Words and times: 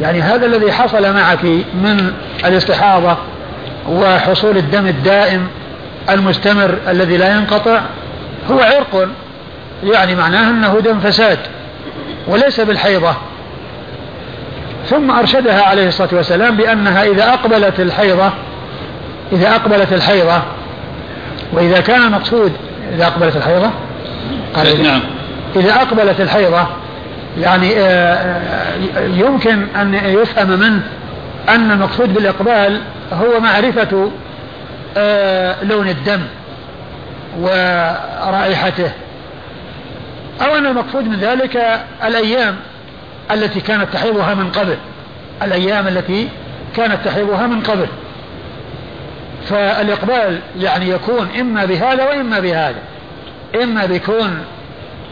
يعني 0.00 0.22
هذا 0.22 0.46
الذي 0.46 0.72
حصل 0.72 1.14
معك 1.14 1.44
من 1.74 2.12
الاستحاضة 2.44 3.16
وحصول 3.88 4.56
الدم 4.56 4.86
الدائم 4.86 5.48
المستمر 6.10 6.78
الذي 6.88 7.16
لا 7.16 7.36
ينقطع 7.36 7.80
هو 8.50 8.60
عرق 8.60 9.08
يعني 9.84 10.14
معناه 10.14 10.50
أنه 10.50 10.80
دم 10.80 11.00
فساد 11.00 11.38
وليس 12.26 12.60
بالحيضة. 12.60 13.14
ثم 14.88 15.10
أرشدها 15.10 15.62
عليه 15.62 15.88
الصلاة 15.88 16.08
والسلام 16.12 16.56
بأنها 16.56 17.04
إذا 17.04 17.28
أقبلت 17.28 17.80
الحيضة 17.80 18.30
إذا 19.32 19.54
أقبلت 19.54 19.92
الحيضة 19.92 20.42
وإذا 21.52 21.80
كان 21.80 22.02
المقصود 22.02 22.52
إذا 22.94 23.06
أقبلت 23.06 23.36
الحيضة؟ 23.36 23.70
قال 24.54 24.82
نعم. 24.82 25.00
إذا 25.56 25.74
أقبلت 25.74 26.20
الحيضة 26.20 26.66
يعني 27.38 27.76
آه، 27.76 27.82
آه، 27.82 29.06
يمكن 29.06 29.66
أن 29.76 29.94
يفهم 29.94 30.48
منه 30.48 30.82
أن 31.48 31.70
المقصود 31.70 32.14
بالإقبال 32.14 32.80
هو 33.12 33.40
معرفة 33.40 34.10
آه، 34.96 35.64
لون 35.64 35.88
الدم 35.88 36.20
ورائحته. 37.40 38.90
أو 40.40 40.56
أن 40.56 40.66
المقصود 40.66 41.08
من 41.08 41.16
ذلك 41.16 41.80
الأيام 42.04 42.56
التي 43.30 43.60
كانت 43.60 43.92
تحيضها 43.92 44.34
من 44.34 44.50
قبل. 44.50 44.76
الأيام 45.42 45.88
التي 45.88 46.28
كانت 46.76 46.98
تحيضها 47.04 47.46
من 47.46 47.60
قبل. 47.60 47.86
فالإقبال 49.48 50.38
يعني 50.58 50.90
يكون 50.90 51.28
إما 51.40 51.64
بهذا 51.64 52.04
وإما 52.04 52.40
بهذا. 52.40 52.80
إما 53.62 53.86
بيكون 53.86 54.38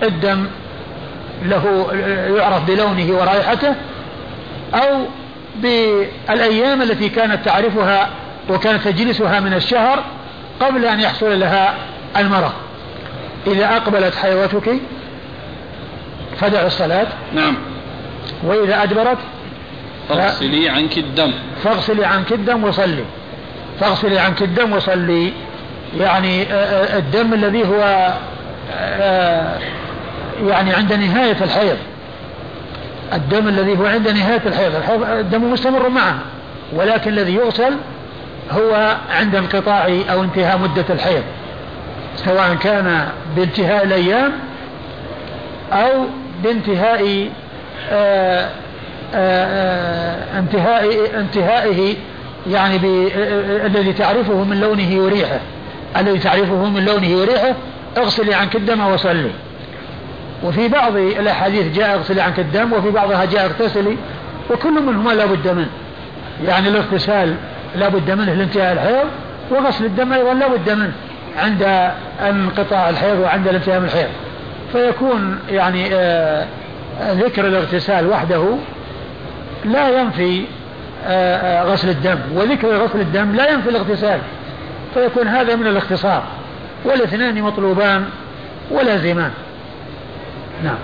الدم 0.02 0.46
له 1.42 1.86
يعرف 2.36 2.64
بلونه 2.64 3.12
ورائحته 3.12 3.74
أو 4.74 5.06
بالأيام 5.56 6.82
التي 6.82 7.08
كانت 7.08 7.44
تعرفها 7.44 8.08
وكانت 8.50 8.88
تجلسها 8.88 9.40
من 9.40 9.54
الشهر 9.54 10.04
قبل 10.60 10.84
أن 10.84 11.00
يحصل 11.00 11.40
لها 11.40 11.74
المرض. 12.16 12.52
إذا 13.46 13.76
أقبلت 13.76 14.14
حيوتك 14.14 14.76
فدع 16.36 16.66
الصلاة. 16.66 17.06
نعم. 17.34 17.56
وإذا 18.42 18.82
أدبرت 18.82 19.18
فاغسلي 20.08 20.68
عنك 20.68 20.98
الدم. 20.98 21.32
فاغسلي 21.64 22.04
عنك 22.04 22.32
الدم 22.32 22.64
وصلي. 22.64 23.04
فاغسلي 23.80 24.18
عنك 24.18 24.42
الدم 24.42 24.72
وصلي. 24.72 25.32
يعني 26.00 26.42
آه، 26.42 26.54
آه، 26.54 26.98
الدم 26.98 27.34
الذي 27.34 27.64
هو 27.68 28.12
آه، 28.72 29.58
يعني 30.48 30.72
عند 30.72 30.92
نهاية 30.92 31.36
الحيض. 31.44 31.76
الدم 33.12 33.48
الذي 33.48 33.78
هو 33.78 33.86
عند 33.86 34.08
نهاية 34.08 34.42
الحيض 34.46 34.72
الدم 35.02 35.52
مستمر 35.52 35.88
معه 35.88 36.18
ولكن 36.72 37.10
الذي 37.10 37.34
يغسل 37.34 37.74
هو 38.50 38.96
عند 39.10 39.34
انقطاع 39.34 39.88
أو 40.10 40.22
انتهاء 40.22 40.58
مدة 40.58 40.84
الحيض 40.90 41.22
سواء 42.16 42.54
كان 42.54 43.08
بانتهاء 43.36 43.84
الأيام 43.84 44.32
أو 45.72 46.06
بانتهاء 46.44 47.28
آآ 47.90 48.48
آآ 49.14 50.38
انتهاء 50.38 51.10
انتهائه 51.20 51.94
يعني 52.50 52.76
الذي 53.66 53.92
تعرفه 53.92 54.44
من 54.44 54.60
لونه 54.60 55.02
وريحه. 55.02 55.40
الذي 55.96 56.18
تعرفه 56.18 56.68
من 56.68 56.84
لونه 56.84 57.16
وريحه 57.16 57.54
اغسلي 57.96 58.34
عنك 58.34 58.56
الدم 58.56 58.86
وصلي. 58.86 59.30
وفي 60.42 60.68
بعض 60.68 60.96
الأحاديث 60.96 61.76
جاء 61.76 61.94
اغسلي 61.94 62.20
عنك 62.20 62.38
الدم 62.38 62.72
وفي 62.72 62.90
بعضها 62.90 63.24
جاء 63.24 63.44
اغتسلي 63.44 63.96
وكل 64.50 64.82
منهما 64.82 65.10
لا 65.10 65.26
بد 65.26 65.48
منه. 65.48 65.70
يعني 66.46 66.68
الاغتسال 66.68 67.34
لا 67.76 67.88
بد 67.88 68.10
منه 68.10 68.34
لانتهاء 68.34 68.72
الحيض 68.72 69.06
وغسل 69.50 69.84
الدم 69.84 70.12
أيضا 70.12 70.34
لا 70.34 70.48
بد 70.48 70.70
منه 70.70 70.92
عند 71.36 71.90
انقطاع 72.20 72.88
الحيض 72.88 73.18
وعند 73.18 73.48
الانتهاء 73.48 73.80
من 73.80 73.86
الحيض. 73.86 74.08
فيكون 74.72 75.38
يعني 75.48 75.88
آه 75.94 76.46
ذكر 77.00 77.46
الاغتسال 77.46 78.10
وحده 78.10 78.44
لا 79.64 80.00
ينفي 80.00 80.44
آه, 81.06 81.36
آه، 81.36 81.64
غسل 81.64 81.88
الدم. 81.88 82.18
وذكر 82.34 82.68
غسل 82.68 83.00
الدم 83.00 83.36
لا 83.36 83.50
ينفي 83.50 83.68
الاغتسال 83.68 84.20
فيكون 84.94 85.28
هذا 85.28 85.56
من 85.56 85.66
الاختصار. 85.66 86.22
والاثنان 86.84 87.42
مطلوبان 87.42 88.04
ولازمان 88.70 89.30
نعم. 90.64 90.76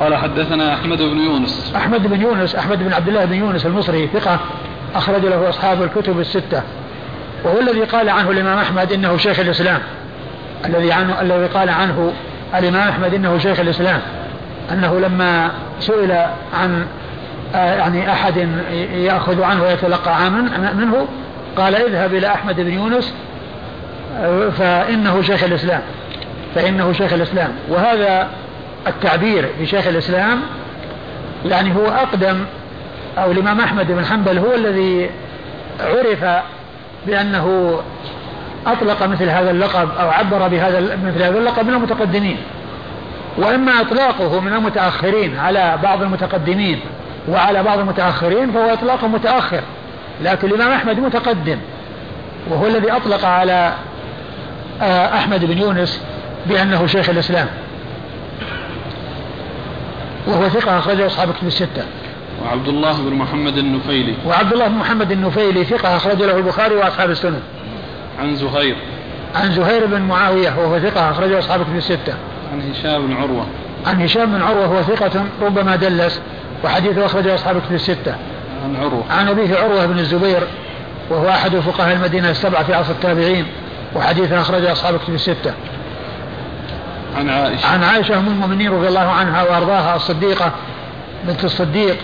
قال 0.00 0.16
حدثنا 0.16 0.74
أحمد 0.74 0.98
بن 0.98 1.18
يونس. 1.18 1.72
أحمد 1.76 2.06
بن 2.06 2.20
يونس 2.20 2.54
أحمد 2.54 2.78
بن 2.78 2.92
عبد 2.92 3.08
الله 3.08 3.24
بن 3.24 3.34
يونس 3.34 3.66
المصري 3.66 4.08
ثقة 4.14 4.40
أخرج 4.94 5.24
له 5.24 5.48
أصحاب 5.48 5.82
الكتب 5.82 6.20
الستة. 6.20 6.62
وهو 7.44 7.60
الذي 7.60 7.80
قال 7.80 8.08
عنه 8.08 8.30
الإمام 8.30 8.58
أحمد 8.58 8.92
إنه 8.92 9.16
شيخ 9.16 9.40
الإسلام. 9.40 9.80
الذي 10.64 10.92
عنه 10.92 11.20
الذي 11.20 11.46
قال 11.46 11.68
عنه 11.68 12.12
الإمام 12.54 12.88
أحمد 12.88 13.14
إنه 13.14 13.38
شيخ 13.38 13.60
الإسلام. 13.60 14.00
أنه 14.72 15.00
لما 15.00 15.50
سئل 15.80 16.12
عن 16.54 16.86
يعني 17.54 18.12
أحد 18.12 18.48
يأخذ 18.92 19.42
عنه 19.42 19.62
ويتلقى 19.62 20.16
عاما 20.16 20.72
منه 20.74 21.08
قال 21.56 21.74
اذهب 21.74 22.14
إلى 22.14 22.26
أحمد 22.26 22.56
بن 22.56 22.72
يونس 22.72 23.14
فإنه 24.58 25.22
شيخ 25.22 25.44
الإسلام. 25.44 25.80
فإنه 26.54 26.92
شيخ 26.92 27.12
الإسلام. 27.12 27.52
وهذا 27.68 28.28
التعبير 28.86 29.48
بشيخ 29.60 29.86
الإسلام 29.86 30.40
يعني 31.46 31.76
هو 31.76 31.86
أقدم 31.86 32.44
أو 33.18 33.32
الإمام 33.32 33.60
أحمد 33.60 33.86
بن 33.92 34.04
حنبل 34.04 34.38
هو 34.38 34.54
الذي 34.54 35.10
عرف 35.80 36.42
بأنه 37.06 37.78
أطلق 38.66 39.06
مثل 39.06 39.28
هذا 39.28 39.50
اللقب 39.50 39.88
أو 40.00 40.08
عبر 40.08 40.48
بهذا 40.48 40.80
مثل 40.80 41.22
هذا 41.22 41.38
اللقب 41.38 41.66
من 41.66 41.74
المتقدمين. 41.74 42.36
وإما 43.38 43.80
إطلاقه 43.80 44.40
من 44.40 44.52
المتأخرين 44.52 45.38
على 45.38 45.78
بعض 45.82 46.02
المتقدمين 46.02 46.80
وعلى 47.28 47.62
بعض 47.62 47.78
المتأخرين 47.78 48.52
فهو 48.52 48.72
إطلاق 48.72 49.04
متأخر. 49.04 49.60
لكن 50.22 50.48
الإمام 50.48 50.72
أحمد 50.72 51.00
متقدم 51.00 51.58
وهو 52.50 52.66
الذي 52.66 52.92
أطلق 52.92 53.24
على 53.24 53.72
آه، 54.82 55.16
أحمد 55.16 55.44
بن 55.44 55.58
يونس 55.58 56.00
بأنه 56.46 56.86
شيخ 56.86 57.08
الإسلام. 57.08 57.48
وهو 60.26 60.48
ثقة 60.48 60.78
أخرجه 60.78 61.06
أصحاب 61.06 61.32
كتب 61.32 61.46
الستة. 61.46 61.84
وعبد 62.44 62.68
الله 62.68 63.02
بن 63.02 63.14
محمد 63.14 63.58
النفيلي. 63.58 64.14
وعبد 64.26 64.52
الله 64.52 64.68
بن 64.68 64.74
محمد 64.74 65.12
النفيلي 65.12 65.64
ثقة 65.64 65.96
أخرج 65.96 66.22
له 66.22 66.36
البخاري 66.36 66.74
وأصحاب 66.74 67.10
السنن. 67.10 67.40
عن 68.20 68.36
زهير. 68.36 68.76
عن 69.34 69.52
زهير 69.52 69.86
بن 69.86 70.02
معاوية 70.02 70.54
وهو 70.58 70.78
ثقة 70.78 71.10
أخرجه 71.10 71.38
أصحاب 71.38 71.62
كتب 71.62 71.76
الستة. 71.76 72.14
عن 72.52 72.72
هشام 72.72 73.06
بن 73.06 73.16
عروة. 73.16 73.46
عن 73.86 74.02
هشام 74.02 74.32
بن 74.32 74.42
عروة 74.42 74.70
وهو 74.70 74.82
ثقة 74.82 75.24
ربما 75.42 75.76
دلس 75.76 76.20
وحديثه 76.64 77.06
أخرجه 77.06 77.34
أصحاب 77.34 77.60
كتب 77.60 77.74
الستة. 77.74 78.14
عن 78.64 78.76
عروة. 78.76 79.04
عن 79.10 79.28
أبيه 79.28 79.56
عروة 79.56 79.86
بن 79.86 79.98
الزبير 79.98 80.42
وهو 81.10 81.28
أحد 81.28 81.56
فقهاء 81.56 81.96
المدينة 81.96 82.30
السبعة 82.30 82.64
في 82.64 82.74
عصر 82.74 82.90
التابعين 82.90 83.46
وحديثه 83.96 84.40
أخرجه 84.40 84.72
أصحاب 84.72 84.98
كتب 84.98 85.14
الستة. 85.14 85.54
عن 87.16 87.28
عائشة. 87.28 87.66
عن 87.66 87.82
عائشة 87.82 88.18
أم 88.18 88.26
المؤمنين 88.26 88.70
رضي 88.70 88.88
الله 88.88 89.10
عنها 89.10 89.42
وأرضاها 89.42 89.96
الصديقة 89.96 90.52
بنت 91.24 91.44
الصديق 91.44 91.96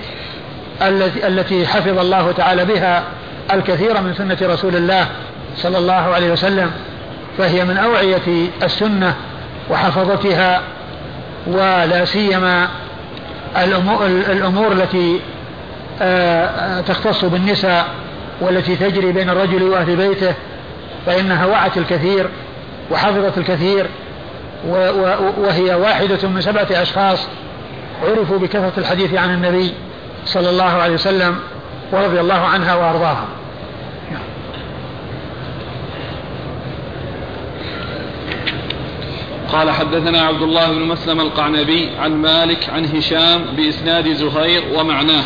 التي 0.82 1.26
التي 1.26 1.66
حفظ 1.66 1.98
الله 1.98 2.32
تعالى 2.32 2.64
بها 2.64 3.02
الكثير 3.52 4.00
من 4.00 4.14
سنة 4.14 4.38
رسول 4.42 4.76
الله 4.76 5.06
صلى 5.56 5.78
الله 5.78 5.92
عليه 5.92 6.32
وسلم 6.32 6.70
فهي 7.38 7.64
من 7.64 7.76
أوعية 7.76 8.48
السنة 8.62 9.14
وحفظتها 9.70 10.60
ولا 11.46 12.04
سيما 12.04 12.68
الأمور 13.56 14.72
التي 14.72 15.20
آه، 16.02 16.80
تختص 16.80 17.24
بالنساء 17.24 17.86
والتي 18.40 18.76
تجري 18.76 19.12
بين 19.12 19.30
الرجل 19.30 19.62
وأهل 19.62 19.96
بيته 19.96 20.34
فإنها 21.06 21.46
وعت 21.46 21.76
الكثير 21.76 22.28
وحفظت 22.90 23.38
الكثير 23.38 23.86
وهي 25.38 25.74
واحدة 25.74 26.28
من 26.28 26.40
سبعة 26.40 26.66
أشخاص 26.70 27.28
عرفوا 28.02 28.38
بكثرة 28.38 28.72
الحديث 28.78 29.14
عن 29.14 29.34
النبي 29.34 29.74
صلى 30.24 30.50
الله 30.50 30.64
عليه 30.64 30.94
وسلم 30.94 31.36
ورضي 31.92 32.20
الله 32.20 32.34
عنها 32.34 32.74
وأرضاها. 32.74 33.24
قال 39.52 39.70
حدثنا 39.70 40.20
عبد 40.20 40.42
الله 40.42 40.72
بن 40.72 40.82
مسلم 40.82 41.20
القعنبي 41.20 41.90
عن 41.98 42.12
مالك 42.12 42.70
عن 42.70 42.86
هشام 42.96 43.44
بإسناد 43.56 44.12
زهير 44.12 44.62
ومعناه 44.74 45.24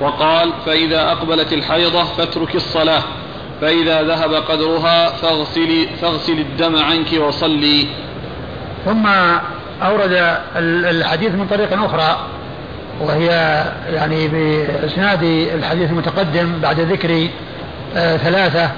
وقال 0.00 0.52
فإذا 0.66 1.12
أقبلت 1.12 1.52
الحيضة 1.52 2.04
فاترك 2.04 2.54
الصلاة 2.54 3.02
فإذا 3.60 4.02
ذهب 4.02 4.34
قدرها 4.34 5.08
فاغسلي, 5.08 5.88
فاغسل 6.00 6.38
الدم 6.38 6.76
عنك 6.76 7.12
وصلي. 7.12 7.86
ثم 8.88 9.06
أورد 9.82 10.36
الحديث 10.56 11.30
من 11.34 11.46
طريق 11.50 11.82
أخرى 11.84 12.18
وهي 13.00 13.26
يعني 13.94 14.28
بإسناد 14.28 15.22
الحديث 15.54 15.90
المتقدم 15.90 16.60
بعد 16.62 16.80
ذكر 16.80 17.28
آه 17.96 18.16
ثلاثة 18.16 18.70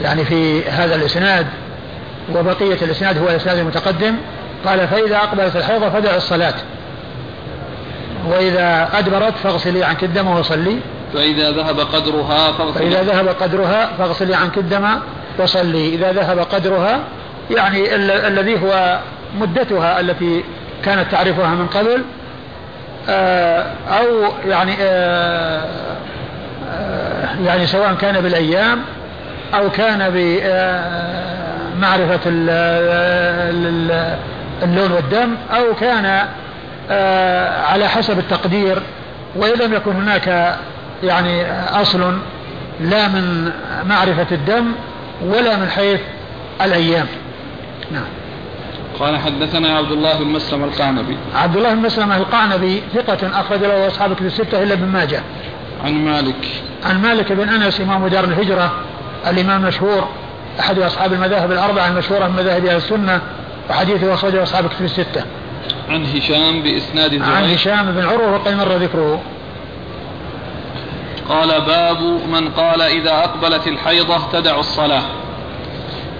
يعني 0.00 0.24
في 0.24 0.64
هذا 0.64 0.94
الإسناد 0.94 1.46
وبقية 2.34 2.78
الإسناد 2.82 3.18
هو 3.18 3.28
الإسناد 3.28 3.58
المتقدم. 3.58 4.14
قال 4.66 4.88
فإذا 4.88 5.16
أقبلت 5.16 5.56
الحيضة 5.56 5.90
فدع 5.90 6.16
الصلاة 6.16 6.54
وإذا 8.28 8.88
أدبرت 8.94 9.34
فاغسلي 9.36 9.84
عنك 9.84 10.04
الدم 10.04 10.28
وصلي 10.28 10.78
فإذا 11.14 11.50
ذهب 11.50 11.80
قدرها 11.80 12.52
فاغسلي. 12.52 12.90
فإذا 12.90 13.02
ذهب 13.02 13.28
قدرها 13.28 13.88
فاغسلي 13.98 14.34
عنك 14.34 14.58
الدم 14.58 14.88
وصلي. 15.38 15.94
إذا 15.94 16.12
ذهب 16.12 16.38
قدرها 16.38 17.00
يعني 17.50 17.94
ال- 17.94 18.10
الذي 18.10 18.62
هو 18.62 18.98
مدتها 19.40 20.00
التي 20.00 20.44
كانت 20.84 21.12
تعرفها 21.12 21.48
من 21.48 21.66
قبل 21.66 22.02
آه، 23.08 23.66
أو 23.88 24.32
يعني 24.46 24.72
آه، 24.80 25.62
آه، 26.70 27.28
يعني 27.44 27.66
سواء 27.66 27.94
كان 27.94 28.20
بالأيام 28.20 28.82
أو 29.54 29.70
كان 29.70 30.10
بمعرفة 31.78 32.20
اللون 34.62 34.92
والدم 34.92 35.34
أو 35.50 35.74
كان 35.74 36.28
على 37.64 37.88
حسب 37.88 38.18
التقدير 38.18 38.82
وإن 39.36 39.58
لم 39.58 39.74
يكن 39.74 39.92
هناك 39.92 40.56
يعني 41.02 41.52
أصل 41.52 42.18
لا 42.80 43.08
من 43.08 43.52
معرفة 43.84 44.26
الدم 44.32 44.72
ولا 45.24 45.56
من 45.56 45.68
حيث 45.68 46.00
الأيام. 46.62 47.06
نعم. 47.92 48.21
قال 49.02 49.18
حدثنا 49.18 49.76
عبد 49.76 49.92
الله 49.92 50.18
بن 50.18 50.26
مسلم 50.26 50.64
القعنبي. 50.64 51.16
عبد 51.34 51.56
الله 51.56 51.74
بن 51.74 51.82
مسلم 51.82 52.12
القعنبي 52.12 52.82
ثقة 52.94 53.40
أخرج 53.40 53.60
له 53.60 53.86
أصحاب 53.86 54.14
كتب 54.14 54.26
الستة 54.26 54.62
إلا 54.62 54.74
ابن 54.74 54.86
ماجه. 54.86 55.22
عن 55.84 56.04
مالك. 56.04 56.62
عن 56.84 57.02
مالك 57.02 57.32
بن 57.32 57.48
أنس 57.48 57.80
إمام 57.80 58.06
دار 58.06 58.24
الهجرة 58.24 58.72
الإمام 59.26 59.62
المشهور 59.62 60.08
أحد 60.60 60.78
أصحاب 60.78 61.12
المذاهب 61.12 61.52
الأربعة 61.52 61.88
المشهورة 61.88 62.28
من 62.28 62.36
مذاهب 62.36 62.66
أهل 62.66 62.76
السنة 62.76 63.20
وحديثه 63.70 64.14
أخرجه 64.14 64.42
أصحاب 64.42 64.68
كتب 64.68 64.84
الستة. 64.84 65.24
عن 65.88 66.04
هشام 66.04 66.62
بإسناد 66.62 67.10
زهير 67.10 67.34
عن 67.34 67.44
هشام 67.44 67.92
بن 67.92 68.04
عروة 68.04 68.32
وقد 68.32 68.52
مر 68.52 68.76
ذكره. 68.76 69.20
قال 71.28 71.60
باب 71.60 72.02
من 72.32 72.48
قال 72.48 72.82
إذا 72.82 73.10
أقبلت 73.10 73.68
الحيضة 73.68 74.18
تدع 74.32 74.58
الصلاة. 74.58 75.02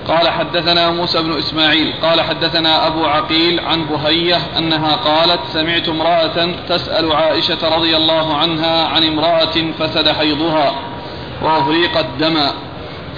قال 0.08 0.28
حدثنا 0.28 0.90
موسى 0.90 1.22
بن 1.22 1.38
إسماعيل 1.38 1.94
قال 2.02 2.20
حدثنا 2.20 2.86
أبو 2.86 3.04
عقيل 3.04 3.60
عن 3.60 3.84
بهية 3.84 4.38
أنها 4.58 4.94
قالت 4.96 5.40
سمعت 5.52 5.88
امرأة 5.88 6.48
تسأل 6.68 7.12
عائشة 7.12 7.76
رضي 7.76 7.96
الله 7.96 8.36
عنها 8.36 8.86
عن 8.86 9.04
امرأة 9.04 9.72
فسد 9.78 10.08
حيضها 10.08 10.74
وأهريقت 11.42 12.06
دما 12.20 12.52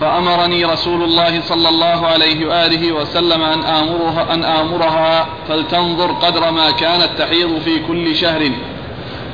فأمرني 0.00 0.64
رسول 0.64 1.02
الله 1.02 1.40
صلى 1.40 1.68
الله 1.68 2.06
عليه 2.06 2.46
وآله 2.46 2.92
وسلم 2.92 3.42
أن 3.42 3.62
آمرها, 3.62 4.34
أن 4.34 4.44
آمرها 4.44 5.26
فلتنظر 5.48 6.12
قدر 6.12 6.50
ما 6.50 6.70
كانت 6.70 7.08
تحيض 7.18 7.58
في 7.58 7.78
كل 7.78 8.16
شهر 8.16 8.50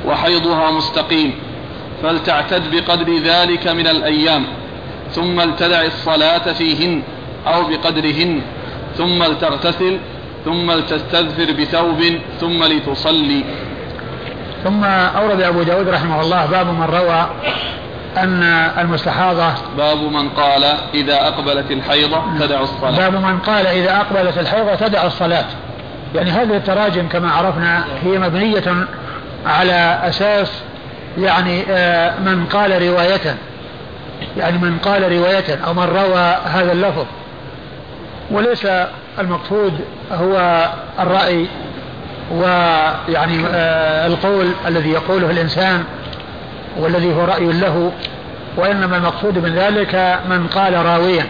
وحيضها 0.06 0.70
مستقيم 0.70 1.34
فلتعتد 2.02 2.70
بقدر 2.70 3.18
ذلك 3.18 3.68
من 3.68 3.86
الأيام 3.86 4.46
ثم 5.12 5.40
لتدع 5.40 5.82
الصلاة 5.82 6.52
فيهن. 6.52 7.02
أو 7.46 7.64
بقدرهن 7.64 8.40
ثم 8.98 9.22
لتغتسل 9.22 9.98
ثم 10.44 10.72
لتستذفر 10.72 11.52
بثوب 11.52 12.02
ثم 12.40 12.64
لتصلي. 12.64 13.44
ثم 14.64 14.84
أورد 14.84 15.40
أبو 15.40 15.62
داود 15.62 15.88
رحمه 15.88 16.20
الله 16.20 16.46
باب 16.46 16.66
من 16.66 16.84
روى 16.84 17.26
أن 18.16 18.42
المستحاضة. 18.78 19.54
باب 19.78 19.98
من 19.98 20.28
قال 20.28 20.64
إذا 20.94 21.14
أقبلت 21.14 21.70
الحيضة 21.70 22.22
تدع 22.40 22.60
الصلاة. 22.60 22.96
باب 22.96 23.14
من 23.14 23.38
قال 23.38 23.66
إذا 23.66 23.96
أقبلت 23.96 24.38
الحيضة 24.38 24.74
تدع 24.74 25.06
الصلاة. 25.06 25.44
يعني 26.14 26.30
هذه 26.30 26.56
التراجم 26.56 27.08
كما 27.08 27.30
عرفنا 27.30 27.84
هي 28.04 28.18
مبنية 28.18 28.86
على 29.46 30.00
أساس 30.04 30.50
يعني 31.18 31.64
آه، 31.70 32.20
من 32.20 32.46
قال 32.46 32.82
رواية. 32.82 33.36
يعني 34.36 34.58
من 34.58 34.78
قال 34.78 35.12
رواية 35.12 35.58
أو 35.66 35.74
من 35.74 35.84
روى 35.84 36.36
هذا 36.44 36.72
اللفظ. 36.72 37.06
وليس 38.30 38.68
المقصود 39.18 39.72
هو 40.12 40.66
الرأي 41.00 41.46
ويعني 42.32 43.46
آه، 43.46 44.06
القول 44.06 44.46
الذي 44.66 44.90
يقوله 44.90 45.30
الإنسان 45.30 45.84
والذي 46.78 47.14
هو 47.14 47.24
رأي 47.24 47.52
له 47.52 47.92
وإنما 48.56 48.96
المقصود 48.96 49.38
من 49.38 49.54
ذلك 49.54 50.18
من 50.30 50.46
قال 50.46 50.86
راويا 50.86 51.26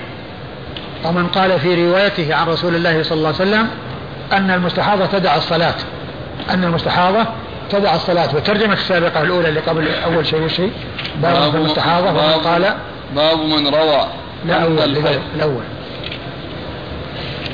ومن 1.04 1.26
قال 1.26 1.60
في 1.60 1.86
روايته 1.86 2.34
عن 2.34 2.46
رسول 2.46 2.74
الله 2.74 3.02
صلى 3.02 3.18
الله 3.18 3.34
عليه 3.40 3.50
وسلم 3.50 3.68
أن 4.32 4.50
المستحاضة 4.50 5.06
تدع 5.06 5.36
الصلاة 5.36 5.74
أن 6.50 6.64
المستحاضة 6.64 7.26
تدع 7.70 7.94
الصلاة 7.94 8.34
والترجمة 8.34 8.72
السابقة 8.72 9.22
الأولى 9.22 9.48
اللي 9.48 9.60
قبل 9.60 9.88
أول 10.04 10.26
شيء 10.26 10.42
وشيء 10.42 10.72
باب 11.22 11.54
المستحاضة 11.54 12.10
ومن 12.10 12.44
قال 12.44 12.74
باب 13.16 13.38
من 13.38 13.66
روى 13.68 14.06
لا 14.46 14.54
أول 14.54 14.82
الأول. 15.34 15.62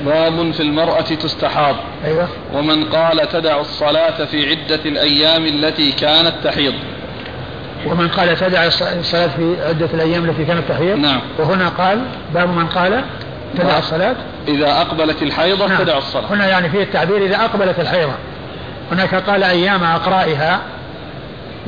باب 0.04 0.50
في 0.50 0.60
المرأة 0.60 1.00
تستحاض. 1.00 1.76
أيوة. 2.04 2.28
ومن 2.54 2.84
قال 2.84 3.28
تدع 3.28 3.60
الصلاة 3.60 4.25
في 4.25 4.50
عدة 4.50 4.81
الأيام 4.84 5.46
التي 5.46 5.93
كانت 5.93 6.34
تحيض. 6.44 6.75
ومن 7.87 8.08
قال 8.08 8.37
تدع 8.37 8.66
الصلاة 8.66 9.28
في 9.28 9.56
عدة 9.69 9.88
الأيام 9.94 10.25
التي 10.25 10.44
كانت 10.44 10.62
تحيض. 10.69 10.98
نعم. 10.98 11.20
وهنا 11.38 11.69
قال 11.69 12.00
باب 12.34 12.48
من 12.48 12.66
قال 12.66 13.04
تدع 13.54 13.69
نعم. 13.69 13.78
الصلاة. 13.78 14.16
إذا 14.48 14.70
أقبلت 14.81 15.22
الحيضة 15.22 15.66
نعم. 15.66 15.78
تدع 15.78 15.98
الصلاة. 15.98 16.25
هنا 16.31 16.46
يعني 16.46 16.69
فيه 16.69 16.82
التعبير 16.82 17.25
إذا 17.25 17.37
أقبلت 17.37 17.81
الحيضة. 17.81 18.12
هناك 18.93 19.14
قال 19.14 19.44
أيام 19.44 19.84
أقرائها. 19.84 20.60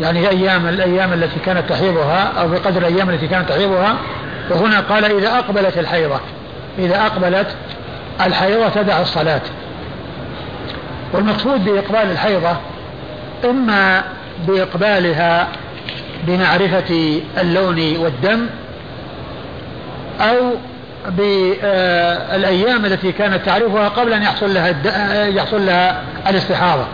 يعني 0.00 0.28
أيام 0.28 0.68
الأيام 0.68 1.12
التي 1.12 1.40
كانت 1.46 1.68
تحيضها 1.68 2.32
أو 2.40 2.48
بقدر 2.48 2.80
الأيام 2.86 3.10
التي 3.10 3.26
كانت 3.28 3.48
تحيضها. 3.48 3.96
وهنا 4.50 4.80
قال 4.80 5.04
إذا 5.04 5.38
أقبلت 5.38 5.78
الحيضة. 5.78 6.20
إذا 6.78 7.06
أقبلت 7.06 7.46
الحيضة 8.20 8.68
تدع 8.68 9.00
الصلاة. 9.00 9.40
والمقصود 11.12 11.64
بإقبال 11.64 12.10
الحيضة 12.10 12.56
إما 13.44 14.02
بإقبالها 14.48 15.48
بمعرفة 16.26 17.20
اللون 17.40 17.96
والدم 17.96 18.46
أو 20.20 20.36
بالأيام 21.08 22.84
التي 22.84 23.12
كانت 23.12 23.46
تعرفها 23.46 23.88
قبل 23.88 24.12
أن 24.12 24.22
يحصل 24.22 24.54
لها 24.54 25.26
يحصل 25.26 25.66
لها 25.66 26.02
الاستحاضة 26.28 26.84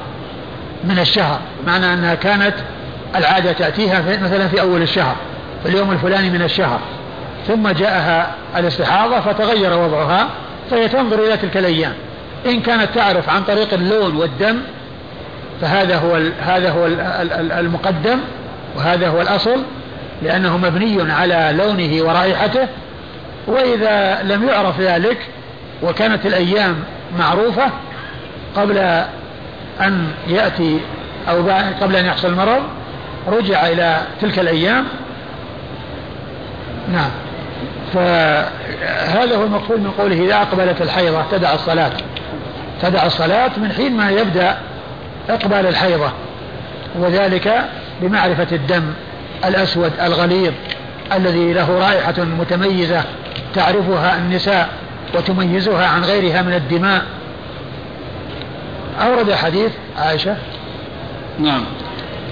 من 0.85 0.99
الشهر 0.99 1.39
معنى 1.67 1.95
أنها 1.95 2.15
كانت 2.15 2.55
العادة 3.17 3.53
تأتيها 3.53 4.03
مثلا 4.23 4.49
في 4.49 4.61
أول 4.61 4.83
الشهر 4.83 5.17
في 5.63 5.69
اليوم 5.69 5.91
الفلاني 5.91 6.31
من 6.31 6.43
الشهر 6.43 6.81
ثم 7.47 7.69
جاءها 7.69 8.31
الاستحاضة 8.57 9.21
فتغير 9.21 9.79
وضعها 9.79 10.29
فهي 10.71 10.89
تنظر 10.89 11.19
إلى 11.19 11.37
تلك 11.37 11.57
الأيام. 11.57 11.93
إن 12.47 12.61
كانت 12.61 12.89
تعرف 12.95 13.29
عن 13.29 13.43
طريق 13.43 13.75
اللون 13.75 14.17
والدم 14.17 14.61
فهذا 15.61 15.97
هو 15.97 16.21
هذا 16.41 16.71
هو 16.71 16.87
المقدم 17.61 18.19
وهذا 18.77 19.09
هو 19.09 19.21
الأصل 19.21 19.63
لأنه 20.23 20.57
مبني 20.57 21.13
على 21.13 21.55
لونه 21.59 22.03
ورائحته. 22.03 22.69
وإذا 23.47 24.23
لم 24.23 24.49
يعرف 24.49 24.81
ذلك 24.81 25.19
وكانت 25.83 26.27
الأيام 26.27 26.77
معروفة 27.19 27.71
قبل 28.57 28.79
أن 29.81 30.07
يأتي 30.29 30.81
أو 31.29 31.51
قبل 31.81 31.97
أن 31.97 32.07
يحصل 32.07 32.29
المرض 32.29 32.63
رجع 33.29 33.67
إلى 33.67 34.01
تلك 34.21 34.39
الأيام. 34.39 34.85
نعم. 36.93 37.11
فهذا 38.81 39.37
هو 39.37 39.45
المقصود 39.45 39.81
من 39.81 39.91
قوله 39.91 40.25
إذا 40.25 40.35
أقبلت 40.35 40.83
الحيضة 40.83 41.23
تدع 41.33 41.55
الصلاة. 41.55 41.93
تدع 42.83 43.07
الصلاة 43.07 43.51
من 43.57 43.73
حين 43.73 43.97
ما 43.97 44.11
يبدأ 44.11 44.59
إقبال 45.31 45.67
الحيضة. 45.67 46.13
وذلك 46.95 47.65
بمعرفة 48.03 48.47
الدم 48.53 48.83
الأسود 49.45 49.93
الغليظ 50.03 50.53
الذي 51.13 51.53
له 51.53 51.79
رائحة 51.79 52.25
متميزة 52.25 53.05
تعرفها 53.55 54.19
النساء 54.19 54.69
وتميزها 55.15 55.87
عن 55.87 56.05
غيرها 56.05 56.43
من 56.43 56.55
الدماء. 56.55 57.05
أورد 59.01 59.33
حديث 59.33 59.73
عائشة؟ 59.99 60.37
نعم. 61.39 61.65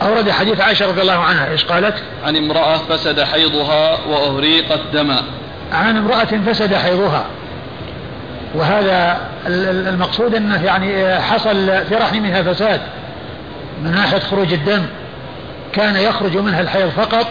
أورد 0.03 0.31
حديث 0.31 0.61
عائشة 0.61 0.87
رضي 0.87 1.03
الله 1.03 1.19
عنها 1.19 1.51
إيش 1.51 1.65
قالت؟ 1.65 1.95
عن 2.25 2.37
امرأة 2.37 2.77
فسد 2.77 3.21
حيضها 3.21 3.99
وأهريقت 4.09 4.81
دما. 4.93 5.23
عن 5.73 5.97
امرأة 5.97 6.25
فسد 6.25 6.75
حيضها. 6.75 7.25
وهذا 8.55 9.21
المقصود 9.47 10.35
أنه 10.35 10.65
يعني 10.65 11.21
حصل 11.21 11.67
في 11.89 11.95
رحمها 11.95 12.43
فساد 12.43 12.81
من 13.83 13.93
ناحية 13.93 14.19
خروج 14.19 14.53
الدم. 14.53 14.83
كان 15.73 15.97
يخرج 15.97 16.37
منها 16.37 16.61
الحيض 16.61 16.89
فقط 16.89 17.27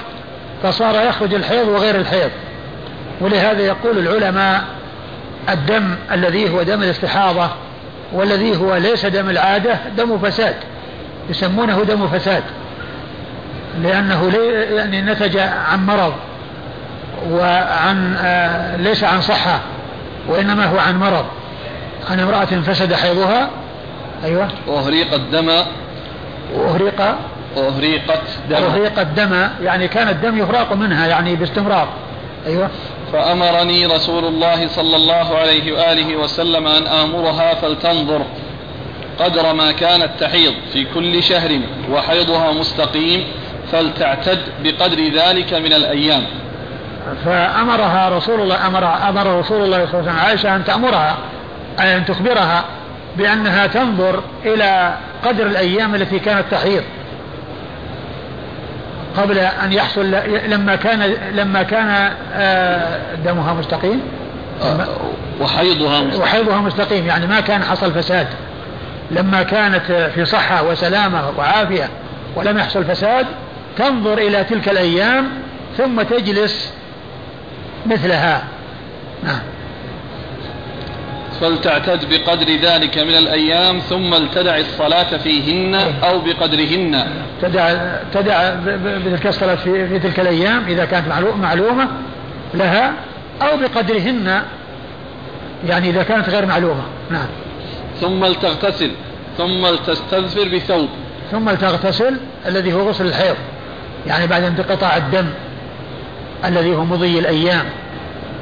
فصار 0.63 1.05
يخرج 1.05 1.33
الحيض 1.33 1.67
وغير 1.67 1.95
الحيض. 1.95 2.29
ولهذا 3.21 3.61
يقول 3.61 3.97
العلماء 3.97 4.63
الدم 5.49 5.95
الذي 6.11 6.49
هو 6.53 6.63
دم 6.63 6.83
الاستحاضة 6.83 7.49
والذي 8.13 8.57
هو 8.57 8.75
ليس 8.75 9.05
دم 9.05 9.29
العادة 9.29 9.75
دم 9.97 10.19
فساد 10.19 10.55
يسمونه 11.29 11.83
دم 11.83 12.07
فساد. 12.07 12.43
لأنه 13.81 14.31
يعني 14.75 15.01
نتج 15.01 15.37
عن 15.37 15.85
مرض. 15.85 16.13
وعن 17.29 18.15
آه 18.15 18.75
ليس 18.75 19.03
عن 19.03 19.21
صحة 19.21 19.59
وإنما 20.27 20.65
هو 20.65 20.77
عن 20.77 20.99
مرض. 20.99 21.25
عن 22.09 22.19
امرأة 22.19 22.45
فسد 22.45 22.93
حيضها 22.93 23.49
أيوة. 24.23 24.47
وأهريق 24.67 25.13
الدم. 25.13 25.49
وأهريق 26.55 27.15
وأهريقت 27.55 28.21
دم. 28.49 28.55
أهريق 28.55 28.99
الدم 28.99 29.47
يعني 29.63 29.87
كان 29.87 30.09
الدم 30.09 30.37
يهراق 30.37 30.73
منها 30.73 31.07
يعني 31.07 31.35
باستمرار. 31.35 31.87
أيوة. 32.47 32.69
فأمرني 33.13 33.85
رسول 33.85 34.25
الله 34.25 34.67
صلى 34.67 34.95
الله 34.95 35.37
عليه 35.37 35.73
وآله 35.73 36.15
وسلم 36.15 36.67
أن 36.67 36.87
آمرها 36.87 37.53
فلتنظر 37.53 38.21
قدر 39.19 39.53
ما 39.53 39.71
كانت 39.71 40.09
تحيض 40.19 40.53
في 40.73 40.85
كل 40.93 41.23
شهر 41.23 41.59
وحيضها 41.91 42.51
مستقيم 42.51 43.23
فلتعتد 43.71 44.39
بقدر 44.63 45.07
ذلك 45.13 45.53
من 45.53 45.73
الأيام. 45.73 46.23
فأمرها 47.25 48.09
رسول 48.09 48.41
الله 48.41 48.67
أمر 48.67 49.09
أمر 49.09 49.39
رسول 49.39 49.63
الله 49.63 49.85
صلى 49.85 49.99
الله 49.99 50.11
عليه 50.11 50.11
وسلم 50.11 50.19
عائشة 50.19 50.55
أن 50.55 50.63
تأمرها 50.65 51.17
أن 51.79 52.05
تخبرها 52.05 52.63
بأنها 53.17 53.67
تنظر 53.67 54.23
إلى 54.45 54.93
قدر 55.25 55.45
الأيام 55.47 55.95
التي 55.95 56.19
كانت 56.19 56.43
تحيض. 56.51 56.83
قبل 59.17 59.39
أن 59.39 59.73
يحصل 59.73 60.11
لما 60.47 60.75
كان 60.75 61.13
لما 61.33 61.63
كان 61.63 62.11
آه، 62.33 63.15
دمها 63.25 63.53
مستقيم. 63.53 64.01
آه، 64.63 64.87
وحيضها 65.41 66.01
مستقيم. 66.01 66.21
وحيضها 66.21 66.57
مستقيم 66.61 67.07
يعني 67.07 67.27
ما 67.27 67.39
كان 67.39 67.63
حصل 67.63 67.93
فساد. 67.93 68.27
لما 69.11 69.43
كانت 69.43 70.11
في 70.15 70.25
صحة 70.25 70.63
وسلامة 70.63 71.31
وعافية 71.37 71.89
ولم 72.35 72.57
يحصل 72.57 72.85
فساد 72.85 73.25
تنظر 73.77 74.17
إلى 74.17 74.43
تلك 74.43 74.69
الأيام 74.69 75.29
ثم 75.77 76.01
تجلس 76.01 76.73
مثلها. 77.85 78.43
نعم 79.23 79.39
فلتعتد 81.41 82.09
بقدر 82.09 82.55
ذلك 82.55 82.97
من 82.97 83.17
الأيام 83.17 83.79
ثم 83.79 84.15
لتدع 84.15 84.57
الصلاة 84.57 85.17
فيهن 85.17 85.75
أو 86.03 86.19
بقدرهن. 86.19 87.05
تدع, 87.41 87.73
تدع 88.13 88.53
بتلك 88.75 89.27
الصلاة 89.27 89.55
في, 89.55 89.87
في 89.87 89.99
تلك 89.99 90.19
الأيام 90.19 90.63
إذا 90.67 90.85
كانت 90.85 91.07
معلومة 91.41 91.87
لها 92.53 92.93
أو 93.41 93.57
بقدرهن 93.57 94.41
يعني 95.67 95.89
إذا 95.89 96.03
كانت 96.03 96.29
غير 96.29 96.45
معلومة. 96.45 96.83
نعم. 97.09 97.27
ثم 98.01 98.25
لتغتسل 98.25 98.91
ثم 99.37 99.67
لتستذفر 99.67 100.49
بثوب. 100.55 100.89
ثم 101.31 101.49
لتغتسل 101.49 102.17
الذي 102.47 102.73
هو 102.73 102.89
غسل 102.89 103.05
الحيض. 103.05 103.35
يعني 104.07 104.27
بعد 104.27 104.43
انقطاع 104.43 104.97
الدم. 104.97 105.25
الذي 106.45 106.75
هو 106.75 106.85
مضي 106.85 107.19
الأيام 107.19 107.65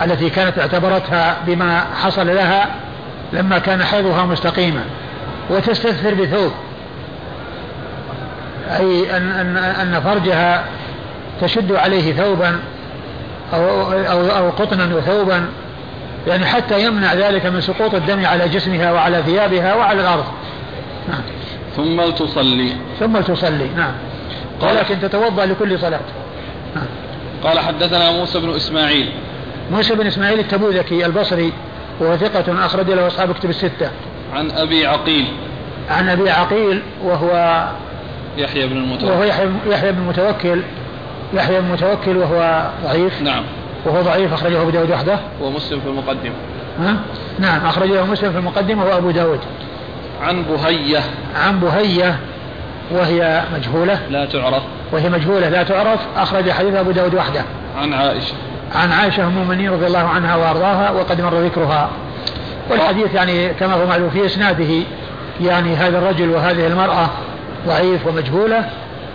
التي 0.02 0.30
كانت 0.30 0.60
اعتبرتها 0.60 1.38
بما 1.48 1.86
حصل 2.04 2.28
لها 2.28 2.70
لما 3.34 3.60
كان 3.60 3.84
حيضها 3.84 4.26
مستقيما 4.26 4.82
وتستثر 5.50 6.14
بثوب 6.14 6.52
أي 8.70 9.18
أن, 9.18 9.32
أن, 9.32 9.58
أن 9.58 10.02
فرجها 10.02 10.64
تشد 11.42 11.72
عليه 11.72 12.14
ثوبا 12.14 12.60
أو, 13.54 13.92
أو, 13.92 14.26
أو 14.26 14.50
قطنا 14.50 14.96
وثوبا 14.96 15.46
يعني 16.28 16.46
حتى 16.46 16.84
يمنع 16.84 17.14
ذلك 17.14 17.46
من 17.46 17.62
سقوط 17.62 17.96
الدم 17.96 18.26
على 18.26 18.50
جسمها 18.50 18.92
وعلى 18.92 19.24
ثيابها 19.24 19.76
وعلى 19.76 20.02
الأرض 20.02 20.26
نعم. 21.10 21.22
ثم 21.76 22.12
تصلي 22.12 22.74
ثم 23.00 23.20
تصلي 23.20 23.70
نعم 23.78 23.92
ولكن 24.62 25.00
تتوضأ 25.02 25.46
لكل 25.46 25.80
صلاة. 25.80 26.00
قال 27.44 27.60
حدثنا 27.60 28.12
موسى 28.12 28.40
بن 28.40 28.56
إسماعيل 28.56 29.10
موسى 29.72 29.96
بن 29.96 30.08
إسماعيل 30.08 30.40
التبوذكي 30.40 31.06
البصري 31.06 31.54
وهو 32.00 32.18
ثقة 32.18 32.66
أخرج 32.66 32.92
له 32.92 33.08
أصحاب 33.08 33.34
كتب 33.34 33.50
الستة. 33.50 33.92
عن 34.34 34.52
أبي 34.52 34.86
عقيل. 34.86 35.26
عن 35.90 36.10
أبي 36.10 36.30
عقيل 36.30 36.82
وهو 37.04 37.66
يحيى 38.38 38.68
بن 38.68 38.78
المتوكل. 38.78 39.12
وهو 39.12 39.24
يحيى, 39.70 39.92
بن 39.92 39.98
المتوكل 39.98 40.62
يحيى 41.34 41.62
بن 41.62 41.68
المتوكل 41.68 42.18
وهو 42.18 42.70
ضعيف. 42.84 43.22
نعم. 43.22 43.44
وهو 43.86 44.02
ضعيف 44.02 44.34
أخرجه 44.34 44.62
أبو 44.62 44.70
داود 44.70 44.92
وحده. 44.92 45.20
ومسلم 45.42 45.80
في 45.80 45.88
المقدمة. 45.88 46.34
ها؟ 46.80 46.96
نعم 47.40 47.66
أخرجه 47.66 48.04
مسلم 48.06 48.32
في 48.32 48.38
المقدمة 48.38 48.86
وأبو 48.86 49.12
داود. 49.12 49.40
عن 50.22 50.44
بهية. 50.44 51.02
عن 51.36 51.60
بهية 51.60 52.20
وهي 52.92 53.44
مجهولة. 53.54 54.00
لا 54.10 54.26
تعرف. 54.26 54.64
وهي 54.92 55.10
مجهولة 55.10 55.50
لا 55.50 55.64
تعرف 55.64 56.00
أخرج 56.18 56.52
حديث 56.52 56.76
أبو 56.76 56.92
داود 56.92 57.16
وحده. 57.16 57.42
عن 57.78 57.94
عائشة. 57.94 58.34
عن 58.76 58.92
عائشة 58.92 59.24
أم 59.24 59.30
المؤمنين 59.30 59.72
رضي 59.72 59.88
الله 59.88 60.08
عنها 60.08 60.36
وأرضاها 60.36 60.92
وقد 60.92 61.22
مر 61.22 61.40
ذكرها 61.40 61.90
والحديث 62.70 63.14
يعني 63.14 63.50
كما 63.50 63.74
هو 63.74 63.86
معلوم 63.86 64.10
في 64.10 64.26
إسناده 64.26 64.84
يعني 65.42 65.76
هذا 65.76 65.98
الرجل 65.98 66.30
وهذه 66.30 66.68
المرأة 66.68 67.10
ضعيف 67.68 68.08
ومجهولة 68.08 68.66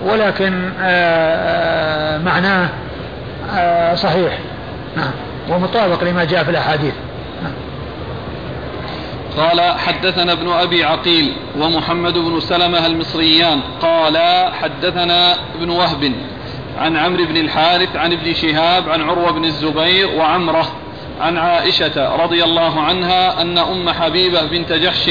ولكن 0.03 0.71
آآ 0.81 0.83
آه، 0.83 2.15
آآ 2.15 2.19
معناه 2.19 2.69
آآ 3.55 3.93
آه، 3.93 3.95
صحيح 3.95 4.39
نعم 4.97 5.11
ومطابق 5.51 6.05
لما 6.05 6.25
جاء 6.25 6.45
في 6.45 6.51
الأحاديث 6.51 6.95
قال 9.37 9.61
حدثنا 9.79 10.33
ابن 10.33 10.49
أبي 10.49 10.85
عقيل 10.85 11.33
ومحمد 11.59 12.19
بن 12.19 12.41
سلمة 12.41 12.87
المصريان 12.87 13.61
قال 13.83 14.19
حدثنا 14.63 15.37
ابن 15.55 15.71
وهب 15.71 16.13
عن 16.79 16.97
عمرو 16.97 17.25
بن 17.25 17.37
الحارث 17.37 17.97
عن 17.97 18.13
ابن 18.13 18.35
شهاب 18.35 18.89
عن 18.89 19.03
عروة 19.03 19.33
بن 19.33 19.45
الزبير 19.45 20.09
وعمرة 20.09 20.73
عن 21.21 21.39
عائشة 21.39 22.17
رضي 22.17 22.45
الله 22.45 22.81
عنها 22.81 23.43
أن 23.43 23.59
أم 23.59 23.91
حبيبة 23.91 24.45
بنت 24.45 24.73
جحش 24.73 25.11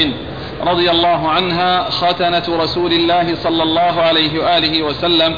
رضي 0.62 0.90
الله 0.90 1.28
عنها 1.28 1.90
ختنة 1.90 2.44
رسول 2.48 2.92
الله 2.92 3.34
صلى 3.34 3.62
الله 3.62 4.02
عليه 4.02 4.38
وآله 4.38 4.82
وسلم 4.82 5.36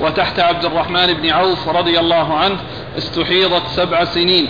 وتحت 0.00 0.40
عبد 0.40 0.64
الرحمن 0.64 1.12
بن 1.12 1.30
عوف 1.30 1.68
رضي 1.68 1.98
الله 2.00 2.34
عنه 2.34 2.56
استحيضت 2.98 3.62
سبع 3.66 4.04
سنين 4.04 4.46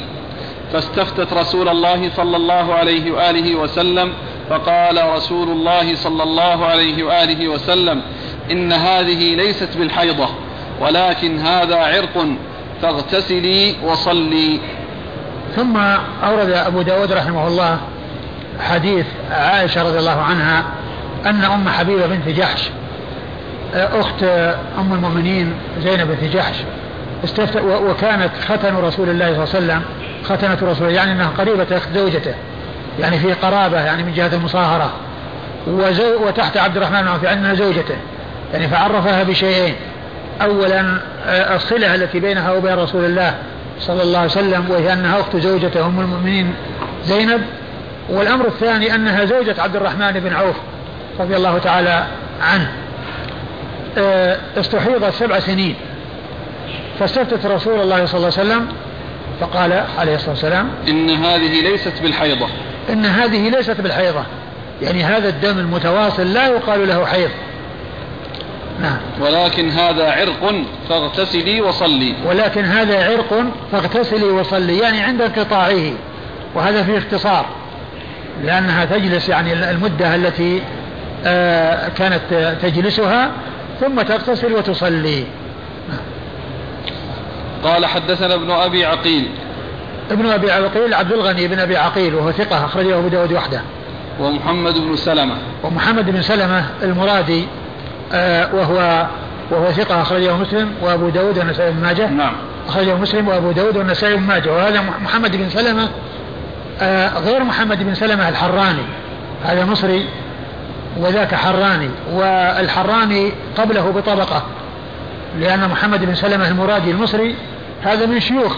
فاستفتت 0.73 1.33
رسول 1.33 1.69
الله 1.69 2.11
صلى 2.17 2.37
الله 2.37 2.75
عليه 2.75 3.11
وآله 3.11 3.55
وسلم 3.55 4.13
فقال 4.51 5.11
رسول 5.15 5.49
الله 5.49 5.95
صلى 5.95 6.23
الله 6.23 6.67
عليه 6.67 7.05
وآله 7.05 7.49
وسلم 7.49 8.03
إن 8.51 8.73
هذه 8.73 9.35
ليست 9.35 9.77
بالحيضة 9.77 10.29
ولكن 10.81 11.39
هذا 11.39 11.77
عرق 11.77 12.27
فاغتسلي 12.83 13.77
وصلي. 13.85 14.61
ثم 15.57 15.77
أورد 16.25 16.51
أبو 16.51 16.83
داود 16.83 17.13
رحمه 17.13 17.49
الله 17.49 17.79
حديث 18.61 19.07
عائشة 19.31 19.83
رضي 19.83 19.99
الله 19.99 20.21
عنها 20.23 20.65
أن 21.27 21.45
أم 21.45 21.69
حبيبة 21.69 22.07
بنت 22.07 22.29
جحش 22.29 22.71
أخت 23.75 24.23
أم 24.79 24.93
المؤمنين 24.93 25.53
زينب 25.83 26.09
بنت 26.09 26.33
جحش 26.35 26.57
وكانت 27.65 28.31
ختن 28.49 28.77
رسول 28.77 29.09
الله 29.09 29.45
صلى 29.45 29.61
الله 29.61 29.75
عليه 29.75 29.83
وسلم 29.83 29.83
ختنة 30.25 30.71
رسول 30.71 30.91
يعني 30.91 31.13
أنها 31.13 31.31
قريبة 31.39 31.77
أخت 31.77 31.89
زوجته 31.95 32.35
يعني 33.01 33.19
في 33.19 33.33
قرابة 33.33 33.81
يعني 33.81 34.03
من 34.03 34.13
جهة 34.13 34.31
المصاهرة. 34.33 34.91
وتحت 36.27 36.57
عبد 36.57 36.77
الرحمن 36.77 37.03
بن 37.03 37.09
عوف 37.09 37.25
أنها 37.25 37.55
زوجته. 37.55 37.97
يعني 38.53 38.69
فعرفها 38.69 39.23
بشيئين. 39.23 39.75
أولا 40.43 41.01
آه، 41.27 41.57
الصلة 41.57 41.95
التي 41.95 42.21
بينها 42.21 42.53
وبين 42.53 42.75
رسول 42.75 43.05
الله 43.05 43.35
صلى 43.81 44.03
الله 44.03 44.19
عليه 44.19 44.31
وسلم 44.31 44.65
وهي 44.71 44.93
أنها 44.93 45.21
أخت 45.21 45.37
زوجته 45.37 45.87
أم 45.87 46.01
المؤمنين 46.01 46.55
زينب. 47.05 47.43
والأمر 48.09 48.47
الثاني 48.47 48.95
أنها 48.95 49.25
زوجة 49.25 49.63
عبد 49.63 49.77
الرحمن 49.77 50.13
بن 50.13 50.33
عوف 50.33 50.57
رضي 51.21 51.37
الله 51.37 51.59
تعالى 51.59 52.05
عنه. 52.43 52.73
آه، 53.99 54.37
استحيضت 54.57 55.15
سبع 55.15 55.41
سنين. 55.41 55.75
فاستفتت 56.99 57.47
رسول 57.47 57.81
الله 57.81 58.07
صلى 58.07 58.19
الله 58.19 58.39
عليه 58.39 58.51
وسلم 58.51 58.69
فقال 59.41 59.85
عليه 59.99 60.15
الصلاة 60.15 60.31
والسلام 60.31 60.71
إن 60.89 61.11
هذه 61.11 61.61
ليست 61.61 62.03
بالحيضة. 62.03 62.47
إن 62.91 63.05
هذه 63.05 63.49
ليست 63.49 63.81
بالحيضة. 63.81 64.23
يعني 64.83 65.05
هذا 65.05 65.29
الدم 65.29 65.59
المتواصل 65.59 66.33
لا 66.33 66.47
يقال 66.47 66.89
له 66.89 67.07
حيض. 67.07 67.31
نعم. 68.81 68.99
ولكن 69.21 69.71
هذا 69.71 70.11
عرق 70.11 70.55
فاغتسلي 70.89 71.61
وصلي. 71.61 72.15
ولكن 72.27 72.65
هذا 72.65 73.05
عرق 73.05 73.45
فاغتسلي 73.73 74.25
وصلي 74.25 74.79
يعني 74.79 75.01
عند 75.01 75.23
انقطاعه. 75.23 75.93
وهذا 76.55 76.83
فيه 76.83 76.99
اختصار 76.99 77.47
لأنها 78.45 78.85
تجلس 78.85 79.29
يعني 79.29 79.71
المدة 79.71 80.15
التي 80.15 80.63
آه، 81.25 81.89
كانت 81.89 82.57
تجلسها 82.63 83.31
ثم 83.81 84.03
تغتسل 84.03 84.53
وتصلي. 84.53 85.25
قال 87.65 87.87
حدثنا 87.87 88.35
ابن 88.35 88.51
أبي 88.51 88.85
عقيل. 88.85 89.29
ابن 90.11 90.27
أبي 90.27 90.51
عقيل 90.51 90.95
عبد 90.95 91.13
الغني 91.13 91.49
بن 91.49 91.59
أبي 91.59 91.77
عقيل 91.77 92.15
وهو 92.15 92.33
ثقة 92.33 92.65
أخرجه 92.65 92.99
أبو 92.99 93.09
داود 93.09 93.33
وحده. 93.33 93.61
ومحمد 94.21 94.79
بن 94.79 94.97
سلمة. 94.97 95.35
ومحمد 95.63 96.11
بن 96.11 96.23
سلمة 96.23 96.65
المرادي 96.83 97.47
آه 98.13 98.55
وهو 98.55 99.07
وهو 99.51 99.73
ثقة 99.73 100.03
أخرجه 100.03 100.37
مسلم 100.37 100.73
وأبو 100.83 101.09
داود 101.09 101.39
والنسائي 101.39 101.71
بن 101.71 101.83
ماجه. 101.83 102.07
نعم. 102.07 102.33
أخرجه 102.69 102.95
مسلم 102.95 103.29
وأبو 103.29 103.51
داود 103.51 103.77
والنسائي 103.77 104.17
بن 104.17 104.23
ماجه. 104.23 104.53
وهذا 104.53 104.81
محمد 105.05 105.37
بن 105.37 105.51
سلمة 105.51 105.89
آه 106.81 107.19
غير 107.19 107.45
محمد 107.45 107.83
بن 107.83 107.95
سلمة 107.95 108.29
الحراني. 108.29 108.83
هذا 109.45 109.65
مصري 109.65 110.07
وذاك 110.97 111.35
حراني 111.35 111.91
والحراني 112.13 113.33
قبله 113.59 113.91
بطبقة. 113.91 114.43
لأن 115.41 115.69
محمد 115.69 116.05
بن 116.05 116.15
سلمة 116.15 116.49
المرادي 116.49 116.91
المصري 116.91 117.35
هذا 117.83 118.07
من 118.07 118.21
شيوخ 118.21 118.57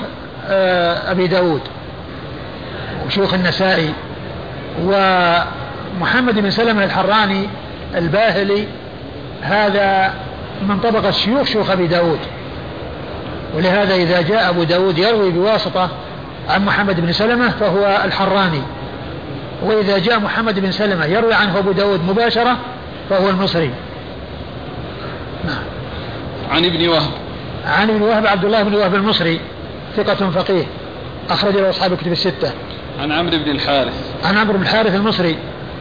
آه 0.48 1.10
أبي 1.10 1.26
داود 1.26 1.60
وشيوخ 3.06 3.34
النسائي 3.34 3.92
ومحمد 4.84 6.38
بن 6.38 6.50
سلمة 6.50 6.84
الحراني 6.84 7.48
الباهلي 7.94 8.66
هذا 9.42 10.14
من 10.68 10.80
طبقة 10.80 11.10
شيوخ 11.10 11.42
شيوخ 11.42 11.70
أبي 11.70 11.87
داود. 11.87 12.18
ولهذا 13.56 13.94
إذا 13.94 14.22
جاء 14.22 14.50
أبو 14.50 14.62
داود 14.62 14.98
يروي 14.98 15.30
بواسطة 15.30 15.90
عن 16.48 16.64
محمد 16.64 17.00
بن 17.00 17.12
سلمة 17.12 17.50
فهو 17.50 18.02
الحراني. 18.04 18.62
وإذا 19.62 19.98
جاء 19.98 20.20
محمد 20.20 20.60
بن 20.60 20.70
سلمة 20.70 21.04
يروي 21.04 21.34
عنه 21.34 21.58
أبو 21.58 21.72
داود 21.72 22.04
مباشرة 22.04 22.56
فهو 23.10 23.28
المصري. 23.28 23.70
نعم. 25.44 25.62
عن 26.50 26.64
ابن 26.64 26.88
وهب. 26.88 27.10
عن 27.66 27.90
ابن 27.90 28.02
وهب 28.02 28.26
عبد 28.26 28.44
الله 28.44 28.62
بن 28.62 28.74
وهب 28.74 28.94
المصري 28.94 29.40
ثقة 29.96 30.30
فقيه 30.30 30.64
أخرج 31.30 31.56
له 31.56 31.70
أصحاب 31.70 31.92
الكتب 31.92 32.12
الستة. 32.12 32.52
عن 33.00 33.12
عمرو 33.12 33.38
بن 33.38 33.50
الحارث. 33.50 33.94
عن 34.24 34.36
عمرو 34.36 34.52
بن 34.52 34.62
الحارث 34.62 34.94
المصري 34.94 35.36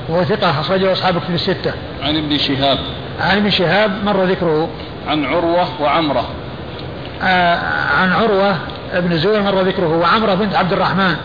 وهو 0.09 0.23
ثقة 0.23 0.49
أخرجه 0.49 0.91
أصحاب 0.91 1.17
الكتب 1.17 1.33
الستة. 1.33 1.73
عن 2.03 2.17
ابن 2.17 2.37
شهاب. 2.37 2.79
عن 3.19 3.37
ابن 3.37 3.49
شهاب 3.49 4.03
مر 4.05 4.23
ذكره. 4.23 4.69
عن 5.07 5.25
عروة 5.25 5.81
وعمرة. 5.81 6.25
آه 7.23 7.59
عن 7.97 8.11
عروة 8.11 8.57
ابن 8.93 9.11
الزبير 9.11 9.41
مر 9.41 9.61
ذكره 9.61 9.97
وعمرة 9.97 10.33
بنت 10.33 10.55
عبد 10.55 10.73
الرحمن 10.73 11.15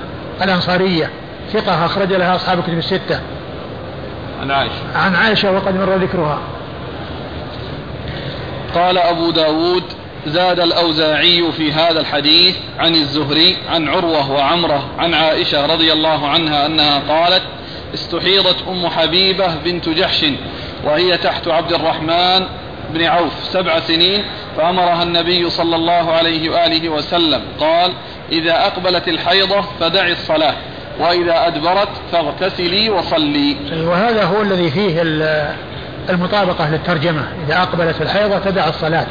الأنصارية 0.42 1.10
ثقة 1.52 1.86
أخرج 1.86 2.12
لها 2.12 2.36
أصحاب 2.36 2.58
الكتب 2.58 2.78
الستة. 2.78 3.20
عن 4.42 4.50
عائشة. 4.50 4.96
عن 4.96 5.14
عائشة 5.14 5.52
وقد 5.52 5.76
مر 5.76 5.96
ذكرها. 5.96 6.38
قال 8.74 8.98
أبو 8.98 9.30
داود 9.30 9.82
زاد 10.26 10.60
الأوزاعي 10.60 11.52
في 11.52 11.72
هذا 11.72 12.00
الحديث 12.00 12.56
عن 12.78 12.94
الزهري 12.94 13.56
عن 13.68 13.88
عروة 13.88 14.30
وعمرة 14.30 14.88
عن 14.98 15.14
عائشة 15.14 15.66
رضي 15.66 15.92
الله 15.92 16.28
عنها 16.28 16.66
أنها 16.66 16.98
قالت 17.08 17.42
استحيضت 17.94 18.56
أم 18.68 18.88
حبيبة 18.88 19.54
بنت 19.64 19.88
جحش 19.88 20.24
وهي 20.84 21.18
تحت 21.18 21.48
عبد 21.48 21.72
الرحمن 21.72 22.46
بن 22.90 23.04
عوف 23.04 23.32
سبع 23.42 23.80
سنين 23.80 24.24
فأمرها 24.56 25.02
النبي 25.02 25.50
صلى 25.50 25.76
الله 25.76 26.12
عليه 26.12 26.50
وآله 26.50 26.88
وسلم 26.88 27.42
قال 27.60 27.92
إذا 28.32 28.66
أقبلت 28.66 29.08
الحيضة 29.08 29.64
فدعي 29.80 30.12
الصلاة 30.12 30.54
وإذا 31.00 31.46
أدبرت 31.46 31.88
فاغتسلي 32.12 32.90
وصلي. 32.90 33.56
وهذا 33.72 34.24
هو 34.24 34.42
الذي 34.42 34.70
فيه 34.70 35.02
المطابقة 36.10 36.70
للترجمة. 36.70 37.22
إذا 37.46 37.62
أقبلت 37.62 38.02
الحيضة 38.02 38.38
تدع 38.38 38.68
الصلاة. 38.68 39.06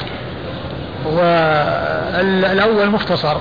والأول 1.05 2.89
مختصر 2.89 3.37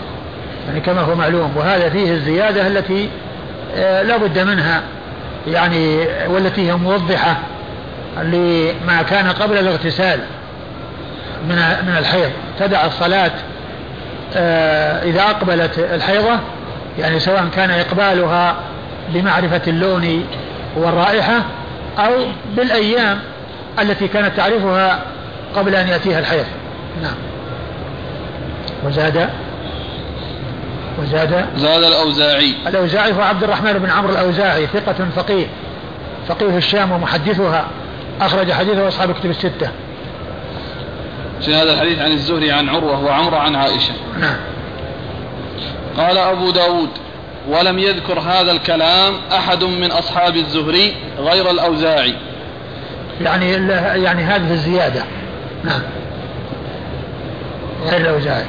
يعني 0.68 0.80
كما 0.80 1.00
هو 1.00 1.14
معلوم. 1.14 1.56
وهذا 1.56 1.88
فيه 1.88 2.12
الزيادة 2.12 2.66
التي 2.66 3.08
آه، 3.76 4.02
لا 4.02 4.16
بد 4.16 4.38
منها. 4.38 4.82
يعني 5.46 6.06
والتي 6.28 6.70
هي 6.70 6.76
موضحة 6.76 7.36
لما 8.22 9.02
كان 9.10 9.28
قبل 9.28 9.58
الاغتسال 9.58 10.20
من 11.48 11.56
من 11.86 11.96
الحيض. 11.98 12.30
تدع 12.58 12.86
الصلاة 12.86 13.32
آه، 14.36 15.02
إذا 15.02 15.22
أقبلت 15.22 15.78
الحيضة 15.78 16.38
يعني 16.98 17.20
سواء 17.20 17.48
كان 17.56 17.70
إقبالها 17.70 18.56
بمعرفة 19.08 19.60
اللون 19.66 20.26
والرائحة 20.76 21.42
أو 21.98 22.12
بالأيام 22.56 23.18
التي 23.78 24.08
كانت 24.08 24.36
تعرفها 24.36 25.02
قبل 25.56 25.74
أن 25.74 25.88
يأتيها 25.88 26.18
الحيض. 26.18 26.44
نعم. 27.02 27.14
وزاد 28.84 29.30
وزاد. 31.02 31.46
زاد 31.56 31.82
الأوزاعي. 31.82 32.54
الأوزاعي 32.66 33.12
هو 33.12 33.20
عبد 33.20 33.44
الرحمن 33.44 33.72
بن 33.72 33.90
عمرو 33.90 34.12
الأوزاعي 34.12 34.66
ثقة 34.66 35.06
فقيه. 35.16 35.46
فقيه 36.28 36.56
الشام 36.56 36.92
ومحدثها. 36.92 37.66
أخرج 38.20 38.52
حديثه 38.52 38.88
أصحاب 38.88 39.12
كتب 39.12 39.30
الستة. 39.30 39.70
في 41.40 41.54
هذا 41.54 41.72
الحديث 41.72 41.98
عن 41.98 42.12
الزهري 42.12 42.52
عن 42.52 42.68
عروة 42.68 43.04
وعمرة 43.04 43.36
عن 43.36 43.54
عائشة. 43.54 43.92
نعم. 44.20 44.36
قال 45.96 46.18
أبو 46.18 46.50
داود 46.50 46.88
ولم 47.48 47.78
يذكر 47.78 48.18
هذا 48.18 48.52
الكلام 48.52 49.14
أحد 49.32 49.64
من 49.64 49.90
أصحاب 49.92 50.36
الزهري 50.36 50.94
غير 51.18 51.50
الأوزاعي. 51.50 52.14
يعني 53.20 53.52
يعني 54.04 54.22
هذه 54.22 54.52
الزيادة. 54.52 55.02
نعم. 55.64 55.80
غير 57.90 58.00
الأوزاعي 58.00 58.44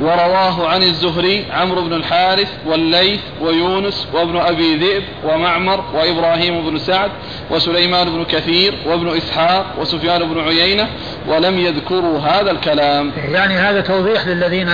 ورواه 0.00 0.68
عن 0.68 0.82
الزهري 0.82 1.44
عمرو 1.52 1.82
بن 1.82 1.92
الحارث 1.92 2.48
والليث 2.66 3.20
ويونس 3.40 4.08
وابن 4.14 4.36
أبي 4.36 4.76
ذئب 4.76 5.02
ومعمر 5.24 5.84
وإبراهيم 5.94 6.70
بن 6.70 6.78
سعد 6.78 7.10
وسليمان 7.50 8.10
بن 8.10 8.24
كثير 8.24 8.74
وابن 8.86 9.16
إسحاق 9.16 9.66
وسفيان 9.80 10.34
بن 10.34 10.40
عيينة 10.40 10.88
ولم 11.28 11.58
يذكروا 11.58 12.18
هذا 12.18 12.50
الكلام. 12.50 13.12
يعني 13.32 13.54
هذا 13.54 13.80
توضيح 13.80 14.26
للذين 14.26 14.68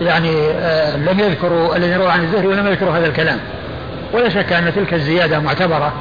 يعني 0.00 0.30
آه 0.50 0.96
لم 0.96 1.20
يذكروا 1.20 1.76
الذين 1.76 1.96
رووا 1.96 2.10
عن 2.10 2.24
الزهري 2.24 2.46
ولم 2.46 2.66
يذكروا 2.66 2.98
هذا 2.98 3.06
الكلام. 3.06 3.38
ولا 4.12 4.28
شك 4.28 4.52
أن 4.52 4.72
تلك 4.74 4.94
الزيادة 4.94 5.38
معتبرة. 5.38 5.92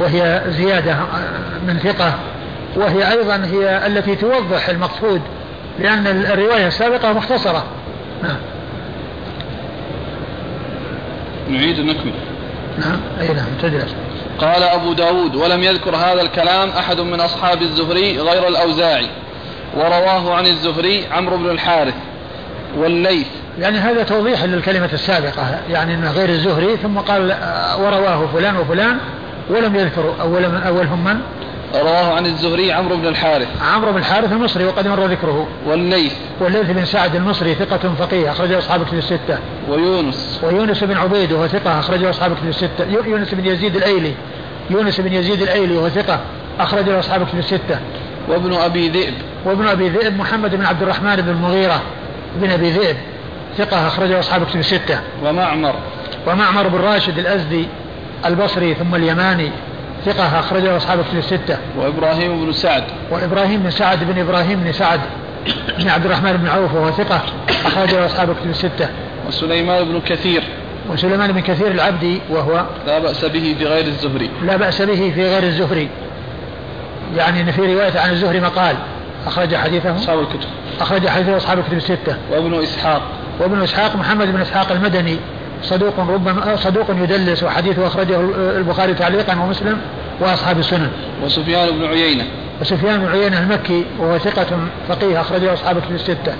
وهي 0.00 0.42
زيادة 0.48 0.96
من 1.66 1.78
ثقة. 1.78 2.14
وهي 2.76 3.12
أيضا 3.12 3.36
هي 3.52 3.86
التي 3.86 4.16
توضح 4.16 4.68
المقصود 4.68 5.20
لأن 5.78 6.06
الرواية 6.06 6.66
السابقة 6.66 7.12
مختصرة. 7.12 7.64
نعم. 8.22 8.36
نعيد 11.48 11.80
نكمل. 11.80 12.12
نعم. 12.78 13.00
أي 13.20 13.28
نعم 13.28 13.46
تدرس. 13.62 13.94
قال 14.38 14.62
أبو 14.62 14.92
داود 14.92 15.34
ولم 15.34 15.62
يذكر 15.62 15.96
هذا 15.96 16.22
الكلام 16.22 16.68
أحد 16.68 17.00
من 17.00 17.20
أصحاب 17.20 17.62
الزهري 17.62 18.20
غير 18.20 18.48
الأوزاعي. 18.48 19.06
ورواه 19.76 20.34
عن 20.34 20.46
الزهري 20.46 21.06
عمرو 21.12 21.36
بن 21.36 21.50
الحارث 21.50 21.94
والليث. 22.78 23.26
يعني 23.58 23.78
هذا 23.78 24.02
توضيح 24.02 24.44
للكلمة 24.44 24.90
السابقة 24.92 25.60
يعني 25.70 25.94
أنه 25.94 26.10
غير 26.10 26.28
الزهري 26.28 26.76
ثم 26.76 26.98
قال 26.98 27.36
ورواه 27.78 28.26
فلان 28.26 28.56
وفلان. 28.56 28.98
ولم 29.50 29.76
يذكر 29.76 30.14
أول 30.20 30.48
من 30.48 30.62
أولهم 30.62 31.04
من؟ 31.04 31.20
رواه 31.74 32.14
عن 32.14 32.26
الزهري 32.26 32.72
عمرو 32.72 32.96
بن 32.96 33.06
الحارث. 33.06 33.48
عمرو 33.74 33.92
بن 33.92 33.98
الحارث 33.98 34.32
المصري 34.32 34.64
وقد 34.64 34.88
مر 34.88 35.06
ذكره. 35.06 35.48
والليث. 35.66 36.12
والليث 36.40 36.70
بن 36.70 36.84
سعد 36.84 37.16
المصري 37.16 37.54
ثقة 37.54 37.94
فقيه 37.98 38.30
أخرجه 38.30 38.58
أصحاب 38.58 38.84
كتب 38.84 38.98
الستة. 38.98 39.38
ويونس. 39.68 40.40
ويونس 40.42 40.84
بن 40.84 40.96
عبيد 40.96 41.32
وهو 41.32 41.46
ثقة 41.46 41.78
أخرجه 41.78 42.10
أصحاب 42.10 42.36
كتب 42.36 42.48
الستة. 42.48 42.84
يونس 43.06 43.34
بن 43.34 43.46
يزيد 43.46 43.76
الأيلي. 43.76 44.14
يونس 44.70 45.00
بن 45.00 45.12
يزيد 45.12 45.42
الأيلي 45.42 45.76
وهو 45.76 45.88
ثقة 45.88 46.20
أخرجه 46.60 46.98
أصحاب 46.98 47.26
كتب 47.26 47.38
الستة. 47.38 47.78
وابن 48.28 48.54
أبي 48.54 48.88
ذئب. 48.88 49.14
وابن 49.44 49.66
أبي 49.66 49.88
ذئب 49.88 50.18
محمد 50.18 50.54
بن 50.54 50.64
عبد 50.64 50.82
الرحمن 50.82 51.16
بن 51.16 51.28
المغيرة 51.28 51.82
بن 52.36 52.50
أبي 52.50 52.70
ذئب 52.70 52.96
ثقة 53.58 53.86
أخرجه 53.86 54.20
أصحاب 54.20 54.46
كتب 54.46 54.60
الستة. 54.60 55.00
ومعمر. 55.24 55.74
ومعمر 56.26 56.68
بن 56.68 56.78
راشد 56.78 57.18
الأزدي. 57.18 57.66
البصري 58.26 58.74
ثم 58.74 58.94
اليماني 58.94 59.50
ثقة 60.06 60.40
أخرجه 60.40 60.76
أصحاب 60.76 61.00
الكتب 61.00 61.18
الستة. 61.18 61.58
وإبراهيم 61.78 62.44
بن 62.46 62.52
سعد. 62.52 62.84
وإبراهيم 63.10 63.62
بن 63.62 63.70
سعد 63.70 64.04
بن 64.04 64.20
إبراهيم 64.20 64.60
بن 64.60 64.72
سعد 64.72 65.00
بن 65.78 65.88
عبد 65.88 66.04
الرحمن 66.04 66.32
بن 66.32 66.48
عوف 66.48 66.74
وهو 66.74 66.90
ثقة 66.90 67.20
أخرجه 67.66 68.06
أصحاب 68.06 68.30
الكتب 68.30 68.50
الستة. 68.50 68.88
وسليمان 69.28 69.84
بن 69.84 70.00
كثير. 70.00 70.42
وسليمان 70.90 71.32
بن 71.32 71.40
كثير 71.40 71.70
العبدي 71.70 72.20
وهو 72.30 72.64
لا 72.86 72.98
بأس 72.98 73.24
به 73.24 73.56
في 73.58 73.66
غير 73.66 73.86
الزهري. 73.86 74.30
لا 74.42 74.56
بأس 74.56 74.82
به 74.82 75.12
في 75.14 75.22
غير 75.22 75.42
الزهري. 75.42 75.88
يعني 77.16 77.40
أن 77.40 77.50
في 77.50 77.74
رواية 77.74 78.00
عن 78.00 78.10
الزهري 78.10 78.40
مقال 78.40 78.76
أخرج 79.26 79.56
حديثه 79.56 79.96
أصحاب 79.96 80.20
الكتب. 80.20 80.48
أخرج 80.80 81.08
حديثه 81.08 81.36
أصحاب 81.36 81.58
الكتب 81.58 81.76
الستة. 81.76 82.16
وابن 82.30 82.62
إسحاق. 82.62 83.02
وابن 83.40 83.62
إسحاق 83.62 83.96
محمد 83.96 84.32
بن 84.32 84.40
إسحاق 84.40 84.72
المدني 84.72 85.16
صدوق 85.62 86.00
ربما 86.00 86.56
صدوق 86.56 86.90
يدلس 86.90 87.42
وحديثه 87.42 87.86
أخرجه 87.86 88.20
البخاري 88.56 88.94
تعليقا 88.94 89.32
ومسلم 89.32 89.78
وأصحاب 90.20 90.58
السنن 90.58 90.90
وسفيان 91.24 91.70
بن 91.70 91.84
عيينة. 91.84 92.24
وسفيان 92.60 93.00
بن 93.00 93.08
عيينة 93.08 93.40
المكي 93.40 93.84
وهو 93.98 94.18
ثقة 94.18 94.46
فقيه 94.88 95.20
أخرجه 95.20 95.52
أصحاب 95.52 95.78
في 95.78 95.94
الستة. 95.94 96.34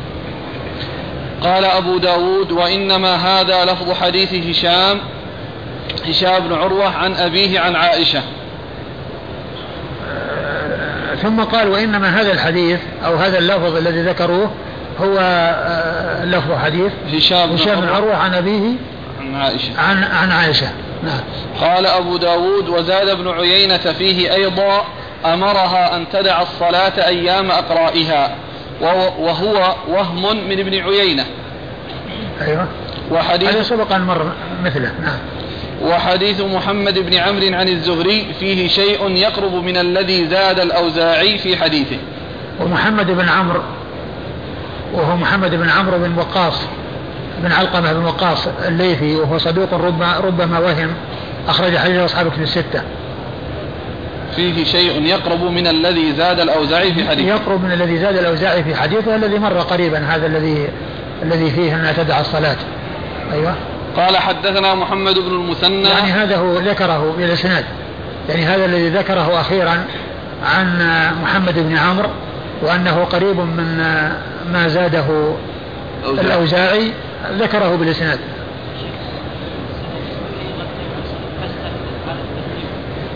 قال 1.41 1.65
أبو 1.65 1.99
داود 1.99 2.53
وإنما 2.53 3.17
هذا 3.17 3.65
لفظ 3.65 3.93
حديث 3.93 4.35
هشام 4.35 4.99
هشام 6.09 6.49
بن 6.49 6.55
عروة 6.55 6.97
عن 6.97 7.15
أبيه 7.15 7.61
عن 7.61 7.77
عائشة. 7.77 8.23
ثم 11.23 11.41
قال 11.41 11.69
وإنما 11.69 12.21
هذا 12.21 12.33
الحديث 12.33 12.81
أو 13.07 13.17
هذا 13.17 13.39
اللفظ 13.39 13.77
الذي 13.77 14.03
ذكروه 14.03 14.51
هو 15.01 15.19
آه، 15.21 16.25
لفظ 16.25 16.53
حديث 16.65 16.93
هشام 17.13 17.81
بن 17.81 17.89
عروة 17.89 18.17
عن 18.17 18.35
أبيه 18.35 18.75
عن 19.35 19.43
عائشة. 19.43 19.81
عن, 19.81 20.05
عن 20.05 20.33
عائشة. 20.33 20.69
نعم. 21.03 21.21
قال 21.61 21.87
أبو 21.87 22.17
داود 22.17 22.69
وزاد 22.69 23.09
ابن 23.09 23.29
عيينة 23.29 23.77
فيه 23.77 24.35
أيضا 24.35 24.85
أمرها 25.25 25.97
أن 25.97 26.05
تدع 26.13 26.43
الصلاة 26.43 27.07
أيام 27.07 27.51
أقرائها 27.51 28.35
وهو 29.19 29.75
وهم 29.89 30.49
من 30.49 30.59
ابن 30.61 30.75
عيينة. 30.75 31.27
أيوة. 32.41 32.69
وحديث 33.11 33.49
هذا 33.49 33.63
سبق 33.63 33.93
أن 33.93 34.01
مر 34.01 34.33
مثله. 34.65 34.93
نعم. 35.03 35.19
وحديث 35.83 36.41
محمد 36.41 36.99
بن 36.99 37.15
عمرو 37.15 37.55
عن 37.55 37.69
الزهري 37.69 38.27
فيه 38.41 38.69
شيء 38.69 39.11
يقرب 39.11 39.55
من 39.55 39.77
الذي 39.77 40.29
زاد 40.29 40.61
الأوزاعي 40.61 41.39
في 41.39 41.57
حديثه. 41.57 41.99
ومحمد 42.61 43.07
بن 43.07 43.29
عمرو 43.29 43.63
وهو 44.93 45.17
محمد 45.17 45.55
بن 45.55 45.71
عمرو 45.71 45.99
بن 45.99 46.19
وقاص. 46.19 46.63
بن 47.43 47.53
علقمة 47.53 47.93
بن 47.93 48.05
وقاص 48.05 48.49
الليثي 48.69 49.17
وهو 49.17 49.39
صدوق 49.39 49.75
ربما, 49.75 50.17
ربما 50.19 50.59
وهم 50.59 50.91
أخرج 51.49 51.77
حديث 51.77 51.97
أصحابه 51.97 52.31
في 52.31 52.43
الستة. 52.43 52.83
فيه 54.37 54.65
شيء 54.65 55.03
يقرب 55.03 55.43
من 55.43 55.67
الذي 55.67 56.13
زاد 56.13 56.41
الأوزاعي 56.41 56.95
في 56.95 57.09
حديثه. 57.09 57.29
يقرب 57.29 57.65
من 57.65 57.73
الذي 57.73 57.99
زاد 57.99 58.17
الأوزاعي 58.17 58.65
في 58.65 58.75
حديثه 58.75 59.17
الذي 59.17 59.39
مر 59.39 59.59
قريبا 59.59 59.99
هذا 59.99 60.27
الذي 60.27 60.69
الذي 61.23 61.51
فيه 61.51 61.75
أنها 61.75 61.93
تدع 61.93 62.21
الصلاة. 62.21 62.57
أيوه. 63.33 63.55
قال 63.97 64.17
حدثنا 64.17 64.75
محمد 64.75 65.15
بن 65.15 65.33
المثنى. 65.33 65.89
يعني 65.89 66.13
هذا 66.13 66.37
هو 66.37 66.59
ذكره 66.59 67.15
بالإسناد. 67.19 67.65
يعني 68.29 68.45
هذا 68.45 68.65
الذي 68.65 68.89
ذكره 68.89 69.41
أخيرا 69.41 69.85
عن 70.45 70.79
محمد 71.23 71.59
بن 71.59 71.77
عمرو 71.77 72.09
وأنه 72.63 73.05
قريب 73.05 73.37
من 73.37 73.79
ما 74.53 74.69
زاده 74.69 75.35
الأوزاعي. 76.05 76.93
ذكره 77.33 77.77
بالإسناد. 77.77 78.19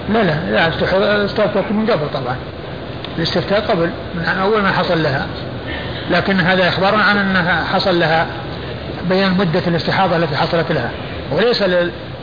لا 0.09 0.23
لا 0.23 0.51
لا 0.51 1.25
استفتت 1.25 1.73
من 1.73 1.87
قبل 1.91 2.07
طبعا. 2.15 2.37
الاستفتاء 3.19 3.61
قبل 3.61 3.91
من 4.15 4.25
أول 4.43 4.63
ما 4.63 4.73
حصل 4.73 5.03
لها. 5.03 5.27
لكن 6.11 6.41
هذا 6.41 6.69
إخبار 6.69 6.95
عن 6.95 7.19
أنها 7.19 7.65
حصل 7.65 8.01
لها 8.01 8.27
بيان 9.09 9.35
مدة 9.35 9.63
الاستحاضة 9.67 10.17
التي 10.17 10.37
حصلت 10.37 10.73
لها. 10.73 10.91
وليس 11.33 11.65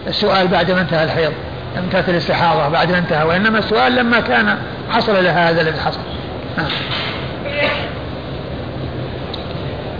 السؤال 0.07 0.47
بعد 0.47 0.71
ما 0.71 0.81
انتهى 0.81 1.03
الحيض. 1.03 1.33
انتهت 1.77 2.09
الاستحاضة 2.09 2.67
بعد 2.69 2.91
ما 2.91 2.97
انتهى 2.97 3.23
وإنما 3.23 3.59
السؤال 3.59 3.95
لما 3.95 4.19
كان 4.19 4.57
حصل 4.91 5.23
لها 5.23 5.49
هذا 5.49 5.61
الذي 5.61 5.79
حصل. 5.79 5.99
نعم. 6.57 6.67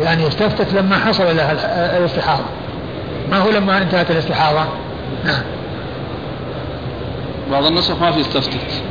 يعني 0.04 0.28
استفتت 0.28 0.74
لما 0.74 0.98
حصل 0.98 1.24
لها 1.24 1.52
الاستحاضة. 1.98 2.44
ما 3.32 3.38
هو 3.38 3.50
لما 3.50 3.78
انتهت 3.78 4.12
الاستحاضة؟ 4.12 4.66
نعم. 5.26 5.42
بعض 7.52 7.66
النسخ 7.66 8.02
ما 8.02 8.12
في 8.12 8.22
استفتت 8.22 8.84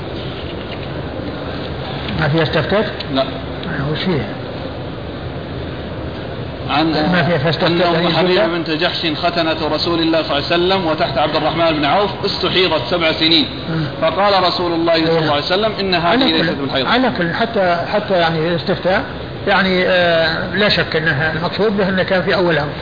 ما 2.20 2.28
في 2.28 2.42
استفتت؟ 2.42 2.92
لا. 3.14 3.24
وش 3.92 3.98
فيها؟ 3.98 4.26
عن 6.70 6.90
ما 6.90 7.22
فيها 7.22 7.38
فاستفتت 7.38 7.82
أن 7.82 8.12
حبيبة 8.12 8.46
بنت 8.46 8.70
جحش 8.70 9.06
ختنة 9.06 9.56
رسول 9.72 10.00
الله 10.00 10.22
صلى 10.22 10.38
الله 10.38 10.46
عليه 10.52 10.64
وسلم 10.64 10.86
وتحت 10.86 11.18
عبد 11.18 11.36
الرحمن 11.36 11.72
بن 11.72 11.84
عوف 11.84 12.10
استحيضت 12.24 12.82
سبع 12.90 13.12
سنين. 13.12 13.46
فقال 14.02 14.44
رسول 14.44 14.72
الله 14.72 15.06
صلى 15.06 15.18
الله 15.18 15.32
عليه 15.32 15.42
وسلم 15.42 15.72
إن 15.80 15.94
هذه 15.94 16.32
ليست 16.32 16.52
بالحيض 16.52 16.86
على 16.86 17.12
كل 17.18 17.34
حتى 17.34 17.76
حتى 17.92 18.14
يعني 18.14 18.48
الاستفتاء 18.48 19.04
يعني 19.46 19.88
آه 19.88 20.54
لا 20.54 20.68
شك 20.68 20.96
أنها 20.96 21.32
المقصود 21.32 21.76
به 21.76 21.88
انه 21.88 22.02
كان 22.02 22.22
في 22.22 22.34
أول 22.34 22.58
أمر. 22.58 22.72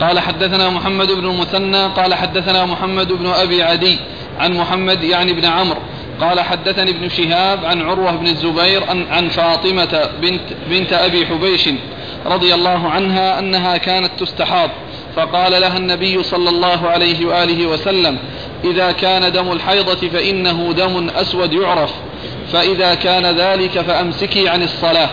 قال 0.00 0.20
حدثنا 0.20 0.70
محمد 0.70 1.12
بن 1.12 1.26
المثنى 1.26 1.86
قال 1.86 2.14
حدثنا 2.14 2.64
محمد 2.64 3.12
بن 3.12 3.26
أبي 3.26 3.62
عدي 3.62 3.98
عن 4.38 4.52
محمد 4.52 5.02
يعني 5.02 5.32
بن 5.32 5.44
عمرو 5.44 5.80
قال 6.20 6.40
حدثني 6.40 6.90
ابن 6.90 7.08
شهاب 7.08 7.64
عن 7.64 7.82
عروة 7.82 8.10
بن 8.10 8.26
الزبير 8.26 8.84
عن, 9.10 9.28
فاطمة 9.28 10.08
بنت 10.22 10.40
بنت 10.70 10.92
أبي 10.92 11.26
حبيش 11.26 11.68
رضي 12.26 12.54
الله 12.54 12.88
عنها 12.88 13.38
أنها 13.38 13.76
كانت 13.76 14.10
تستحاض 14.18 14.70
فقال 15.16 15.60
لها 15.60 15.76
النبي 15.76 16.22
صلى 16.22 16.48
الله 16.48 16.88
عليه 16.88 17.26
وآله 17.26 17.66
وسلم 17.66 18.18
إذا 18.64 18.92
كان 18.92 19.32
دم 19.32 19.52
الحيضة 19.52 20.08
فإنه 20.08 20.72
دم 20.72 21.10
أسود 21.16 21.52
يعرف. 21.52 21.92
فإذا 22.52 22.94
كان 22.94 23.26
ذلك 23.26 23.80
فأمسكي 23.80 24.48
عن 24.48 24.62
الصلاة. 24.62 25.08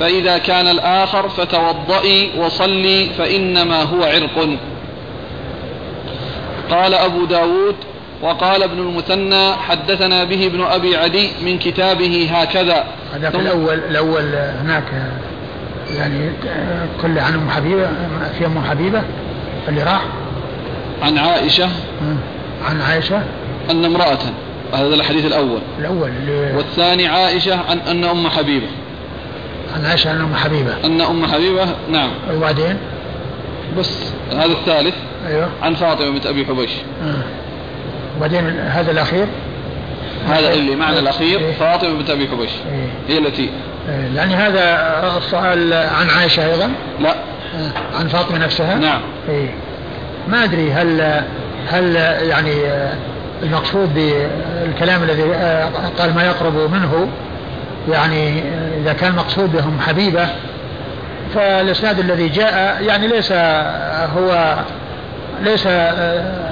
فإذا 0.00 0.38
كان 0.38 0.66
الآخر 0.66 1.28
فتوضئي 1.28 2.30
وصلي 2.38 3.06
فإنما 3.18 3.82
هو 3.82 4.04
عرق. 4.04 4.48
قال 6.70 6.94
أبو 6.94 7.24
داود 7.24 7.76
وقال 8.22 8.62
ابن 8.62 8.78
المثنى 8.78 9.52
حدثنا 9.52 10.24
به 10.24 10.46
ابن 10.46 10.62
أبي 10.62 10.96
عدي 10.96 11.30
من 11.42 11.58
كتابه 11.58 12.28
هكذا. 12.32 12.84
هذا 13.14 13.30
في 13.30 13.36
الأول 13.36 13.74
الأول 13.74 14.34
هناك 14.34 14.84
يعني 15.96 16.30
كل 17.02 17.18
عن 17.18 17.34
أم 17.34 17.50
حبيبة 17.50 17.88
في 18.38 18.46
أم 18.46 18.64
حبيبة 18.70 19.02
اللي 19.68 19.82
راح. 19.82 20.02
عن 21.02 21.18
عائشة. 21.18 21.68
عن 22.68 22.80
عائشة. 22.80 23.22
أن 23.70 23.84
امرأة. 23.84 24.18
هذا 24.72 24.94
الحديث 24.94 25.26
الأول. 25.26 25.60
الأول 25.78 26.12
والثاني 26.56 27.06
عائشة 27.06 27.60
عن 27.70 27.78
أن 27.78 28.04
أم 28.04 28.28
حبيبة. 28.28 28.66
عن 29.76 29.84
عائشة 29.84 30.10
أن 30.10 30.20
أم 30.20 30.34
حبيبة. 30.34 30.74
أن 30.84 31.00
أم 31.00 31.26
حبيبة 31.26 31.66
نعم. 31.90 32.10
وبعدين؟ 32.34 32.76
بس 33.78 34.12
هذا 34.32 34.52
الثالث. 34.52 34.94
أيوه. 35.26 35.48
عن 35.62 35.74
فاطمة 35.74 36.10
بنت 36.10 36.26
أبي 36.26 36.46
حبيش. 36.46 36.70
آه. 37.02 37.22
وبعدين 38.16 38.58
هذا 38.58 38.90
الأخير؟ 38.90 39.26
هذا 40.28 40.52
اللي 40.52 40.76
معنى 40.76 40.98
الأخير 40.98 41.40
إيه؟ 41.40 41.52
فاطمة 41.52 41.98
بنت 41.98 42.10
أبي 42.10 42.28
حبيش. 42.28 42.50
إيه؟ 42.50 43.14
هي 43.14 43.18
التي. 43.18 43.50
إيه؟ 43.88 44.16
يعني 44.16 44.34
هذا 44.34 45.18
السؤال 45.18 45.72
عن 45.72 46.08
عائشة 46.10 46.52
أيضا؟ 46.52 46.70
لا. 47.00 47.10
آه. 47.10 47.98
عن 47.98 48.08
فاطمة 48.08 48.38
نفسها؟ 48.38 48.74
نعم. 48.74 49.00
إيه؟ 49.28 49.48
ما 50.28 50.44
أدري 50.44 50.72
هل 50.72 51.22
هل 51.68 51.96
يعني 52.28 52.52
المقصود 53.42 53.94
بالكلام 53.94 55.02
الذي 55.02 55.22
قال 55.98 56.14
ما 56.14 56.26
يقرب 56.26 56.54
منه 56.54 57.08
يعني 57.90 58.42
إذا 58.82 58.92
كان 58.92 59.12
مقصود 59.12 59.52
بهم 59.52 59.80
حبيبة 59.80 60.28
فالإسناد 61.34 61.98
الذي 61.98 62.28
جاء 62.28 62.82
يعني 62.82 63.08
ليس 63.08 63.32
هو 64.16 64.56
ليس 65.42 65.66
آه، 65.66 66.44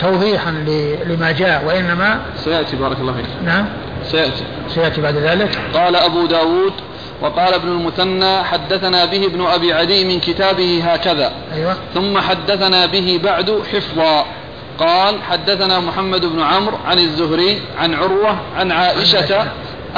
توضيحا 0.00 0.50
لما 1.06 1.32
جاء 1.32 1.64
وإنما 1.66 2.20
سيأتي 2.36 2.76
بارك 2.76 3.00
الله 3.00 3.12
فيك. 3.12 3.26
نعم. 3.44 3.66
سيأتي. 4.04 4.44
سيأتي 4.68 5.00
بعد 5.00 5.16
ذلك. 5.16 5.58
قال 5.74 5.96
أبو 5.96 6.26
داود 6.26 6.72
وقال 7.20 7.54
ابن 7.54 7.68
المثنى 7.68 8.42
حدثنا 8.42 9.04
به 9.04 9.26
ابن 9.26 9.46
أبي 9.46 9.72
عدي 9.72 10.04
من 10.04 10.20
كتابه 10.20 10.82
هكذا. 10.84 11.32
أيوة. 11.54 11.74
ثم 11.94 12.18
حدثنا 12.18 12.86
به 12.86 13.20
بعد 13.24 13.62
حفظا. 13.72 14.24
قال 14.78 15.22
حدثنا 15.22 15.80
محمد 15.80 16.26
بن 16.26 16.42
عمرو 16.42 16.78
عن 16.86 16.98
الزهري 16.98 17.62
عن 17.78 17.94
عروة 17.94 18.36
عن 18.56 18.72
عائشة 18.72 19.46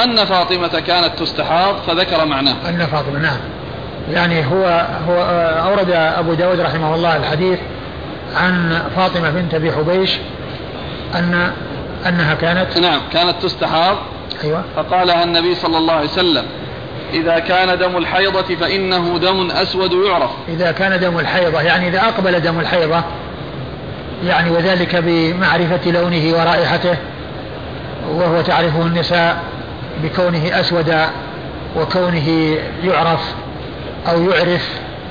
أن 0.03 0.25
فاطمة 0.25 0.79
كانت 0.87 1.19
تستحاض 1.19 1.75
فذكر 1.87 2.25
معناه. 2.25 2.55
أن 2.69 2.85
فاطمة 2.85 3.19
نعم. 3.19 3.37
يعني 4.11 4.45
هو 4.45 4.87
هو 5.07 5.21
أورد 5.69 5.91
أبو 5.91 6.33
داود 6.33 6.59
رحمه 6.59 6.95
الله 6.95 7.17
الحديث 7.17 7.59
عن 8.35 8.81
فاطمة 8.95 9.29
بنت 9.29 9.53
أبي 9.53 9.71
حبيش 9.71 10.17
أن 11.15 11.51
أنها 12.07 12.33
كانت 12.33 12.77
نعم 12.77 12.99
كانت 13.13 13.35
تستحاض. 13.43 13.97
أيوة. 14.43 14.63
فقالها 14.75 15.23
النبي 15.23 15.55
صلى 15.55 15.77
الله 15.77 15.93
عليه 15.93 16.09
وسلم 16.09 16.43
إذا 17.13 17.39
كان 17.39 17.79
دم 17.79 17.97
الحيضة 17.97 18.55
فإنه 18.55 19.17
دم 19.17 19.51
أسود 19.51 19.91
يعرف. 19.93 20.31
إذا 20.47 20.71
كان 20.71 20.99
دم 20.99 21.19
الحيضة 21.19 21.61
يعني 21.61 21.87
إذا 21.87 21.99
أقبل 21.99 22.39
دم 22.39 22.59
الحيضة 22.59 23.03
يعني 24.25 24.49
وذلك 24.49 24.95
بمعرفة 24.95 25.91
لونه 25.91 26.33
ورائحته 26.33 26.95
وهو 28.09 28.41
تعرفه 28.41 28.81
النساء 28.81 29.37
بكونه 30.03 30.59
أسود 30.59 30.95
وكونه 31.75 32.57
يعرف 32.83 33.21
أو 34.09 34.29
يعرف 34.29 34.69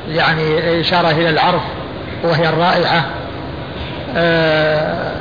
يعني 0.09 0.81
إشارة 0.81 1.11
إلى 1.11 1.31
العرف 1.31 1.63
وهي 2.25 2.49
الرائحة. 2.49 3.05
آه، 4.17 5.13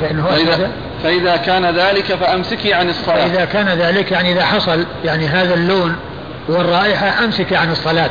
فإنه 0.00 0.28
أسود. 0.36 0.70
فإذا 1.02 1.36
كان 1.36 1.76
ذلك 1.76 2.04
فأمسكي 2.04 2.74
عن 2.74 2.88
الصلاة. 2.88 3.28
فإذا 3.28 3.44
كان 3.44 3.68
ذلك 3.68 4.12
يعني 4.12 4.32
إذا 4.32 4.44
حصل 4.44 4.86
يعني 5.04 5.26
هذا 5.26 5.54
اللون 5.54 5.96
والرائحة 6.48 7.24
أمسكي 7.24 7.56
عن 7.56 7.70
الصلاة. 7.70 8.10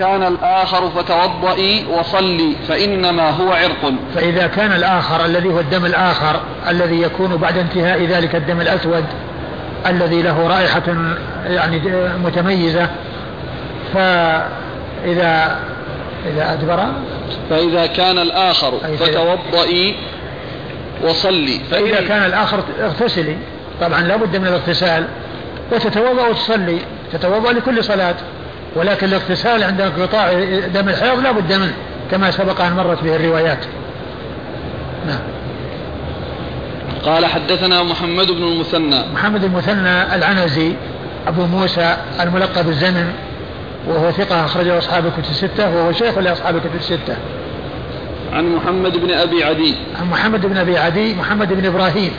كان 0.00 0.22
الآخر 0.22 0.90
فتوضئي 0.90 1.86
وصلي 1.98 2.56
فإنما 2.68 3.30
هو 3.30 3.52
عرق. 3.52 3.92
فإذا 4.14 4.46
كان 4.46 4.72
الآخر 4.72 5.24
الذي 5.24 5.48
هو 5.48 5.60
الدم 5.60 5.84
الآخر 5.84 6.40
الذي 6.68 7.02
يكون 7.02 7.36
بعد 7.36 7.58
انتهاء 7.58 8.04
ذلك 8.04 8.34
الدم 8.34 8.60
الأسود 8.60 9.04
الذي 9.86 10.22
له 10.22 10.46
رائحة 10.48 10.82
يعني 11.46 11.80
متميزة 12.24 12.88
فإذا 13.94 15.58
إذا 16.26 16.52
أدبر. 16.52 16.86
فإذا 17.50 17.86
كان 17.86 18.18
الآخر 18.18 18.72
فتوضئي 18.98 19.96
وصلي. 21.02 21.60
فإذا 21.70 22.00
كان 22.00 22.24
الآخر 22.24 22.62
اغتسلي. 22.80 23.36
طبعا 23.80 24.00
لا 24.00 24.16
بد 24.16 24.36
من 24.36 24.46
الاغتسال. 24.46 25.04
وتتوضأ 25.72 26.26
وتصلي. 26.26 26.78
تتوضأ 27.12 27.52
لكل 27.52 27.84
صلاة. 27.84 28.14
ولكن 28.76 29.06
الاغتسال 29.06 29.64
عند 29.64 29.80
انقطاع 29.80 30.32
دم 30.74 30.88
الحيض 30.88 31.18
لا 31.18 31.32
بد 31.32 31.52
منه 31.52 31.72
كما 32.10 32.30
سبق 32.30 32.60
أن 32.60 32.72
مرت 32.72 33.02
به 33.02 33.16
الروايات. 33.16 33.58
نعم. 35.06 35.20
قال 37.04 37.26
حدثنا 37.26 37.82
محمد 37.82 38.30
بن 38.30 38.42
المثنى. 38.42 39.04
محمد 39.14 39.44
المثنى 39.44 40.14
العنزي 40.14 40.72
أبو 41.28 41.46
موسى 41.46 41.96
الملقب 42.20 42.68
الزمن 42.68 43.12
وهو 43.88 44.10
ثقة 44.10 44.44
أخرجه 44.44 44.78
أصحاب 44.78 45.06
الكتب 45.06 45.30
الستة 45.30 45.76
وهو 45.76 45.92
شيخ 45.92 46.18
لأصحاب 46.18 46.56
الكتب 46.56 46.74
الستة. 46.74 47.16
عن 48.32 48.54
محمد 48.56 48.96
بن 48.96 49.10
أبي 49.10 49.44
عدي. 49.44 49.74
عن 50.00 50.10
محمد 50.10 50.46
بن 50.46 50.56
أبي 50.56 50.78
عدي 50.78 51.14
محمد 51.14 51.52
بن 51.52 51.66
إبراهيم 51.66 52.12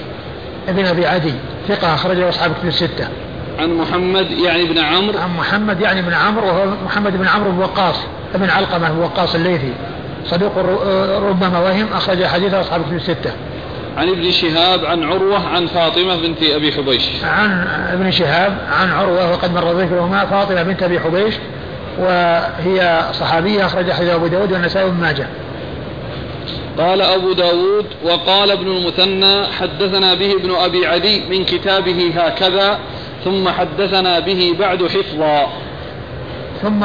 ابن 0.67 0.85
أبي 0.85 1.05
عدي 1.05 1.33
ثقة 1.67 1.93
أخرجه 1.93 2.29
أصحاب 2.29 2.51
الكتب 2.51 2.67
الستة. 2.67 3.07
عن 3.59 3.73
محمد 3.73 4.31
يعني 4.31 4.63
بن 4.63 4.77
عمرو. 4.77 5.19
عن 5.19 5.37
محمد 5.37 5.81
يعني 5.81 6.01
بن 6.01 6.13
عمرو 6.13 6.47
وهو 6.47 6.65
محمد 6.85 7.17
بن 7.17 7.27
عمرو 7.27 7.51
بن 7.51 7.59
وقاص 7.59 7.95
ابن 8.35 8.49
علقمة 8.49 8.91
بن 8.91 8.97
وقاص 8.97 9.35
الليثي. 9.35 9.73
صدوق 10.25 10.57
ربما 11.29 11.59
وهم 11.59 11.87
أخرج 11.93 12.25
حديث 12.25 12.53
أصحاب 12.53 12.81
الكتب 12.81 12.95
الستة. 12.95 13.31
عن 13.97 14.09
ابن 14.09 14.31
شهاب 14.31 14.85
عن 14.85 15.03
عروة 15.03 15.47
عن 15.47 15.67
فاطمة 15.67 16.15
بنت 16.15 16.43
أبي 16.43 16.71
حبيش. 16.71 17.09
عن 17.23 17.67
ابن 17.93 18.11
شهاب 18.11 18.57
عن 18.79 18.91
عروة 18.91 19.31
وقد 19.31 19.53
مر 19.53 19.71
ذكرهما 19.71 20.25
فاطمة 20.25 20.63
بنت 20.63 20.83
أبي 20.83 20.99
حبيش 20.99 21.33
وهي 21.99 23.01
صحابية 23.13 23.65
أخرج 23.65 23.91
حديث 23.91 24.09
أبو 24.09 24.27
داود 24.27 24.51
والنسائي 24.51 24.89
بن 24.89 25.01
ماجه. 25.01 25.27
قال 26.77 27.01
أبو 27.01 27.33
داود 27.33 27.85
وقال 28.03 28.51
ابن 28.51 28.67
المثنى 28.67 29.45
حدثنا 29.45 30.13
به 30.13 30.31
ابن 30.31 30.55
أبي 30.55 30.87
عدي 30.87 31.21
من 31.29 31.45
كتابه 31.45 32.13
هكذا 32.15 32.79
ثم 33.25 33.49
حدثنا 33.49 34.19
به 34.19 34.55
بعد 34.59 34.83
حفظا. 34.83 35.47
ثم 36.61 36.83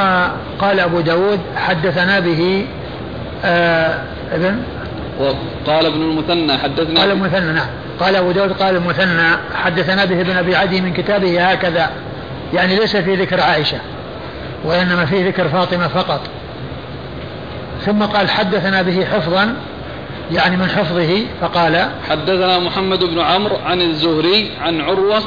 قال 0.59 0.81
أبو 0.81 1.01
داود 1.01 1.41
حدثنا 1.57 2.21
به 2.21 2.67
آه 3.45 3.99
ابن 4.33 4.63
وقال 5.21 5.87
ابن 5.87 6.03
المثنى 6.03 6.59
حدثنا 6.59 7.01
قال 7.01 7.11
المثنى 7.11 7.53
نعم. 7.53 7.67
قال 8.01 8.17
أبو 8.17 8.31
داود 8.31 8.53
قال 8.53 8.77
المثنى 8.77 9.37
حدثنا 9.55 10.05
به 10.05 10.21
ابن 10.21 10.37
أبي 10.37 10.57
عدي 10.57 10.81
من 10.81 10.93
كتابه 10.93 11.51
هكذا. 11.51 11.91
يعني 12.55 12.77
ليس 12.77 12.97
في 12.97 13.15
ذكر 13.15 13.41
عائشة 13.41 13.79
وإنما 14.65 15.05
في 15.05 15.29
ذكر 15.29 15.49
فاطمة 15.49 15.89
فقط. 15.89 16.21
ثم 17.87 18.03
قال 18.03 18.31
حدثنا 18.31 18.83
به 18.83 19.05
حفظا 19.05 19.57
يعني 20.33 20.57
من 20.57 20.69
حفظه 20.69 21.23
فقال 21.41 21.89
حدثنا 22.09 22.59
محمد 22.59 23.05
بن 23.05 23.21
عمرو 23.21 23.57
عن 23.67 23.81
الزهري 23.81 24.51
عن 24.61 24.81
عروة 24.81 25.23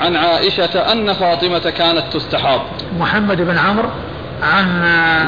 عن 0.00 0.16
عائشة 0.16 0.92
أن 0.92 1.12
فاطمة 1.12 1.58
كانت 1.58 2.04
تستحاض. 2.12 2.60
محمد 2.98 3.36
بن 3.36 3.58
عمرو 3.58 3.88
عن 4.42 4.84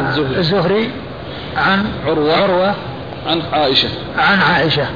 الزهري, 0.08 0.38
الزهري 0.38 0.90
عن 1.56 1.84
عروة, 2.06 2.42
عروة 2.42 2.74
عن 3.26 3.42
عائشة. 3.52 3.88
عن 4.18 4.40
عائشة. 4.40 4.86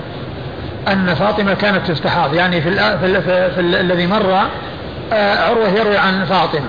أن 0.89 1.15
فاطمة 1.15 1.55
كانت 1.55 1.91
تستحاض. 1.91 2.35
يعني 2.35 2.61
في, 2.61 2.71
في, 3.01 3.23
في, 3.23 3.51
في 3.51 3.61
الذي 3.61 4.07
مر 4.07 4.49
آه، 5.13 5.49
عروة 5.49 5.69
يروي 5.69 5.97
عن 5.97 6.25
فاطمة 6.25 6.69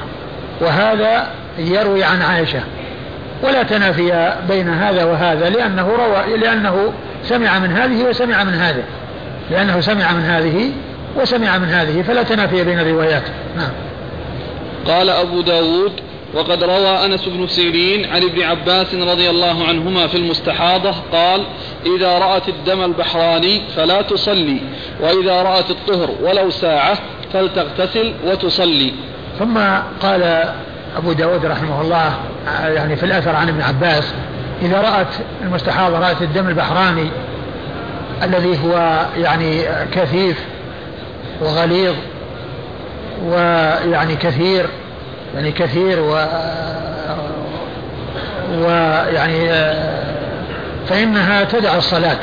وهذا 0.62 1.28
يروي 1.58 2.04
عن 2.04 2.22
عائشة. 2.22 2.60
ولا 3.44 3.64
تنافي 3.64 4.34
بين 4.48 4.70
هذا 4.70 5.04
وهذا 5.04 5.50
لأنه 5.50 5.90
روى 5.90 6.38
لأنه 6.38 6.94
سمع 7.24 7.60
من 7.60 7.72
هذه 7.72 8.04
وسمع 8.04 8.44
من 8.44 8.54
هذه. 8.54 8.84
لأنه 9.52 9.82
سمع 9.82 10.12
من 10.12 10.24
هذه 10.24 10.72
وسمع 11.16 11.58
من 11.58 11.68
هذه 11.68 12.02
فلا 12.02 12.24
تنافي 12.24 12.64
بين 12.64 12.80
الروايات. 12.80 13.24
نعم. 13.58 13.72
قال 14.88 15.10
أبو 15.10 15.42
داود 15.42 15.92
وقد 16.34 16.64
روى 16.64 17.06
أنس 17.06 17.26
بن 17.26 17.48
سيرين 17.48 18.06
عن 18.06 18.24
ابن 18.24 18.42
عباس 18.42 18.96
رضي 18.96 19.30
الله 19.30 19.68
عنهما 19.68 20.08
في 20.08 20.18
المستحاضة 20.18 20.96
قال 21.12 21.44
إذا 21.98 22.18
رأت 22.18 22.50
الدم 22.50 22.84
البحراني 22.84 23.62
فلا 23.76 24.02
تصلي 24.02 24.62
وإذا 25.02 25.42
رأت 25.42 25.70
الطهر 25.70 26.10
ولو 26.22 26.50
ساعة 26.50 26.98
فلتغتسل 27.34 28.14
وتصلي. 28.26 28.94
ثم 29.40 29.58
قال 30.02 30.54
أبو 30.98 31.12
داود 31.12 31.46
رحمه 31.46 31.82
الله 31.82 32.14
يعني 32.68 32.96
في 32.96 33.06
الأثر 33.06 33.36
عن 33.36 33.50
ابن 33.50 33.62
عباس 33.62 34.14
إذا 34.62 34.82
رأت 34.82 35.08
المستحاضة 35.42 36.00
رأت 36.00 36.22
الدم 36.22 36.48
البحراني 36.48 37.10
الذي 38.24 38.60
هو 38.64 39.06
يعني 39.18 39.62
كثيف 39.92 40.40
وغليظ 41.42 41.96
ويعني 43.26 44.16
كثير 44.16 44.66
يعني 45.36 45.52
كثير 45.52 46.00
و 46.00 46.26
ويعني 48.58 49.50
فإنها 50.90 51.44
تدع 51.44 51.76
الصلاة 51.76 52.18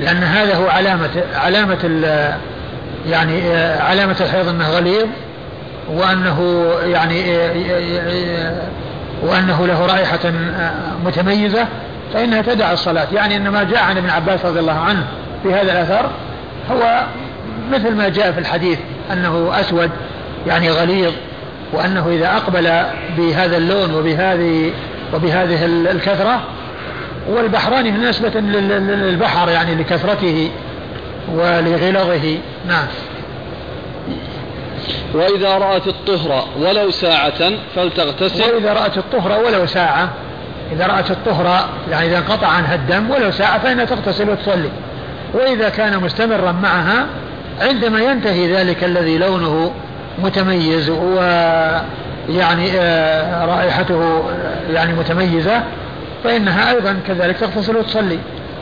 لأن 0.00 0.22
هذا 0.22 0.54
هو 0.54 0.68
علامة 0.68 1.22
علامة 1.34 2.08
يعني 3.06 3.56
علامة 3.80 4.16
الحيض 4.20 4.48
أنه 4.48 4.70
غليظ 4.70 5.06
وأنه 5.88 6.66
يعني 6.84 7.36
وأنه 9.22 9.66
له 9.66 9.86
رائحة 9.86 10.32
متميزة 11.04 11.66
فإنها 12.14 12.42
تدع 12.42 12.72
الصلاة. 12.72 13.06
يعني 13.12 13.36
أن 13.36 13.48
ما 13.48 13.62
جاء 13.62 13.82
عن 13.82 13.96
ابن 13.96 14.10
عباس 14.10 14.44
رضي 14.44 14.60
الله 14.60 14.78
عنه 14.78 15.06
في 15.42 15.54
هذا 15.54 15.72
الأثر 15.72 16.10
هو 16.70 17.04
مثل 17.72 17.94
ما 17.94 18.08
جاء 18.08 18.32
في 18.32 18.40
الحديث 18.40 18.78
أنه 19.12 19.60
أسود 19.60 19.90
يعني 20.46 20.70
غليظ 20.70 21.12
وأنه 21.72 22.08
إذا 22.08 22.36
أقبل 22.36 22.70
بهذا 23.18 23.56
اللون 23.56 23.94
وبهذه 23.94 24.72
وبهذه 25.14 25.64
الكثرة 25.64 26.40
والبحراني 27.28 27.90
نسبة 27.90 28.40
للبحر 28.40 29.48
يعني 29.48 29.74
لكثرته 29.74 30.50
ولغلظه. 31.34 32.38
نعم. 32.68 32.86
وإذا 35.14 35.58
رأت 35.58 35.86
الطهر 35.86 36.44
ولو 36.58 36.90
ساعة 36.90 37.52
فلتغتسل. 37.76 38.54
وإذا 38.54 38.72
رأت 38.72 38.98
الطهر 38.98 39.44
ولو 39.44 39.66
ساعة. 39.66 40.08
إذا 40.72 40.86
رأت 40.86 41.10
الطهر 41.10 41.68
يعني 41.90 42.06
إذا 42.06 42.18
انقطع 42.18 42.46
عنها 42.46 42.74
الدم 42.74 43.10
ولو 43.10 43.30
ساعة 43.30 43.58
فإنها 43.58 43.84
تغتسل 43.84 44.30
وتصلي. 44.30 44.70
وإذا 45.34 45.68
كان 45.68 46.02
مستمرا 46.02 46.52
معها 46.52 47.06
عندما 47.60 48.00
ينتهي 48.00 48.54
ذلك 48.54 48.84
الذي 48.84 49.18
لونه 49.18 49.72
متميز 50.18 50.90
ويعني 50.90 52.70
آه، 52.74 53.46
رائحته 53.46 54.22
يعني 54.72 54.94
متميزة 54.94 55.62
فإنها 56.24 56.70
أيضا 56.70 56.96
كذلك 57.06 57.36
تغتسل 57.36 57.76
وتصلي. 57.76 58.18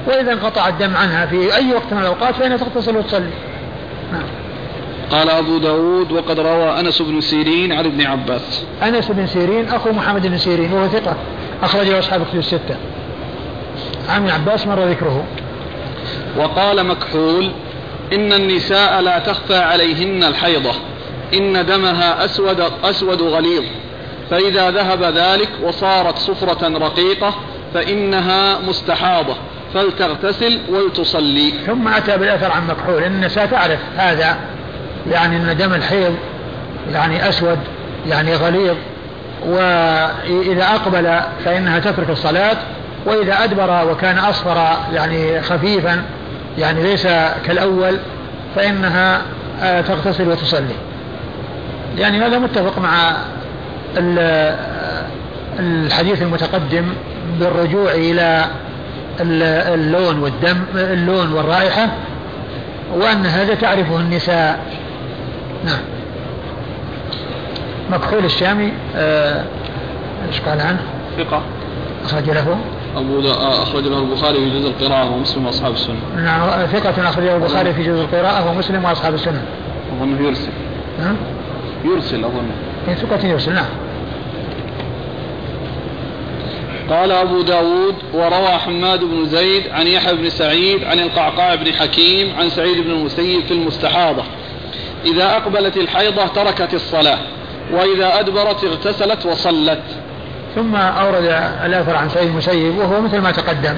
وإذا 0.06 0.32
انقطع 0.32 0.68
الدم 0.68 0.96
عنها 0.96 1.26
في 1.26 1.54
أي 1.54 1.72
وقت 1.72 1.92
من 1.92 1.98
الأوقات 1.98 2.34
فإنها 2.34 2.56
تغتسل 2.56 2.96
وتصلي. 2.96 3.30
نعم. 4.12 4.22
قال 5.10 5.30
أبو 5.30 5.58
داود 5.58 6.12
وقد 6.12 6.40
روى 6.40 6.80
أنس 6.80 7.02
بن 7.02 7.20
سيرين 7.20 7.72
عن 7.72 7.84
ابن 7.84 8.06
عباس. 8.06 8.64
أنس 8.82 9.10
بن 9.10 9.26
سيرين 9.26 9.68
أخو 9.68 9.92
محمد 9.92 10.26
بن 10.26 10.38
سيرين 10.38 10.72
وهو 10.72 10.88
ثقة 10.88 11.16
أخرجه 11.62 11.98
أصحاب 11.98 12.24
كتب 12.30 12.38
الستة. 12.38 12.76
عن 14.08 14.22
ابن 14.22 14.30
عباس 14.30 14.66
مر 14.66 14.84
ذكره. 14.84 15.24
وقال 16.36 16.86
مكحول 16.86 17.50
إن 18.12 18.32
النساء 18.32 19.00
لا 19.00 19.18
تخفى 19.18 19.56
عليهن 19.56 20.24
الحيضة 20.24 20.72
إن 21.34 21.66
دمها 21.66 22.24
أسود, 22.24 22.60
أسود 22.84 23.22
غليظ. 23.22 23.64
فإذا 24.30 24.70
ذهب 24.70 25.02
ذلك 25.02 25.48
وصارت 25.62 26.18
صفرة 26.18 26.78
رقيقة 26.78 27.34
فإنها 27.74 28.58
مستحاضة. 28.58 29.36
فلتغتسل 29.74 30.58
ولتصلي. 30.68 31.52
ثم 31.66 31.88
أتى 31.88 32.18
بالأثر 32.18 32.52
عن 32.52 32.66
مكحول 32.66 33.02
إن 33.02 33.12
النساء 33.12 33.46
تعرف 33.46 33.78
هذا 33.96 34.36
يعني 35.10 35.36
أن 35.36 35.56
دم 35.56 35.74
الحيض 35.74 36.14
يعني 36.92 37.28
أسود 37.28 37.58
يعني 38.08 38.34
غليظ 38.34 38.76
وإذا 39.46 40.64
أقبل 40.64 41.20
فإنها 41.44 41.78
تترك 41.78 42.10
الصلاة 42.10 42.56
وإذا 43.06 43.44
أدبر 43.44 43.90
وكان 43.90 44.18
أصفر 44.18 44.76
يعني 44.94 45.42
خفيفا 45.42 46.02
يعني 46.58 46.82
ليس 46.82 47.06
كالأول 47.46 47.98
فإنها 48.56 49.22
آه، 49.62 49.80
تغتسل 49.80 50.28
وتصلي. 50.28 50.74
يعني 51.98 52.18
هذا 52.18 52.38
متفق 52.38 52.78
مع 52.78 53.16
الحديث 55.58 56.22
المتقدم 56.22 56.84
بالرجوع 57.40 57.92
إلى 57.92 58.46
اللون 59.20 60.18
والدم 60.18 60.56
اللون 60.74 61.32
والرائحة 61.32 61.88
وأن 62.94 63.26
هذا 63.26 63.54
تعرفه 63.54 63.96
النساء. 63.96 64.60
نعم. 65.64 65.80
مكحول 67.90 68.24
الشامي 68.24 68.72
آه، 68.96 69.44
إيش 70.28 70.40
قال 70.40 70.60
عنه؟ 70.60 70.80
ثقة. 71.18 71.42
أخرج 72.04 72.30
له. 72.30 72.56
أبو 72.96 73.20
آه، 73.20 73.62
أخرج 73.62 73.86
له 73.86 73.98
البخاري 73.98 74.38
في 74.38 74.58
جزء 74.58 74.68
القراءة 74.68 75.14
ومسلم 75.14 75.46
وأصحاب 75.46 75.72
السنة. 75.72 76.00
نعم 76.16 76.66
ثقة 76.66 77.08
أخرج 77.08 77.24
له 77.24 77.36
البخاري 77.36 77.74
في 77.74 77.82
جزء 77.82 78.00
القراءة 78.00 78.50
ومسلم 78.50 78.84
وأصحاب 78.84 79.14
السنة. 79.14 79.42
أظنه 80.00 80.26
يرسل. 80.26 80.50
ها؟ 81.00 81.14
يرسل 81.84 82.24
أظن. 82.24 82.50
ثقة 82.94 83.26
يرسل 83.26 83.54
نعم. 83.54 83.66
قال 86.90 87.12
أبو 87.12 87.42
داود 87.42 87.94
وروى 88.14 88.48
حماد 88.48 89.04
بن 89.04 89.26
زيد 89.26 89.62
عن 89.70 89.86
يحيى 89.86 90.14
بن 90.14 90.30
سعيد 90.30 90.84
عن 90.84 90.98
القعقاع 90.98 91.54
بن 91.54 91.72
حكيم 91.72 92.34
عن 92.38 92.50
سعيد 92.50 92.78
بن 92.78 92.90
المسيب 92.90 93.44
في 93.44 93.54
المستحاضة 93.54 94.22
إذا 95.04 95.36
أقبلت 95.36 95.76
الحيضة 95.76 96.26
تركت 96.26 96.74
الصلاة 96.74 97.18
وإذا 97.72 98.20
أدبرت 98.20 98.64
اغتسلت 98.64 99.26
وصلت 99.26 99.82
ثم 100.54 100.76
أورد 100.76 101.24
الأثر 101.64 101.96
عن 101.96 102.08
سعيد 102.08 102.28
المسيب 102.28 102.78
وهو 102.78 103.00
مثل 103.00 103.18
ما 103.18 103.30
تقدم 103.30 103.74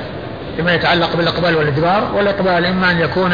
فيما 0.56 0.74
يتعلق 0.74 1.16
بالإقبال 1.16 1.56
والإدبار 1.56 2.10
والإقبال 2.14 2.66
إما 2.66 2.90
أن 2.90 3.00
يكون 3.00 3.32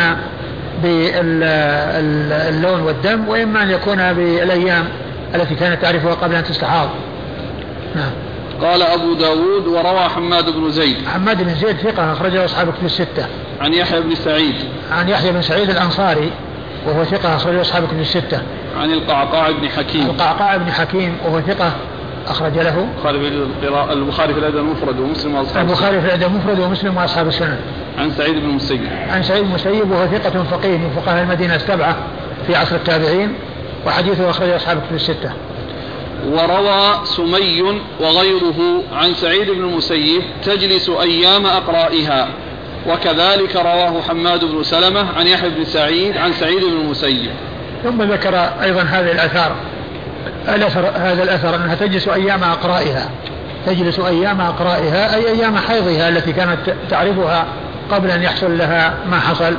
باللون 0.83 2.81
والدم 2.81 3.29
وإما 3.29 3.63
أن 3.63 3.71
يكون 3.71 4.13
بالأيام 4.13 4.89
التي 5.35 5.55
كانت 5.55 5.83
تعرفها 5.83 6.15
قبل 6.15 6.35
أن 6.35 6.45
تستحاض. 6.45 6.89
نعم. 7.95 8.11
قال 8.63 8.83
أبو 8.83 9.15
داود 9.15 9.67
وروى 9.67 10.09
حماد 10.09 10.51
بن 10.51 10.71
زيد. 10.71 10.97
حماد 11.09 11.43
بن 11.43 11.55
زيد 11.55 11.77
ثقة 11.77 12.13
أخرجه 12.13 12.45
أصحاب 12.45 12.73
كتب 12.73 12.85
الستة. 12.85 13.27
عن 13.61 13.75
يحيى 13.75 14.01
بن 14.01 14.15
سعيد. 14.15 14.55
عن 14.93 15.09
يحيى 15.09 15.33
بن 15.33 15.43
سعيد 15.43 15.71
الأنصاري 15.71 16.31
وهو 16.87 17.05
ثقة 17.05 17.37
أخرجه 17.37 17.61
أصحاب 17.61 17.87
كتب 17.87 18.01
الستة. 18.01 18.43
عن 18.77 18.91
القعقاع 18.91 19.51
بن 19.51 19.69
حكيم. 19.69 20.11
القعقاع 20.11 20.57
بن 20.57 20.73
حكيم 20.73 21.17
وهو 21.25 21.41
ثقة 21.41 21.73
أخرج 22.31 22.59
له 22.59 22.89
البخاري 22.89 23.21
في 23.21 23.93
البخاري 23.93 24.35
في 24.35 24.41
الأدب 24.41 24.57
المفرد 24.57 25.01
ومسلم 25.01 25.35
وأصحاب 25.35 25.69
البخاري 25.69 26.01
في 26.01 26.07
الأدب 26.07 26.27
المفرد 26.27 26.61
ومسلم 26.61 26.97
وأصحاب 26.97 27.29
السنن 27.29 27.59
عن 27.99 28.11
سعيد 28.11 28.35
بن 28.35 28.51
المسيب. 28.51 28.81
عن 29.11 29.23
سعيد 29.23 29.43
بن 29.43 29.49
المسيب 29.49 29.91
وهو 29.91 30.07
ثقة 30.07 30.45
فقيه 30.51 30.77
من 30.77 30.91
فقهاء 30.97 31.23
المدينة 31.23 31.57
السبعة 31.57 31.97
في 32.47 32.57
عصر 32.57 32.77
التابعين 32.77 33.35
وحديثه 33.87 34.31
أخرجه 34.31 34.57
أصحاب 34.57 34.77
الكتب 34.77 34.95
الستة. 34.95 35.33
وروى 36.33 37.01
سمي 37.05 37.81
وغيره 38.01 38.83
عن 38.93 39.15
سعيد 39.15 39.51
بن 39.51 39.65
المسيب 39.65 40.23
تجلس 40.45 40.89
أيام 40.89 41.47
أقرائها 41.47 42.29
وكذلك 42.89 43.57
رواه 43.57 44.03
حماد 44.09 44.45
بن 44.45 44.63
سلمة 44.63 45.07
عن 45.17 45.27
يحيى 45.27 45.51
بن 45.51 45.65
سعيد 45.65 46.17
عن 46.17 46.33
سعيد 46.33 46.65
بن 46.65 46.81
المسيب. 46.81 47.31
ثم 47.85 48.03
ذكر 48.03 48.37
أيضا 48.37 48.83
هذه 48.83 49.13
الآثار. 49.13 49.57
الأثر 50.49 50.93
هذا 50.97 51.23
الأثر 51.23 51.57
أنها 51.57 51.75
تجلس 51.75 52.09
أيام 52.09 52.45
أقرائها. 52.45 53.11
تجلس 53.67 54.01
أيام 54.01 54.41
أقرائها 54.41 55.15
أي 55.15 55.29
أيام 55.29 55.57
حيضها 55.57 56.09
التي 56.09 56.33
كانت 56.33 56.59
تعرفها 56.91 57.47
قبل 57.91 58.11
أن 58.11 58.23
يحصل 58.23 58.59
لها 58.59 58.95
ما 59.11 59.21
حصل. 59.21 59.57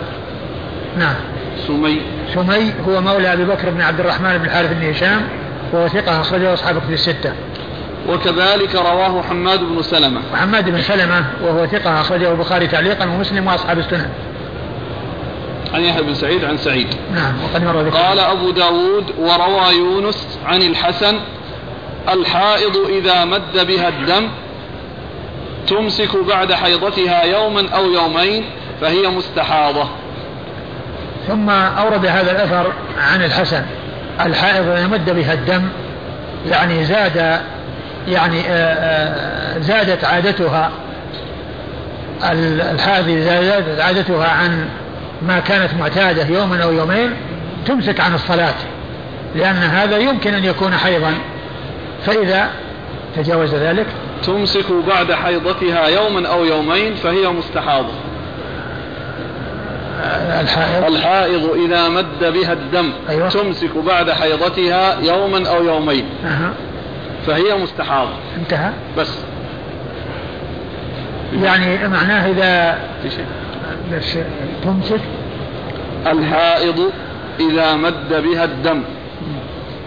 نعم. 0.98 1.16
سمي. 1.68 2.02
سمي 2.34 2.74
هو 2.88 3.02
مولى 3.02 3.34
أبي 3.34 3.44
بكر 3.44 3.70
بن 3.70 3.82
عبد 3.82 4.00
الرحمن 4.00 4.38
بن 4.38 4.46
الحارث 4.46 4.74
بن 4.74 4.90
هشام 4.90 5.22
وهو 5.74 5.88
ثقة 5.88 6.22
أخرجه 6.22 6.54
أصحاب 6.54 6.80
كتب 6.80 6.94
الستة. 6.94 7.34
وكذلك 8.10 8.76
رواه 8.76 9.22
حماد 9.22 9.60
بن 9.60 9.82
سلمة. 9.82 10.22
وحماد 10.34 10.70
بن 10.70 10.82
سلمة 10.82 11.26
وهو 11.44 11.68
ثقة 11.68 12.02
أخرجه 12.02 12.32
البخاري 12.32 12.68
تعليقا 12.68 13.06
ومسلم 13.06 13.48
وأصحاب 13.48 13.80
السنن. 13.80 14.10
عن 15.74 15.82
يحيى 15.82 16.02
بن 16.02 16.14
سعيد 16.14 16.46
عن 16.46 16.58
سعيد. 16.58 16.88
نعم 17.14 17.34
وقد 17.44 17.64
مر 17.64 17.90
قال 17.90 18.20
أبو 18.20 18.52
داود 18.52 19.06
وروى 19.20 19.76
يونس 19.76 20.40
عن 20.46 20.62
الحسن 20.62 21.20
الحائض 22.14 22.78
إذا 22.90 23.26
مد 23.26 23.68
بها 23.68 23.90
الدم 23.90 24.30
تمسك 25.68 26.18
بعد 26.28 26.54
حيضتها 26.54 27.24
يوما 27.24 27.70
أو 27.70 27.92
يومين 27.92 28.46
فهي 28.82 29.08
مستحاضة. 29.08 29.90
ثم 31.28 31.50
أورد 31.50 32.06
هذا 32.06 32.32
الأثر 32.32 32.74
عن 32.98 33.24
الحسن 33.24 33.66
الحائض 34.26 34.68
إذا 34.68 34.88
مد 34.88 35.10
بها 35.10 35.34
الدم 35.34 35.70
يعني 36.50 36.86
زاد 36.86 37.42
يعني 38.08 38.40
آه، 38.40 38.54
آه، 38.54 39.60
زادت 39.60 40.06
عادتها 40.06 40.72
الحائض 42.72 43.08
زادت 43.20 43.80
عادتها 43.80 44.28
عن 44.28 44.66
ما 45.28 45.40
كانت 45.40 45.74
معتادة 45.74 46.26
يوما 46.26 46.64
أو 46.64 46.72
يومين 46.72 47.14
تمسك 47.66 48.00
عن 48.00 48.14
الصلاة 48.14 48.54
لأن 49.36 49.56
هذا 49.56 49.98
يمكن 49.98 50.34
أن 50.34 50.44
يكون 50.44 50.74
حيضا. 50.74 51.14
فإذا 52.06 52.50
تجاوز 53.16 53.56
ذلك 53.56 53.86
تمسك 54.24 54.72
بعد 54.88 55.12
حيضتها 55.14 55.88
يوما 55.88 56.28
أو 56.28 56.46
يومين 56.46 56.96
فهي 56.96 57.28
مستحاضة. 57.28 57.94
الحائض. 60.42 60.84
الحائض 60.86 61.50
إذا 61.66 61.90
مد 61.90 62.20
بها 62.34 62.54
الدم 62.54 62.92
أيوة. 63.10 63.30
تمسك 63.30 63.78
بعد 63.78 64.12
حيضتها 64.12 65.00
يوما 65.02 65.50
أو 65.50 65.64
يومين 65.64 66.06
أه. 66.26 66.54
فهي 67.28 67.56
مستحاضة. 67.56 68.14
انتهى. 68.38 68.72
بس. 68.98 69.18
يعني 71.44 71.88
معناه 71.88 72.32
إذا 72.32 72.80
في 73.04 73.10
شيء. 73.10 73.26
بس 73.26 73.51
تمسك 74.64 75.02
الحائض 76.08 76.92
إذا 77.40 77.76
مد 77.76 78.14
بها 78.24 78.44
الدم. 78.44 78.84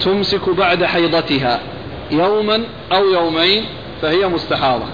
تمسك 0.01 0.49
بعد 0.49 0.85
حيضتها 0.85 1.61
يوما 2.11 2.61
أو 2.93 3.05
يومين 3.05 3.65
فهي 4.03 4.29
مستحاضة. 4.29 4.85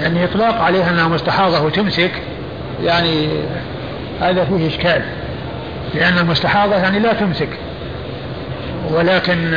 يعني 0.00 0.24
إطلاق 0.24 0.60
عليها 0.60 0.90
أنها 0.90 1.08
مستحاضة 1.08 1.62
وتمسك 1.64 2.12
يعني 2.84 3.28
هذا 4.20 4.44
فيه 4.44 4.66
إشكال. 4.66 5.02
لأن 5.94 6.18
المستحاضة 6.18 6.74
يعني 6.74 6.98
لا 6.98 7.12
تمسك. 7.12 7.48
ولكن 8.90 9.54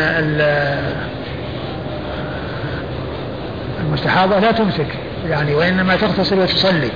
المستحاضة 3.82 4.40
لا 4.40 4.52
تمسك. 4.52 4.88
يعني 5.30 5.56
وإنما 5.56 5.96
تغتسل 5.96 6.40
وتصلي. 6.40 6.92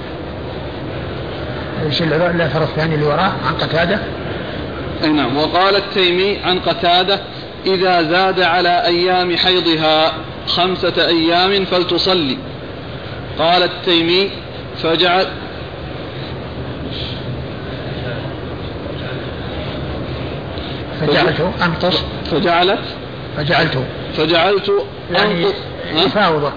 إيش 1.85 2.01
الاثر 2.01 2.63
الثاني 2.63 2.95
اللي 2.95 3.05
وراه 3.05 3.33
عن 3.47 3.53
قتادة؟ 3.61 3.99
أي 5.03 5.09
نعم. 5.09 5.37
وقال 5.37 5.75
التيمي 5.75 6.37
عن 6.43 6.59
قتادة 6.59 7.19
إذا 7.65 8.03
زاد 8.03 8.41
على 8.41 8.85
أيام 8.85 9.37
حيضها 9.37 10.13
خمسة 10.47 11.07
أيام 11.07 11.65
فلتصلي. 11.65 12.37
قال 13.39 13.63
التيمي 13.63 14.29
فجعل 14.83 15.27
فجعلت 21.01 21.51
أنقص. 21.61 22.03
فجعلت 22.31 22.79
فجعلت 23.37 23.83
فجعلت 24.17 24.71
يعني 25.11 25.45
إفاوضة 25.95 26.51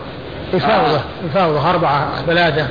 إفاوضة 0.54 0.96
آه. 0.96 1.02
إفاوضة 1.30 1.70
أربعة 1.70 2.08
ثلاثة 2.26 2.66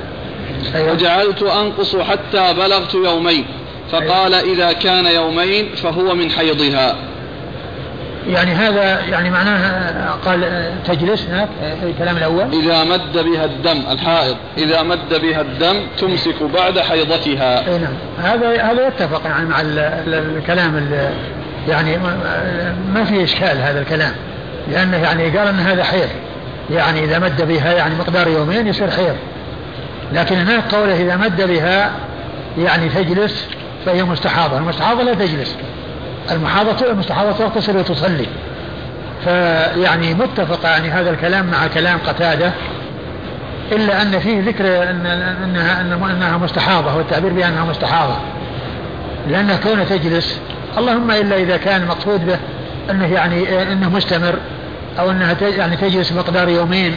أيوة. 0.76 0.96
فجعلت 0.96 1.44
أنقص 1.44 1.96
حتى 1.96 2.54
بلغت 2.54 2.94
يومين 2.94 3.46
فقال 3.92 4.34
أيوة. 4.34 4.54
إذا 4.54 4.72
كان 4.72 5.06
يومين 5.06 5.76
فهو 5.76 6.16
من 6.16 6.32
حيضها 6.32 6.96
يعني 8.28 8.52
هذا 8.52 9.00
يعني 9.00 9.30
معناه 9.30 10.12
قال 10.26 10.72
تجلس 10.88 11.26
هناك 11.26 11.48
الكلام 11.84 12.18
الأول 12.18 12.46
إذا 12.54 12.84
مد 12.84 13.18
بها 13.18 13.46
الدم 13.46 13.84
الحائض 13.92 14.36
إذا 14.58 14.84
مد 14.84 15.22
بها 15.22 15.42
الدم 15.42 15.88
تمسك 15.98 16.44
بعد 16.54 16.80
حيضتها 16.80 17.68
أي 17.68 17.78
نعم 17.78 17.94
هذا 18.24 18.62
هذا 18.62 18.88
يتفق 18.88 19.22
يعني 19.26 19.46
مع 19.46 19.62
الكلام 19.62 20.92
يعني 21.68 21.98
ما 22.94 23.04
في 23.04 23.24
إشكال 23.24 23.58
هذا 23.62 23.82
الكلام 23.82 24.14
لأنه 24.72 24.98
يعني 24.98 25.38
قال 25.38 25.48
أن 25.48 25.60
هذا 25.60 25.84
حيض 25.84 26.10
يعني 26.72 27.04
إذا 27.04 27.20
مد 27.20 27.48
بها 27.48 27.74
يعني 27.74 27.96
مقدار 27.96 28.28
يومين 28.28 28.68
يصير 28.68 28.92
حيض 28.92 29.16
لكن 30.14 30.36
هناك 30.36 30.76
قوله 30.76 31.02
إذا 31.02 31.16
مد 31.16 31.42
بها 31.42 31.92
يعني 32.58 32.90
تجلس 32.90 33.48
فهي 33.86 34.04
مستحاضة. 34.04 34.58
المستحاضة 34.58 35.04
لا 35.04 35.14
تجلس. 35.14 35.56
المحاضة 36.32 36.92
المستحاضة 36.92 37.32
تغتسل 37.32 37.78
وتصلي. 37.78 38.26
فيعني 39.24 40.14
متفق 40.14 40.66
يعني 40.66 40.90
هذا 40.90 41.10
الكلام 41.10 41.46
مع 41.46 41.68
كلام 41.68 42.00
قتادة 42.08 42.52
إلا 43.72 44.02
أن 44.02 44.20
فيه 44.20 44.42
ذكر 44.42 44.66
أن 44.90 45.06
أنها 45.44 45.82
أنها 45.82 46.38
مستحاضة 46.38 46.96
والتعبير 46.96 47.34
بأنها 47.34 47.66
مستحاضة. 47.66 48.16
لأنها 49.28 49.58
كون 49.58 49.86
تجلس 49.90 50.40
اللهم 50.78 51.12
إلا 51.12 51.36
إذا 51.36 51.58
كان 51.58 51.82
المقصود 51.82 52.26
به 52.26 52.38
أنه 52.90 53.14
يعني 53.14 53.62
أنه 53.72 53.90
مستمر. 53.90 54.36
أو 55.00 55.12
أنها 55.12 55.36
يعني 55.42 55.78
تجلس 55.78 56.12
مقدار 56.12 56.50
يومين 56.50 56.96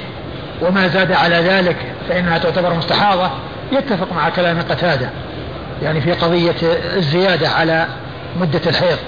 وما 0.63 0.89
زاد 0.89 1.13
على 1.13 1.37
ذلك 1.37 1.77
فإنها 2.09 2.39
تعتبر 2.39 2.75
مستحاضة 2.75 3.31
يتفق 3.73 4.13
مع 4.13 4.29
كلام 4.29 4.61
قتادة 4.61 5.09
يعني 5.83 6.01
في 6.01 6.13
قضية 6.13 6.55
الزيادة 6.97 7.49
على 7.49 7.87
مدة 8.41 8.61
الحيض 8.67 8.99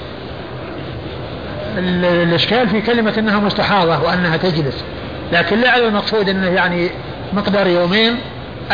الإشكال 1.79 2.69
في 2.69 2.81
كلمة 2.81 3.15
أنها 3.19 3.41
مستحاضة 3.41 4.03
وأنها 4.03 4.37
تجلس 4.37 4.85
لكن 5.33 5.61
لا 5.61 5.71
على 5.71 5.89
المقصود 5.89 6.29
أنه 6.29 6.47
يعني 6.47 6.91
مقدار 7.33 7.67
يومين 7.67 8.17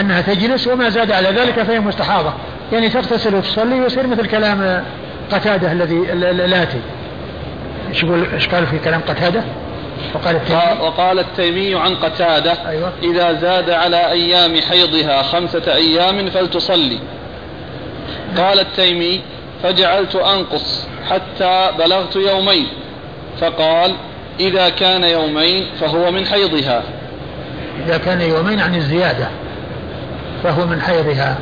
أنها 0.00 0.20
تجلس 0.20 0.66
وما 0.66 0.88
زاد 0.88 1.12
على 1.12 1.28
ذلك 1.28 1.62
فهي 1.62 1.80
مستحاضة 1.80 2.32
يعني 2.72 2.88
تغتسل 2.88 3.34
وتصلي 3.34 3.80
ويصير 3.80 4.06
مثل 4.06 4.26
كلام 4.26 4.84
قتادة 5.32 5.72
الذي 5.72 6.12
الآتي 6.12 6.80
إيش 7.88 8.02
يقول 8.02 8.26
إيش 8.34 8.48
قال 8.48 8.66
في 8.66 8.78
كلام 8.78 9.00
قتادة؟ 9.08 9.42
وقال 10.14 10.36
التيمي. 10.36 10.80
وقال 10.80 11.18
التيمي 11.18 11.74
عن 11.74 11.94
قتادة 11.94 12.68
أيوة. 12.68 12.92
إذا 13.02 13.32
زاد 13.32 13.70
على 13.70 14.10
أيام 14.10 14.60
حيضها 14.60 15.22
خمسة 15.22 15.74
أيام 15.74 16.30
فلتصلي. 16.30 16.98
قال 18.36 18.60
التيمي 18.60 19.20
فجعلت 19.62 20.16
أنقص 20.16 20.86
حتى 21.10 21.70
بلغت 21.78 22.16
يومين. 22.16 22.66
فقال 23.40 23.94
إذا 24.40 24.68
كان 24.68 25.04
يومين 25.04 25.66
فهو 25.80 26.10
من 26.10 26.26
حيضها. 26.26 26.82
إذا 27.86 27.98
كان 27.98 28.20
يومين 28.20 28.60
عن 28.60 28.74
الزيادة 28.74 29.28
فهو 30.42 30.66
من 30.66 30.80
حيضها. 30.80 31.38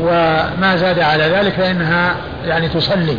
وما 0.00 0.76
زاد 0.76 0.98
على 0.98 1.24
ذلك 1.24 1.52
فإنها 1.52 2.16
يعني 2.46 2.68
تصلي. 2.68 3.16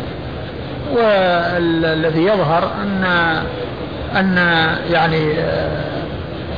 والذي 0.92 2.22
يظهر 2.22 2.70
أن 2.82 3.04
أن 4.16 4.36
يعني 4.90 5.32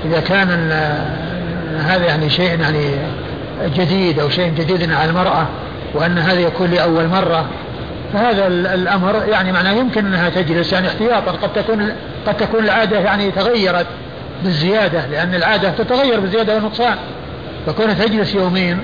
إذا 0.05 0.21
كان 0.21 0.71
هذا 1.81 2.07
يعني 2.07 2.31
شيء 2.31 2.61
يعني 2.61 2.91
جديد 3.65 4.19
أو 4.19 4.29
شيء 4.29 4.53
جديد 4.59 4.93
على 4.93 5.11
المرأة 5.11 5.47
وأن 5.95 6.19
هذا 6.19 6.41
يكون 6.41 6.71
لأول 6.71 7.07
مرة 7.07 7.47
فهذا 8.13 8.47
الأمر 8.47 9.23
يعني 9.29 9.53
معناه 9.53 9.73
يمكن 9.73 10.07
أنها 10.07 10.29
تجلس 10.29 10.73
يعني 10.73 10.89
احتياطا. 10.89 11.33
قد 11.33 11.53
تكون 11.53 11.93
قد 12.27 12.37
تكون 12.37 12.65
العادة 12.65 12.99
يعني 12.99 13.31
تغيرت 13.31 13.87
بالزيادة 14.45 15.07
لأن 15.07 15.35
العادة 15.35 15.71
تتغير 15.71 16.21
بالزيادة 16.21 16.55
والنقصان. 16.55 16.97
فكون 17.67 17.99
تجلس 17.99 18.35
يومين 18.35 18.79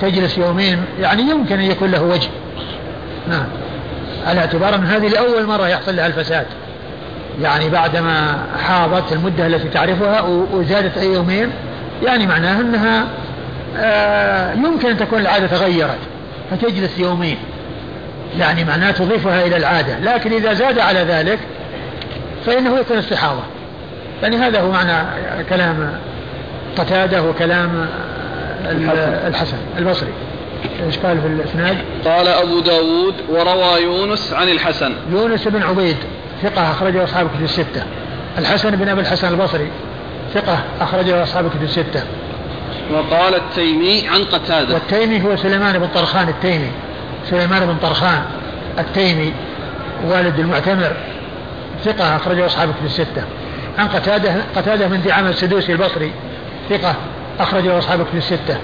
تجلس 0.00 0.38
يومين 0.38 0.84
يعني 1.00 1.22
يمكن 1.22 1.58
أن 1.58 1.70
يكون 1.70 1.90
له 1.90 2.02
وجه. 2.02 2.28
نعم. 3.28 3.46
على 4.26 4.40
اعتبار 4.40 4.74
أن 4.74 4.86
هذه 4.86 5.08
لأول 5.08 5.46
مرة 5.46 5.68
يحصل 5.68 5.96
لها 5.96 6.06
الفساد. 6.06 6.46
يعني 7.42 7.68
بعدما 7.68 8.44
حاضت 8.66 9.12
المدة 9.12 9.46
التي 9.46 9.68
تعرفها 9.68 10.20
وزادت 10.52 10.98
أي 10.98 11.06
يومين 11.06 11.50
يعني 12.02 12.26
معناها 12.26 12.60
أنها 12.60 13.06
آه، 13.76 14.54
يمكن 14.54 14.88
أن 14.88 14.96
تكون 14.96 15.18
العادة 15.18 15.46
تغيرت 15.46 15.98
فتجلس 16.50 16.98
يومين. 16.98 17.36
يعني 18.38 18.64
معناه 18.64 18.90
تضيفها 18.90 19.46
إلى 19.46 19.56
العادة. 19.56 19.98
لكن 19.98 20.32
إذا 20.32 20.54
زاد 20.54 20.78
على 20.78 21.00
ذلك 21.00 21.38
فإنه 22.46 22.78
يكون 22.78 22.98
استحاضة. 22.98 23.42
يعني 24.22 24.36
هذا 24.36 24.60
هو 24.60 24.70
معنى 24.70 24.92
كلام 25.48 25.92
قتادة 26.78 27.22
وكلام 27.22 27.86
الحسن 29.26 29.56
البصري. 29.78 30.12
إيش 30.86 30.98
قال 30.98 31.20
في 31.20 31.26
الإسناد؟ 31.26 31.76
قال 32.04 32.28
أبو 32.28 32.60
داود 32.60 33.14
وروى 33.28 33.82
يونس 33.82 34.32
عن 34.32 34.48
الحسن. 34.48 34.92
يونس 35.12 35.48
بن 35.48 35.62
عبيد. 35.62 35.96
ثقة 36.42 36.70
أخرجه 36.70 37.04
أصحاب 37.04 37.28
كتب 37.28 37.44
الستة. 37.44 37.82
الحسن 38.38 38.70
بن 38.76 38.88
أبي 38.88 39.00
الحسن 39.00 39.28
البصري 39.28 39.70
ثقة 40.34 40.58
أخرجه 40.80 41.22
أصحاب 41.22 41.50
كتب 41.50 41.62
الستة. 41.62 42.02
وقال 42.92 43.34
التيمي 43.34 44.08
عن 44.08 44.24
قتادة. 44.24 44.74
والتيمي 44.74 45.24
هو 45.24 45.36
سليمان 45.36 45.78
بن 45.78 45.88
طرخان 45.94 46.28
التيمي. 46.28 46.70
سليمان 47.30 47.66
بن 47.66 47.76
طرخان 47.82 48.22
التيمي 48.78 49.32
والد 50.04 50.38
المعتمر 50.38 50.92
ثقة 51.84 52.16
أخرجه 52.16 52.46
أصحاب 52.46 52.68
كتب 52.68 52.84
الستة. 52.84 53.22
عن 53.78 53.88
قتادة 53.88 54.34
قتادة 54.56 54.88
من 54.88 55.02
دعامة 55.02 55.28
السدوسي 55.28 55.72
البصري 55.72 56.12
ثقة 56.70 56.94
أخرجه 57.40 57.78
أصحاب 57.78 58.02
كتب 58.02 58.16
الستة. 58.16 58.58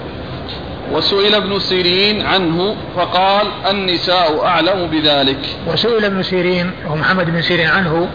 وسئل 0.91 1.35
ابن 1.35 1.59
سيرين 1.59 2.25
عنه 2.25 2.75
فقال 2.95 3.47
النساء 3.69 4.45
أعلم 4.45 4.87
بذلك. 4.87 5.39
وسئل 5.67 6.05
ابن 6.05 6.23
سيرين 6.23 6.71
ومحمد 6.89 7.25
بن 7.29 7.41
سيرين 7.41 7.69
عنه 7.69 8.07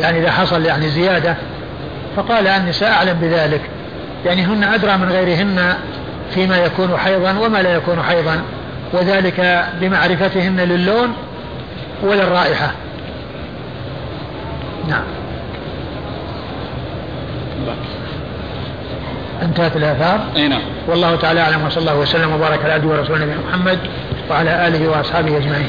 يعني 0.00 0.18
إذا 0.18 0.30
حصل 0.30 0.64
يعني 0.64 0.88
زيادة 0.88 1.36
فقال 2.16 2.46
النساء 2.46 2.90
أعلم 2.92 3.18
بذلك. 3.22 3.60
يعني 4.24 4.42
هن 4.42 4.64
أدرى 4.64 4.96
من 4.96 5.08
غيرهن 5.12 5.74
فيما 6.34 6.58
يكون 6.58 6.96
حيضا 6.96 7.38
وما 7.38 7.62
لا 7.62 7.74
يكون 7.74 8.02
حيضا 8.02 8.42
وذلك 8.92 9.66
بمعرفتهن 9.80 10.60
للون 10.60 11.12
وللرائحة. 12.02 12.72
نعم. 14.88 15.17
انتهت 19.42 19.76
الآثار؟ 19.76 20.20
أي 20.36 20.48
نعم. 20.48 20.62
والله 20.88 21.16
تعالى 21.16 21.40
أعلم 21.40 21.66
وصلى 21.66 21.80
الله 21.80 21.96
وسلم 21.96 22.32
وبارك 22.32 22.64
على 22.64 22.72
عبده 22.72 22.88
ورسوله 22.88 23.24
نبينا 23.24 23.40
محمد 23.48 23.78
وعلى 24.30 24.68
آله 24.68 24.88
وأصحابه 24.88 25.36
أجمعين. 25.36 25.66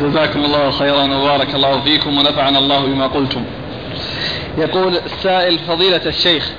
جزاكم 0.00 0.44
الله 0.44 0.70
خيرا 0.70 1.04
وبارك 1.04 1.54
الله 1.54 1.80
فيكم 1.80 2.18
ونفعنا 2.18 2.58
الله 2.58 2.86
بما 2.86 3.06
قلتم. 3.06 3.44
يقول 4.58 4.96
السائل 5.06 5.58
فضيلة 5.58 6.00
الشيخ 6.06 6.50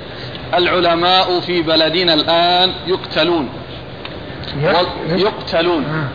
العلماء 0.54 1.40
في 1.40 1.62
بلدنا 1.62 2.14
الآن 2.14 2.70
يقتلون. 2.86 3.48
يقتلون. 5.08 5.84
آه. 5.84 6.08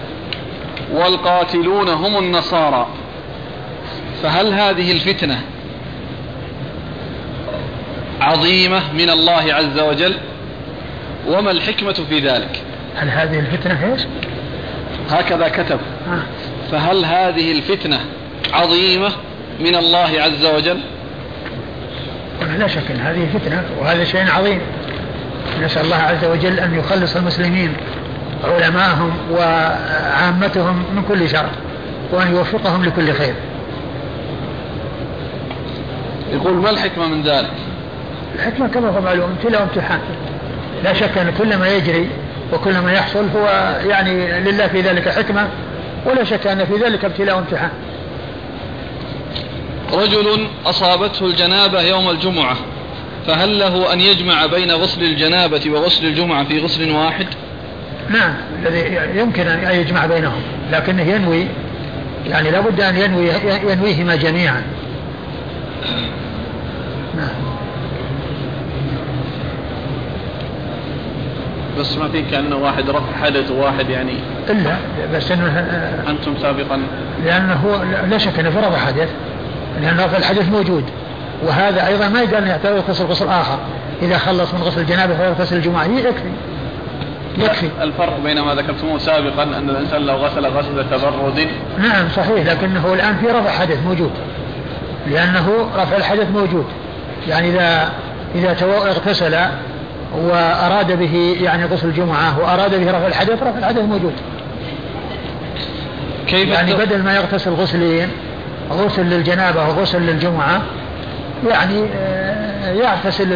والقاتلون 0.93 1.89
هم 1.89 2.17
النصارى. 2.17 2.87
فهل 4.23 4.53
هذه 4.53 4.91
الفتنة 4.91 5.41
عظيمة 8.21 8.93
من 8.93 9.09
الله 9.09 9.53
عز 9.53 9.79
وجل؟ 9.79 10.13
وما 11.27 11.51
الحكمة 11.51 11.93
في 11.93 12.19
ذلك؟ 12.19 12.61
هل 12.95 13.09
هذه 13.09 13.39
الفتنة 13.39 13.91
إيش؟ 13.93 14.01
هكذا 15.09 15.47
كتب. 15.47 15.79
آه. 16.07 16.19
فهل 16.71 17.05
هذه 17.05 17.51
الفتنة 17.51 17.99
عظيمة 18.53 19.11
من 19.59 19.75
الله 19.75 20.21
عز 20.21 20.45
وجل؟ 20.45 20.79
لا 22.57 22.67
شك 22.67 22.91
أن 22.91 22.99
هذه 22.99 23.27
فتنة 23.33 23.63
وهذا 23.79 24.03
شيء 24.03 24.31
عظيم. 24.31 24.61
نسأل 25.61 25.85
الله 25.85 25.95
عز 25.95 26.25
وجل 26.25 26.59
أن 26.59 26.79
يخلص 26.79 27.15
المسلمين. 27.15 27.73
علماءهم 28.43 29.11
وعامتهم 29.31 30.83
من 30.95 31.03
كل 31.09 31.29
شر 31.29 31.49
وأن 32.11 32.35
يوفقهم 32.35 32.85
لكل 32.85 33.13
خير. 33.13 33.33
يقول 36.31 36.53
ما 36.53 36.69
الحكمة 36.69 37.07
من 37.07 37.21
ذلك؟ 37.23 37.51
الحكمة 38.35 38.67
كما 38.67 38.89
هو 38.89 39.01
معلوم 39.01 39.35
ابتلاء 39.37 39.61
وامتحان 39.61 39.99
لا 40.83 40.93
شك 40.93 41.17
أن 41.17 41.33
كل 41.37 41.57
ما 41.57 41.67
يجري 41.67 42.09
وكل 42.53 42.77
ما 42.77 42.91
يحصل 42.93 43.25
هو 43.35 43.75
يعني 43.87 44.41
لله 44.41 44.67
في 44.67 44.81
ذلك 44.81 45.09
حكمة 45.09 45.47
ولا 46.05 46.23
شك 46.23 46.47
أن 46.47 46.65
في 46.65 46.75
ذلك 46.75 47.05
ابتلاء 47.05 47.35
وامتحان. 47.35 47.71
رجل 49.93 50.47
أصابته 50.65 51.25
الجنابة 51.25 51.81
يوم 51.81 52.09
الجمعة 52.09 52.55
فهل 53.27 53.59
له 53.59 53.93
أن 53.93 54.01
يجمع 54.01 54.45
بين 54.45 54.71
غسل 54.71 55.03
الجنابة 55.03 55.71
وغسل 55.71 56.05
الجمعة 56.05 56.43
في 56.43 56.59
غسل 56.59 56.91
واحد؟ 56.91 57.27
نعم 58.09 58.33
الذي 58.59 58.99
يمكن 59.15 59.47
أن 59.47 59.79
يجمع 59.79 60.05
بينهم 60.05 60.41
لكنه 60.71 61.01
ينوي 61.01 61.47
يعني 62.27 62.51
لابد 62.51 62.81
أن 62.81 62.97
ينوي 62.97 63.29
ينويهما 63.71 64.15
جميعا. 64.15 64.63
نعم. 67.15 67.49
بس 71.79 71.97
ما 71.97 72.07
في 72.07 72.21
كأنه 72.21 72.55
واحد 72.55 72.89
رفع 72.89 73.15
حدث 73.23 73.51
وواحد 73.51 73.89
يعني؟ 73.89 74.13
إلا 74.49 74.77
بس 75.13 75.31
أنه 75.31 75.59
أنتم 76.07 76.33
سابقا. 76.41 76.81
لأنه 77.25 77.53
هو 77.53 77.83
لا 78.09 78.17
شك 78.17 78.39
أنه 78.39 78.49
فرض 78.49 78.75
حدث 78.75 79.09
لأن 79.81 79.99
رفع 79.99 80.17
الحدث 80.17 80.49
موجود 80.49 80.83
وهذا 81.43 81.87
أيضا 81.87 82.09
ما 82.09 82.21
يقال 82.21 82.35
أنه 82.35 82.49
يحتاج 82.49 82.75
يغتسل 82.75 83.05
غسل 83.05 83.27
آخر 83.27 83.59
إذا 84.01 84.17
خلص 84.17 84.53
من 84.53 84.61
غسل 84.61 84.81
الجنابة 84.81 85.15
فيغتسل 85.15 85.55
الجمعة 85.55 85.85
يكفي. 85.85 86.29
يكفي 87.37 87.69
الفرق 87.81 88.19
بين 88.23 88.41
ما 88.41 88.55
ذكرتموه 88.55 88.97
سابقا 88.97 89.43
أن 89.43 89.69
الإنسان 89.69 90.01
لو 90.01 90.15
غسل 90.15 90.45
غسل 90.45 90.89
تبرد. 90.91 91.47
نعم 91.77 92.09
صحيح 92.15 92.45
لكنه 92.45 92.93
الآن 92.93 93.17
في 93.17 93.25
رفع 93.27 93.51
حدث 93.51 93.77
موجود. 93.85 94.11
لأنه 95.07 95.69
رفع 95.75 95.97
الحدث 95.97 96.31
موجود. 96.31 96.65
يعني 97.27 97.49
إذا 97.49 97.89
إذا 98.35 98.55
اغتسل 98.63 99.37
وأراد 100.15 100.99
به 100.99 101.37
يعني 101.41 101.65
غسل 101.65 101.87
الجمعة 101.87 102.39
وأراد 102.39 102.75
به 102.75 102.91
رفع 102.91 103.07
الحدث 103.07 103.43
رفع 103.43 103.57
الحدث 103.57 103.83
موجود. 103.83 104.13
كيف 106.27 106.49
يعني 106.49 106.73
بدل 106.73 107.03
ما 107.03 107.15
يغتسل 107.15 107.51
غسلين 107.51 108.07
غسل 108.71 109.05
للجنابة 109.05 109.67
وغسل 109.67 110.01
للجمعة 110.01 110.61
يعني 111.49 111.85
آه، 111.95 112.73
يغتسل 112.73 113.29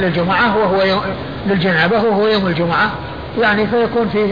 للجمعة 0.00 0.56
وهو 0.56 0.82
يوم 0.82 1.02
للجنابة 1.46 2.02
وهو 2.02 2.28
يوم 2.28 2.46
الجمعة. 2.46 2.90
يعني 3.38 3.66
فيكون 3.66 4.08
فيه 4.08 4.26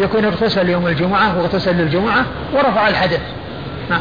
يكون 0.00 0.24
اغتسل 0.24 0.68
يوم 0.68 0.86
الجمعة 0.86 1.38
واغتسل 1.38 1.76
للجمعة 1.76 2.26
ورفع 2.54 2.88
الحدث. 2.88 3.20
نعم. 3.90 4.00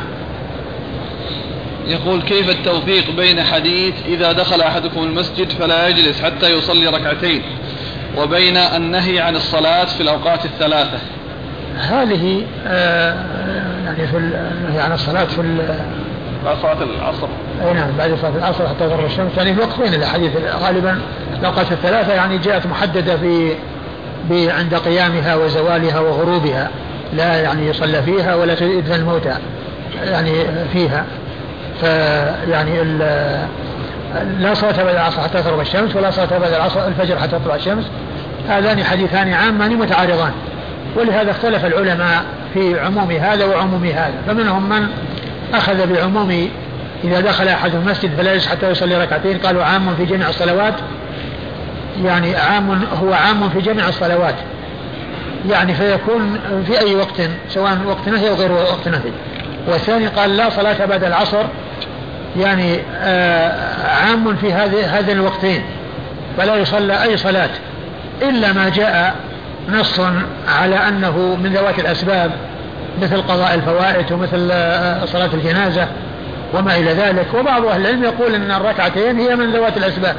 يقول 1.88 2.22
كيف 2.22 2.50
التوفيق 2.50 3.12
بين 3.16 3.44
حديث 3.44 3.94
إذا 4.06 4.32
دخل 4.32 4.62
أحدكم 4.62 5.04
المسجد 5.04 5.50
فلا 5.50 5.88
يجلس 5.88 6.22
حتى 6.22 6.58
يصلي 6.58 6.88
ركعتين 6.88 7.41
وبين 8.18 8.58
النهي 8.58 9.20
عن 9.20 9.36
الصلاة 9.36 9.86
في 9.86 10.02
الأوقات 10.02 10.46
الثلاثة؟ 10.46 10.98
هذه 11.78 12.46
آه 12.68 13.16
يعني 13.86 14.08
في 14.08 14.18
النهي 14.18 14.82
عن 14.82 14.91
الصلاة 14.91 15.26
في 15.26 15.41
بعد 16.46 16.58
صلاة 16.62 16.78
العصر. 16.84 17.28
أي 17.68 17.74
نعم 17.74 17.91
بعد 17.98 18.16
صلاة 18.22 18.36
العصر 18.38 18.68
حتى 18.68 18.80
تغرب 18.80 19.06
الشمس. 19.06 19.32
يعني 19.38 19.54
في 19.54 19.62
وقتين 19.62 19.94
الأحاديث. 19.94 20.32
غالبا 20.64 21.00
الأوقات 21.39 21.72
الثلاثة 21.72 22.14
يعني 22.14 22.38
جاءت 22.38 22.66
محددة 22.68 23.18
في 24.30 24.52
عند 24.52 24.76
قيامها 24.76 25.36
وزوالها 25.36 26.00
وغروبها. 26.00 26.70
لا 27.14 27.41
يعني 27.41 27.68
يصلى 27.68 28.04
فيها 28.04 28.36
ولا 28.36 28.64
يدفن 28.64 28.96
الموتى 28.96 29.36
يعني 30.04 30.34
فيها. 30.74 31.06
فيعني 31.82 32.84
لا 34.39 34.54
صلاة 34.54 34.84
بعد 34.84 34.96
العصر 34.96 35.22
حتى 35.22 35.44
تغرب 35.44 35.60
الشمس 35.60 35.96
ولا 35.96 36.12
صلاة 36.12 36.39
بعد 36.39 36.54
العصر 36.54 36.88
الفجر 36.88 37.20
حتى 37.20 37.39
تطلع 37.39 37.56
الشمس. 37.56 37.86
هذان 38.50 38.84
حديثان 38.84 39.34
عامان 39.34 39.76
متعارضان. 39.76 40.32
ولهذا 40.96 41.32
اختلف 41.32 41.66
العلماء 41.66 42.24
في 42.54 42.80
عموم 42.80 43.12
هذا 43.12 43.46
وعموم 43.46 43.86
هذا. 43.86 44.14
فمنهم 44.28 44.70
من 44.70 44.88
أخذ 45.54 45.93
بعموم 45.93 46.49
إذا 47.04 47.20
دخل 47.20 47.47
أحد 47.47 47.76
المسجد 47.76 48.16
فلا 48.18 48.34
يجلس 48.34 48.47
حتى 48.47 48.72
يصلي 48.72 49.04
ركعتين. 49.04 49.38
قالوا 49.38 49.64
عام 49.64 49.95
في 49.95 50.06
جميع 50.06 50.30
الصلوات. 50.30 50.74
يعني 52.04 52.36
عام 52.36 52.86
هو 53.01 53.14
عام 53.14 53.49
في 53.49 53.62
جميع 53.62 53.89
الصلوات. 53.89 54.36
يعني 55.49 55.74
فيكون 55.74 56.39
في 56.68 56.80
أي 56.80 56.95
وقت 56.95 57.22
سواء 57.49 57.78
وقت 57.88 58.10
نهي 58.10 58.30
أو 58.30 58.36
غير 58.36 58.51
وقت 58.51 58.88
نهي. 58.88 59.12
والثاني 59.68 60.08
قال 60.08 60.38
لا 60.38 60.49
صلاة 60.49 60.86
بعد 60.86 61.04
العصر. 61.04 61.43
يعني 62.39 62.80
آه 63.01 63.88
عام 63.88 64.36
في 64.36 64.54
هذه 64.54 64.99
هذين 64.99 65.18
الوقتين. 65.18 65.64
فلا 66.38 66.56
يصلى 66.56 67.04
أي 67.04 67.18
صلاة 67.18 67.49
إلا 68.22 68.54
ما 68.54 68.70
جاء 68.70 69.16
نص 69.70 70.01
على 70.47 70.76
أنه 70.76 71.38
من 71.43 71.54
ذوات 71.54 71.80
الأسباب. 71.80 72.32
مثل 73.02 73.22
قضاء 73.22 73.56
الفوائد 73.56 74.12
ومثل 74.12 74.50
آه، 74.52 75.06
صلاة 75.06 75.30
الجنازة 75.34 75.88
وما 76.54 76.76
إلى 76.78 76.91
ذلك. 76.91 77.28
وبعض 77.34 77.66
أهل 77.66 77.82
العلم 77.82 78.04
يقول 78.04 78.36
أن 78.36 78.52
الركعتين 78.52 79.20
هي 79.20 79.36
من 79.36 79.52
ذوات 79.52 79.78
الأسباب 79.78 80.16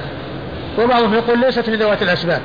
وبعضهم 0.78 1.14
يقول 1.14 1.40
ليست 1.40 1.68
من 1.70 1.76
ذوات 1.76 2.02
الأسباب. 2.02 2.40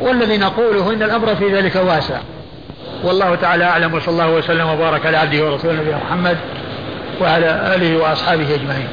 والذي 0.00 0.38
نقوله 0.38 0.92
إن 0.92 1.02
الأمر 1.02 1.36
في 1.36 1.54
ذلك 1.54 1.76
واسع. 1.76 2.18
والله 3.04 3.34
تعالى 3.34 3.64
أعلم 3.64 3.94
وصلى 3.94 4.12
الله 4.12 4.30
وسلم 4.30 4.68
وبارك 4.68 5.06
على 5.06 5.16
عبده 5.16 5.44
ورسوله 5.44 5.74
نبينا 5.74 5.96
محمد 5.96 6.36
وعلى 7.20 7.74
آله 7.74 7.96
وأصحابه 7.96 8.54
أجمعين. 8.54 8.88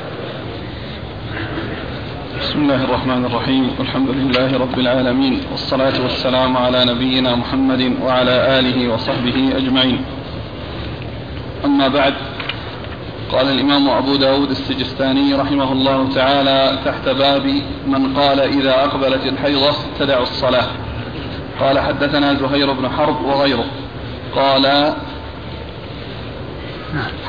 بسم 2.41 2.59
الله 2.59 2.83
الرحمن 2.83 3.25
الرحيم. 3.25 3.75
والحمد 3.79 4.09
لله 4.09 4.57
رب 4.57 4.79
العالمين 4.79 5.41
والصلاة 5.51 6.03
والسلام 6.03 6.57
على 6.57 6.85
نبينا 6.85 7.35
محمد 7.35 7.93
وعلى 8.01 8.59
آله 8.59 8.93
وصحبه 8.93 9.53
أجمعين. 9.57 10.01
أما 11.65 11.87
بعد 11.87 12.13
قال 13.31 13.49
الإمام 13.49 13.89
أبو 13.89 14.15
داود 14.15 14.49
السجستاني 14.49 15.33
رحمه 15.33 15.71
الله 15.71 16.09
تعالى 16.15 16.79
تحت 16.85 17.09
باب 17.09 17.61
من 17.87 18.17
قال 18.17 18.39
إذا 18.39 18.83
أقبلت 18.83 19.25
الحيضة 19.25 19.71
تدع 19.99 20.21
الصلاة. 20.21 20.67
قال 21.59 21.79
حدثنا 21.79 22.33
زهير 22.33 22.73
بن 22.73 22.89
حرب 22.89 23.25
وغيره. 23.25 23.65
قال 24.35 24.93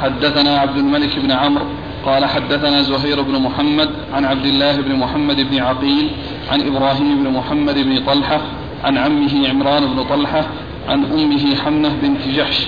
حدثنا 0.03 0.59
عبد 0.59 0.77
الملك 0.77 1.19
بن 1.19 1.33
عمرو 1.33 1.65
قال 2.07 2.25
حدثنا 2.25 2.83
زهير 2.83 3.23
بن 3.23 3.33
محمد 3.33 3.91
عن 4.15 4.25
عبد 4.25 4.47
الله 4.47 4.77
بن 4.77 4.95
محمد 4.95 5.41
بن 5.51 5.59
عقيل 5.59 6.11
عن 6.51 6.61
إبراهيم 6.61 7.25
بن 7.25 7.31
محمد 7.31 7.79
بن 7.79 8.05
طلحة 8.07 8.41
عن 8.85 8.99
عمه 8.99 9.49
عمران 9.49 9.87
بن 9.87 10.05
طلحة 10.05 10.47
عن 10.89 11.05
أمه 11.05 11.57
حمنة 11.57 11.89
بنت 12.03 12.29
جحش. 12.29 12.67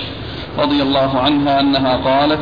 رضي 0.59 0.81
الله 0.81 1.19
عنها 1.19 1.59
أنها 1.59 1.97
قالت 1.97 2.41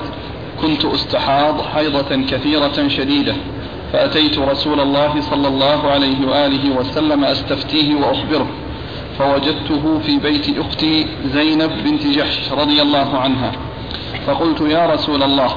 كنت 0.62 0.86
أستحاض 0.86 1.62
حيضة 1.62 2.16
كثيرة 2.32 2.88
شديدة 2.88 3.36
فأتيت 3.94 4.38
رسول 4.40 4.80
الله 4.80 5.22
صلى 5.22 5.48
الله 5.48 5.92
عليه 5.92 6.28
وآله 6.28 6.76
وسلم 6.76 7.24
أستفتيه 7.26 7.96
وأخبره 7.96 8.48
فوجدته 9.20 10.00
في 10.06 10.18
بيت 10.18 10.58
أختي 10.60 11.06
زينب 11.26 11.72
بنت 11.84 12.08
جحش 12.08 12.52
رضي 12.52 12.82
الله 12.82 13.18
عنها 13.18 13.52
فقلت 14.28 14.62
يا 14.62 14.86
رسول 14.94 15.24
الله 15.24 15.56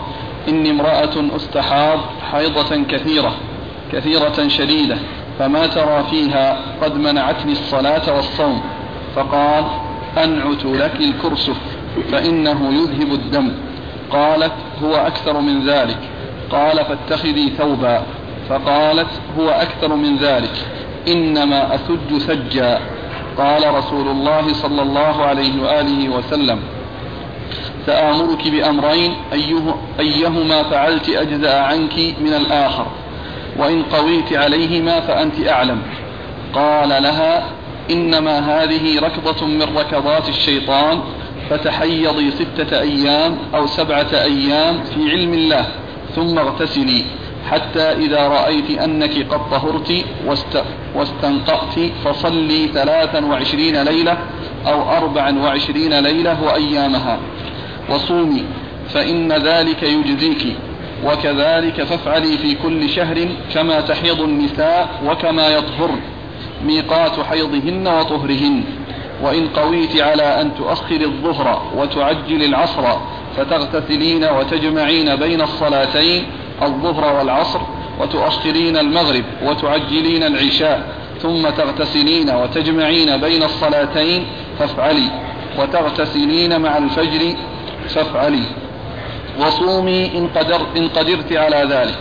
إني 0.49 0.71
امرأة 0.71 1.37
أستحاض 1.37 1.99
حيضة 2.33 2.83
كثيرة 2.89 3.35
كثيرة 3.93 4.49
شديدة 4.49 4.99
فما 5.39 5.67
ترى 5.67 6.05
فيها 6.11 6.57
قد 6.83 6.97
منعتني 6.97 7.53
الصلاة 7.53 8.17
والصوم 8.17 8.61
فقال 9.17 9.65
أنعت 10.25 10.65
لك 10.65 11.01
الكرسف 11.01 11.57
فإنه 12.13 12.73
يذهب 12.73 13.13
الدم. 13.13 13.53
قالت 14.11 14.53
هو 14.83 14.95
أكثر 14.95 15.41
من 15.41 15.67
ذلك. 15.67 15.99
قال 16.51 16.85
فاتخذي 16.85 17.53
ثوبا. 17.59 18.03
فقالت 18.49 19.11
هو 19.39 19.49
أكثر 19.49 19.95
من 19.95 20.17
ذلك. 20.17 20.67
إنما 21.09 21.75
أثج 21.75 22.19
ثجا 22.19 22.81
قال 23.39 23.75
رسول 23.75 24.09
الله 24.09 24.53
صلى 24.53 24.83
الله 24.83 25.25
عليه 25.25 25.63
وآله 25.63 26.09
وسلم 26.09 26.61
سآمرك 27.87 28.49
بأمرين 28.49 29.15
أيه 29.33 29.75
أيهما 30.01 30.63
فعلت 30.63 31.09
أجزأ 31.09 31.61
عنك 31.61 31.99
من 32.21 32.35
الآخر 32.35 32.87
وإن 33.59 33.83
قويت 33.83 34.33
عليهما 34.33 35.01
فأنت 35.01 35.49
أعلم. 35.49 35.83
قال 36.55 36.89
لها 36.89 37.45
إنما 37.91 38.39
هذه 38.39 39.01
ركضة 39.01 39.47
من 39.47 39.63
ركضات 39.63 40.29
الشيطان 40.29 41.01
فتحيضي 41.51 42.31
ستة 42.31 42.81
أيام 42.81 43.39
أو 43.55 43.67
سبعة 43.67 44.09
أيام 44.13 44.81
في 44.95 45.11
علم 45.11 45.35
الله 45.35 45.67
ثم 46.15 46.39
اغتسلي 46.39 47.05
حتى 47.51 47.93
إذا 47.93 48.29
رأيت 48.29 48.79
أنك 48.79 49.27
قد 49.31 49.51
طهرت 49.51 50.05
واستنقأت 50.95 51.79
فصلي 52.05 52.69
ثلاثا 52.75 53.25
وعشرين 53.25 53.83
ليلة 53.83 54.19
أو 54.67 54.91
أربعا 54.91 55.39
وعشرين 55.39 55.99
ليلة 56.01 56.43
وأيامها 56.43 57.19
وصومي 57.91 58.45
فإن 58.89 59.33
ذلك 59.33 59.83
يجزيك 59.83 60.57
وكذلك 61.05 61.83
فافعلي 61.83 62.37
في 62.39 62.55
كل 62.55 62.89
شهر 62.91 63.29
كما 63.55 63.81
تحيض 63.81 64.21
النساء 64.21 64.89
وكما 65.07 65.49
يطهرن 65.49 66.01
ميقات 66.65 67.21
حيضهن 67.21 67.89
وطهرهن. 67.89 68.65
وإن 69.23 69.49
قويت 69.49 70.01
على 70.01 70.41
أن 70.41 70.55
تؤخر 70.55 71.01
الظهر 71.01 71.63
وتعجل 71.77 72.45
العصر 72.45 72.83
فتغتسلين 73.37 74.25
وتجمعين 74.25 75.17
بين 75.17 75.41
الصلاتين 75.41 76.27
الظهر 76.63 77.17
والعصر 77.19 77.61
وتؤخرين 78.01 78.77
المغرب 78.77 79.25
وتعجلين 79.43 80.23
العشاء 80.23 81.03
ثم 81.23 81.51
تغتسلين 81.51 82.31
وتجمعين 82.31 83.17
بين 83.17 83.43
الصلاتين 83.43 84.27
فافعلي. 84.59 85.11
وتغتسلين 85.59 86.61
مع 86.61 86.79
الفجر 86.79 87.37
فافعلي. 87.89 88.45
وصومي 89.41 90.19
إن, 90.19 90.29
قدر 90.37 90.61
إن 90.77 90.89
قدرت 90.89 91.33
على 91.33 91.67
ذلك. 91.71 91.99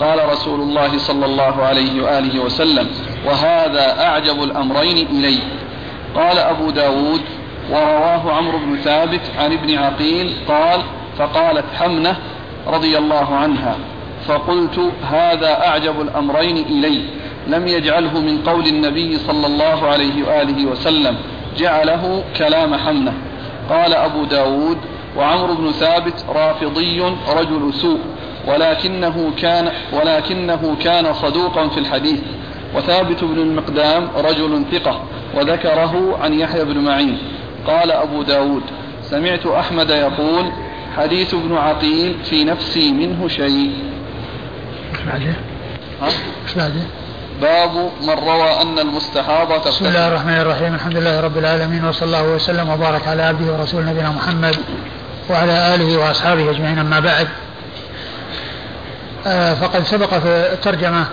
قال 0.00 0.28
رسول 0.28 0.60
الله 0.60 0.98
صلى 0.98 1.26
الله 1.26 1.62
عليه 1.62 2.02
وآله 2.02 2.40
وسلم 2.40 2.86
وهذا 3.26 4.02
أعجب 4.02 4.42
الأمرين 4.42 5.06
إلي. 5.10 5.38
قال 6.16 6.38
أبو 6.38 6.70
داود 6.70 7.20
ورواه 7.70 8.32
عمرو 8.32 8.58
بن 8.58 8.76
ثابت 8.76 9.20
عن 9.38 9.52
ابن 9.52 9.78
عقيل 9.78 10.32
قال 10.48 10.80
فقالت 11.18 11.64
حمنة 11.78 12.16
رضي 12.66 12.98
الله 12.98 13.34
عنها 13.34 13.76
فقلت 14.28 14.80
هذا 15.10 15.66
أعجب 15.66 16.00
الأمرين 16.00 16.56
إلي 16.56 17.00
لم 17.46 17.68
يجعله 17.68 18.20
من 18.20 18.42
قول 18.46 18.66
النبي 18.66 19.18
صلى 19.18 19.46
الله 19.46 19.86
عليه 19.88 20.26
وآله 20.28 20.66
وسلم 20.66 21.16
جعله 21.58 22.24
كلام 22.38 22.74
حمله 22.74 23.12
قال 23.70 23.94
أبو 23.94 24.24
داود 24.24 24.78
وعمرو 25.16 25.54
بن 25.54 25.70
ثابت 25.72 26.24
رافضي 26.28 27.00
رجل 27.36 27.74
سوء 27.74 27.98
ولكنه 28.48 29.30
كان 29.38 29.72
ولكنه 29.92 30.76
كان 30.84 31.14
صدوقا 31.14 31.68
في 31.68 31.80
الحديث. 31.80 32.20
وثابت 32.74 33.24
بن 33.24 33.38
المقدام 33.38 34.08
رجل 34.16 34.64
ثقة 34.72 35.02
وذكره 35.34 36.18
عن 36.22 36.32
يحيى 36.32 36.64
بن 36.64 36.78
معين. 36.78 37.18
قال 37.66 37.92
أبو 37.92 38.22
داود 38.22 38.62
سمعت 39.02 39.46
أحمد 39.46 39.90
يقول 39.90 40.52
حديث 40.96 41.34
ابن 41.34 41.56
عقيل 41.56 42.16
في 42.24 42.44
نفسي 42.44 42.92
منه 42.92 43.28
شيء. 43.28 43.72
إيش 46.02 46.54
بعده؟ 46.56 46.82
باب 47.42 47.90
من 48.02 48.10
روى 48.10 48.62
أن 48.62 48.78
المستحاضة 48.78 49.68
بسم 49.68 49.86
الله 49.86 50.08
الرحمن 50.08 50.36
الرحيم 50.40 50.74
الحمد 50.74 50.96
لله 50.96 51.20
رب 51.20 51.38
العالمين 51.38 51.84
وصلى 51.84 52.06
الله 52.06 52.34
وسلم 52.34 52.68
وبارك 52.68 53.08
على 53.08 53.22
عبده 53.22 53.52
ورسوله 53.52 53.90
نبينا 53.90 54.10
محمد 54.10 54.56
وعلى 55.30 55.74
آله 55.74 55.98
وأصحابه 55.98 56.50
أجمعين 56.50 56.78
أما 56.78 57.00
بعد. 57.00 57.28
آه 59.26 59.54
فقد 59.54 59.82
سبق 59.82 60.14
في 60.14 60.52
الترجمة 60.52 61.00
آه 61.00 61.06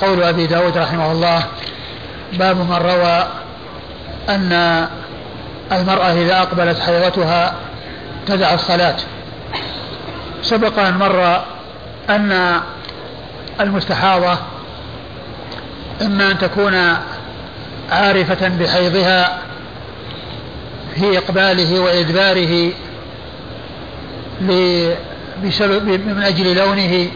قول 0.00 0.22
أبي 0.22 0.46
داود 0.46 0.78
رحمه 0.78 1.12
الله 1.12 1.42
باب 2.32 2.56
من 2.56 2.72
روى 2.72 3.26
أن 4.28 4.86
المرأة 5.72 6.12
إذا 6.12 6.38
أقبلت 6.42 6.78
حيضتها 6.78 7.54
تدع 8.26 8.54
الصلاة. 8.54 8.96
سبق 10.42 10.78
أن 10.78 10.98
مر 10.98 11.42
أن 12.10 12.60
المستحاضة 13.60 14.38
إما 16.02 16.30
أن 16.30 16.38
تكون 16.38 16.96
عارفة 17.90 18.48
بحيضها 18.48 19.38
في 20.94 21.18
إقباله 21.18 21.80
وإدباره 21.80 22.72
بسبب 25.44 25.84
من 26.06 26.22
أجل 26.22 26.56
لونه 26.56 27.08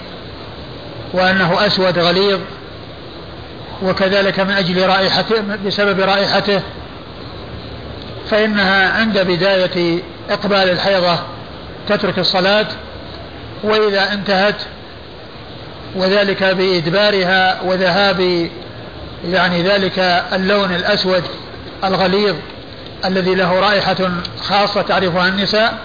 وأنه 1.15 1.67
أسود 1.67 1.99
غليظ 1.99 2.41
وكذلك 3.83 4.41
من 4.41 4.51
أجل 4.51 4.87
رائحته 4.87 5.41
بسبب 5.67 6.01
رائحته 6.01 6.61
فإنها 8.31 8.93
عند 8.93 9.19
بداية 9.19 10.03
إقبال 10.31 10.71
الحيضة 10.71 11.19
تترك 11.89 12.19
الصلاة 12.19 12.67
وإذا 13.65 14.13
انتهت 14.13 14.55
وذلك 15.97 16.45
بإدبارها 16.45 17.63
وذهاب 17.63 18.49
يعني 19.25 19.63
ذلك 19.63 19.99
اللون 20.33 20.75
الأسود 20.75 21.23
الغليظ 21.85 22.37
الذي 23.05 23.35
له 23.35 23.61
رائحة 23.61 23.97
خاصة 24.41 24.83
تعرفها 24.83 25.29
النساء 25.29 25.79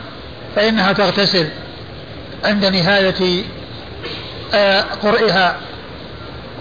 فإنها 0.55 0.93
تغتسل 0.93 1.47
عند 2.45 2.65
نهاية 2.65 3.43
قرئها 5.03 5.55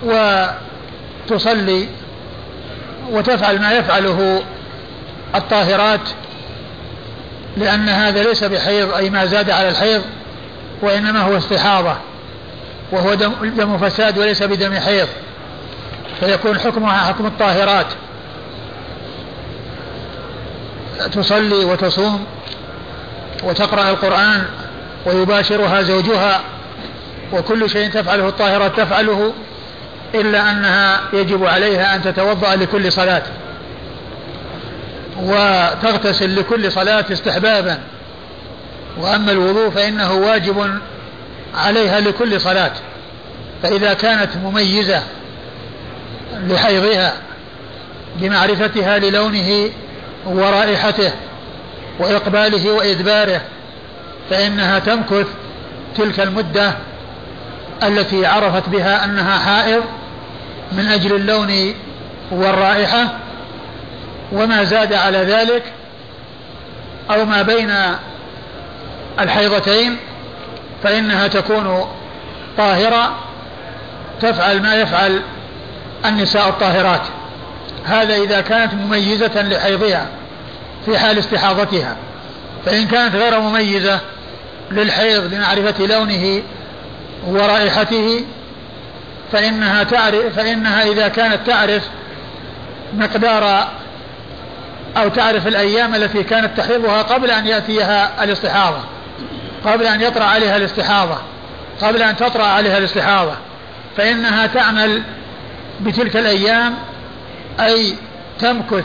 وتصلي 0.05 1.89
وتفعل 3.11 3.61
ما 3.61 3.72
يفعله 3.72 4.43
الطاهرات 5.34 6.01
لأن 7.57 7.89
هذا 7.89 8.22
ليس 8.22 8.45
بحيض 8.45 8.95
أي 8.95 9.11
ما 9.11 9.26
زاد 9.26 9.51
على 9.51 9.68
الحيض 9.68 10.03
وإنما 10.82 11.20
هو 11.20 11.36
استحاضة 11.36 11.97
وهو 12.93 13.14
دم, 13.14 13.32
دم 13.43 13.78
فساد 13.78 14.18
وليس 14.18 14.43
بدم 14.43 14.74
حيض 14.74 15.09
فيكون 16.20 16.59
حكمها 16.59 16.99
حكم 16.99 17.26
الطاهرات. 17.26 17.86
تصلي 21.12 21.64
وتصوم 21.64 22.26
وتقرأ 23.43 23.91
القرآن 23.91 24.45
ويباشرها 25.07 25.82
زوجها 25.82 26.41
وكل 27.32 27.70
شيء 27.70 27.90
تفعله 27.90 28.28
الطاهرات 28.28 28.76
تفعله 28.80 29.32
إلا 30.14 30.50
أنها 30.50 31.00
يجب 31.12 31.44
عليها 31.44 31.94
أن 31.94 32.02
تتوضأ 32.02 32.56
لكل 32.56 32.92
صلاة. 32.92 33.22
وتغتسل 35.22 36.36
لكل 36.36 36.72
صلاة 36.72 37.04
استحبابا. 37.12 37.78
وأما 38.98 39.32
الوضوء 39.32 39.70
فإنه 39.70 40.12
واجب 40.12 40.78
عليها 41.54 42.00
لكل 42.00 42.40
صلاة. 42.40 42.72
فإذا 43.62 43.94
كانت 43.94 44.36
مميزة 44.36 45.02
لحيضها 46.46 47.12
بمعرفتها 48.16 48.98
للونه 48.98 49.70
ورائحته 50.26 51.12
وإقباله 51.98 52.72
وإدباره 52.72 53.40
فإنها 54.30 54.78
تمكث 54.78 55.26
تلك 55.96 56.20
المدة 56.20 56.74
التي 57.82 58.26
عرفت 58.26 58.68
بها 58.68 59.04
أنها 59.04 59.38
حائض 59.38 59.82
من 60.72 60.86
أجل 60.86 61.16
اللون 61.16 61.74
والرائحة 62.30 63.14
وما 64.32 64.64
زاد 64.64 64.92
على 64.92 65.18
ذلك 65.18 65.62
أو 67.10 67.24
ما 67.24 67.42
بين 67.42 67.74
الحيضتين 69.20 69.96
فإنها 70.82 71.26
تكون 71.26 71.88
طاهرة 72.58 73.14
تفعل 74.20 74.62
ما 74.62 74.74
يفعل 74.74 75.22
النساء 76.04 76.48
الطاهرات. 76.48 77.02
هذا 77.84 78.16
إذا 78.16 78.40
كانت 78.40 78.74
مميزة 78.74 79.42
لحيضها 79.42 80.06
في 80.86 80.98
حال 80.98 81.18
استحاضتها. 81.18 81.96
فإن 82.66 82.86
كانت 82.86 83.14
غير 83.14 83.40
مميزة 83.40 84.00
للحيض 84.70 85.34
لمعرفة 85.34 85.86
لونه 85.86 86.42
ورائحته 87.26 88.24
فإنها 89.32 89.82
تعرف 89.82 90.36
فإنها 90.36 90.82
إذا 90.82 91.08
كانت 91.08 91.46
تعرف 91.46 91.82
مقدار 92.94 93.68
أو 94.96 95.08
تعرف 95.08 95.46
الأيام 95.46 95.94
التي 95.94 96.22
كانت 96.22 96.56
تحيضها 96.56 97.02
قبل 97.02 97.30
أن 97.30 97.46
يأتيها 97.46 98.24
الاستحاضة 98.24 98.80
قبل 99.64 99.86
أن 99.86 100.00
يطرأ 100.00 100.24
عليها 100.24 100.56
الاستحاضة 100.56 101.18
قبل 101.82 102.02
أن 102.02 102.16
تطرأ 102.16 102.44
عليها 102.44 102.78
الاستحاضة. 102.78 103.32
فإنها 103.96 104.46
تعمل 104.46 105.02
بتلك 105.80 106.16
الأيام 106.16 106.74
أي 107.60 107.94
تمكث 108.38 108.84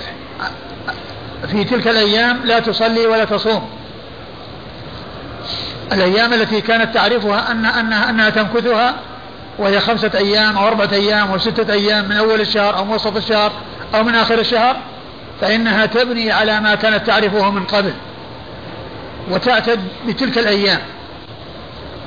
في 1.52 1.64
تلك 1.64 1.88
الأيام 1.88 2.42
لا 2.46 2.60
تصلي 2.60 3.08
ولا 3.08 3.26
تصوم. 3.26 3.70
الأيام 5.94 6.34
التي 6.34 6.62
كانت 6.62 6.94
تعرفها 6.94 7.52
أن 7.52 7.66
أنها, 7.66 8.10
أنها 8.10 8.30
تمكثها 8.30 8.96
وهي 9.58 9.80
خمسة 9.80 10.12
أيام 10.16 10.58
أو 10.58 10.68
أربعة 10.68 10.90
أيام 10.92 11.32
أو 11.32 11.38
ستة 11.38 11.74
أيام 11.74 12.10
من 12.10 12.18
أول 12.18 12.42
الشهر 12.42 12.78
أو 12.78 12.86
من 12.86 12.94
وسط 12.94 13.16
الشهر 13.16 13.52
أو 13.96 14.04
من 14.04 14.16
آخر 14.16 14.40
الشهر 14.40 14.78
فإنها 15.42 15.86
تبني 15.86 16.32
على 16.32 16.60
ما 16.60 16.76
كانت 16.76 17.08
تعرفه 17.08 17.52
من 17.52 17.64
قبل 17.64 17.94
وتعتد 19.30 19.80
بتلك 20.08 20.38
الأيام 20.38 20.80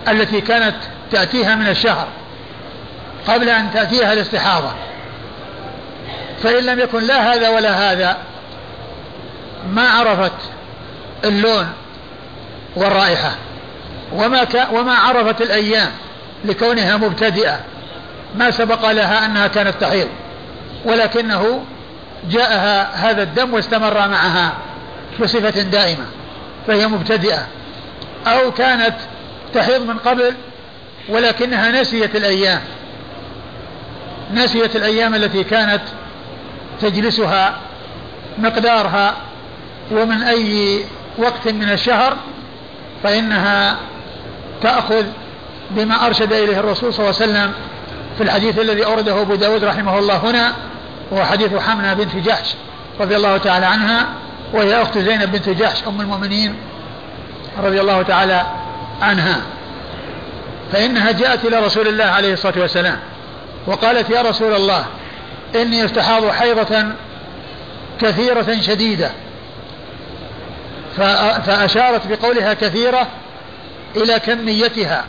التي 0.08 0.40
كانت 0.40 0.76
تأتيها 1.12 1.54
من 1.54 1.68
الشهر 1.68 2.08
قبل 3.26 3.48
أن 3.48 3.70
تأتيها 3.70 4.12
الاستحاضة. 4.12 4.70
فإن 6.42 6.64
لم 6.64 6.80
يكن 6.80 7.02
لا 7.02 7.34
هذا 7.34 7.48
ولا 7.48 7.92
هذا 7.92 8.16
ما 9.70 9.88
عرفت 9.88 10.32
اللون 11.24 11.68
والرائحة. 12.76 13.30
وما 14.12 14.46
وما 14.72 14.94
عرفت 14.94 15.42
الأيام 15.42 15.90
لكونها 16.44 16.96
مبتدئة. 16.96 17.60
ما 18.36 18.50
سبق 18.50 18.90
لها 18.90 19.26
أنها 19.26 19.46
كانت 19.46 19.74
تحيض 19.80 20.08
ولكنه 20.84 21.64
جاءها 22.30 23.10
هذا 23.10 23.22
الدم 23.22 23.54
واستمر 23.54 24.08
معها 24.08 24.52
بصفة 25.20 25.62
دائمة 25.62 26.04
فهي 26.66 26.86
مبتدئة. 26.86 27.46
أو 28.26 28.52
كانت 28.52 28.94
تحيض 29.54 29.82
من 29.82 29.98
قبل 29.98 30.34
ولكنها 31.08 31.80
نسيت 31.80 32.16
الأيام. 32.16 32.60
نسيت 34.34 34.76
الأيام 34.76 35.14
التي 35.14 35.44
كانت 35.44 35.82
تجلسها 36.80 37.56
مقدارها 38.38 39.14
ومن 39.92 40.22
أي 40.22 40.80
وقت 41.18 41.48
من 41.48 41.70
الشهر 41.70 42.16
فإنها 43.02 43.76
تأخذ 44.62 45.04
بما 45.70 46.06
أرشد 46.06 46.32
إليه 46.32 46.60
الرسول 46.60 46.94
صلى 46.94 47.04
الله 47.10 47.20
عليه 47.22 47.32
وسلم 47.32 47.52
في 48.16 48.22
الحديث 48.22 48.58
الذي 48.58 48.84
أورده 48.84 49.20
أبو 49.20 49.34
داود 49.34 49.64
رحمه 49.64 49.98
الله 49.98 50.16
هنا 50.16 50.52
وهو 51.10 51.24
حديث 51.24 51.54
حمنا 51.54 51.94
بنت 51.94 52.16
جحش 52.16 52.54
رضي 53.00 53.16
الله 53.16 53.36
تعالى 53.36 53.66
عنها 53.66 54.06
وهي 54.52 54.82
أخت 54.82 54.98
زينب 54.98 55.32
بنت 55.32 55.48
جحش 55.48 55.82
أم 55.86 56.00
المؤمنين 56.00 56.54
رضي 57.62 57.80
الله 57.80 58.02
تعالى 58.02 58.46
عنها. 59.02 59.40
فإنها 60.72 61.10
جاءت 61.10 61.44
إلى 61.44 61.58
رسول 61.58 61.88
الله 61.88 62.04
عليه 62.04 62.32
الصلاة 62.32 62.54
والسلام 62.58 62.98
وقالت 63.66 64.10
يا 64.10 64.22
رسول 64.22 64.54
الله 64.54 64.84
إني 65.54 65.84
أستحاض 65.84 66.30
حيضة 66.30 66.84
كثيرة 68.00 68.60
شديدة. 68.60 69.10
فأشارت 71.46 72.00
بقولها 72.06 72.54
كثيرة 72.54 73.06
إلى 73.96 74.20
كميتها 74.20 75.04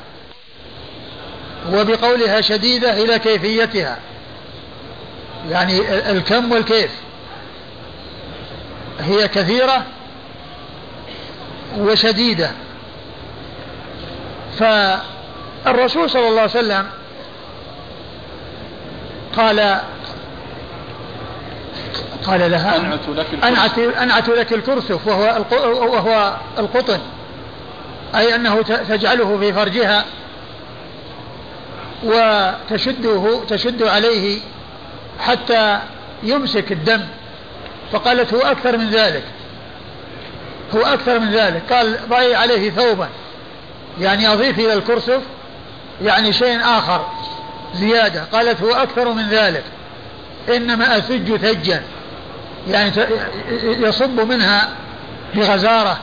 وبقولها 1.72 2.42
شديدة 2.42 3.04
إلى 3.04 3.20
كيفيتها. 3.20 3.98
يعني 5.50 5.80
الكم 6.12 6.52
والكيف. 6.52 6.92
هي 9.00 9.28
كثيرة 9.28 9.84
وشديدة. 11.78 12.52
فالرسول 14.60 16.10
صلى 16.10 16.28
الله 16.28 16.42
عليه 16.42 16.52
وسلم 16.52 16.88
قال 19.38 19.80
قال 22.24 22.52
لها 22.52 22.76
أنعت 22.78 23.00
لك 23.10 23.44
أنعت, 23.44 23.80
أنعت 23.80 24.30
لك 24.30 24.54
الكرثف 24.54 25.08
وهو 25.08 25.46
وهو 25.94 26.38
القطن. 26.58 27.00
أي 28.16 28.36
أنه 28.36 28.62
تجعله 28.62 29.38
في 29.38 29.54
فرجها 29.54 30.06
وتشده 32.04 33.40
تشد 33.50 33.84
عليه 33.84 34.40
حتى 35.20 35.80
يمسك 36.24 36.72
الدم. 36.72 37.02
فقالت 37.92 38.34
هو 38.34 38.40
أكثر 38.40 38.78
من 38.78 38.90
ذلك. 38.90 39.24
هو 40.76 40.82
أكثر 40.82 41.20
من 41.20 41.32
ذلك. 41.32 41.74
قال 41.74 42.10
ضعي 42.10 42.36
عليه 42.36 42.72
ثوبا. 42.72 43.10
يعني 44.00 44.28
أضيف 44.28 44.60
إلى 44.60 44.74
الكرسف 44.74 45.22
يعني 46.02 46.34
شيء 46.34 46.60
آخر 46.62 47.08
زيادة. 47.76 48.24
قالت 48.24 48.62
هو 48.62 48.72
أكثر 48.72 49.14
من 49.14 49.30
ذلك. 49.30 49.64
إنما 50.50 50.98
أثج 50.98 51.36
ثجا. 51.36 51.84
يعني 52.70 52.92
يصب 53.64 54.20
منها 54.20 54.70
بغزارة 55.36 55.98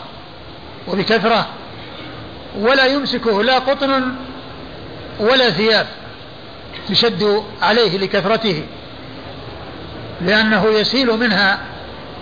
وبكثرة. 0.89 1.47
ولا 2.59 2.87
يمسكه 2.87 3.43
لا 3.43 3.59
قطن 3.59 4.15
ولا 5.21 5.51
ثياب 5.51 5.87
تشد 6.89 7.43
عليه 7.63 7.99
لكثرته 7.99 8.63
لأنه 10.21 10.67
يسيل 10.67 11.17
منها 11.17 11.59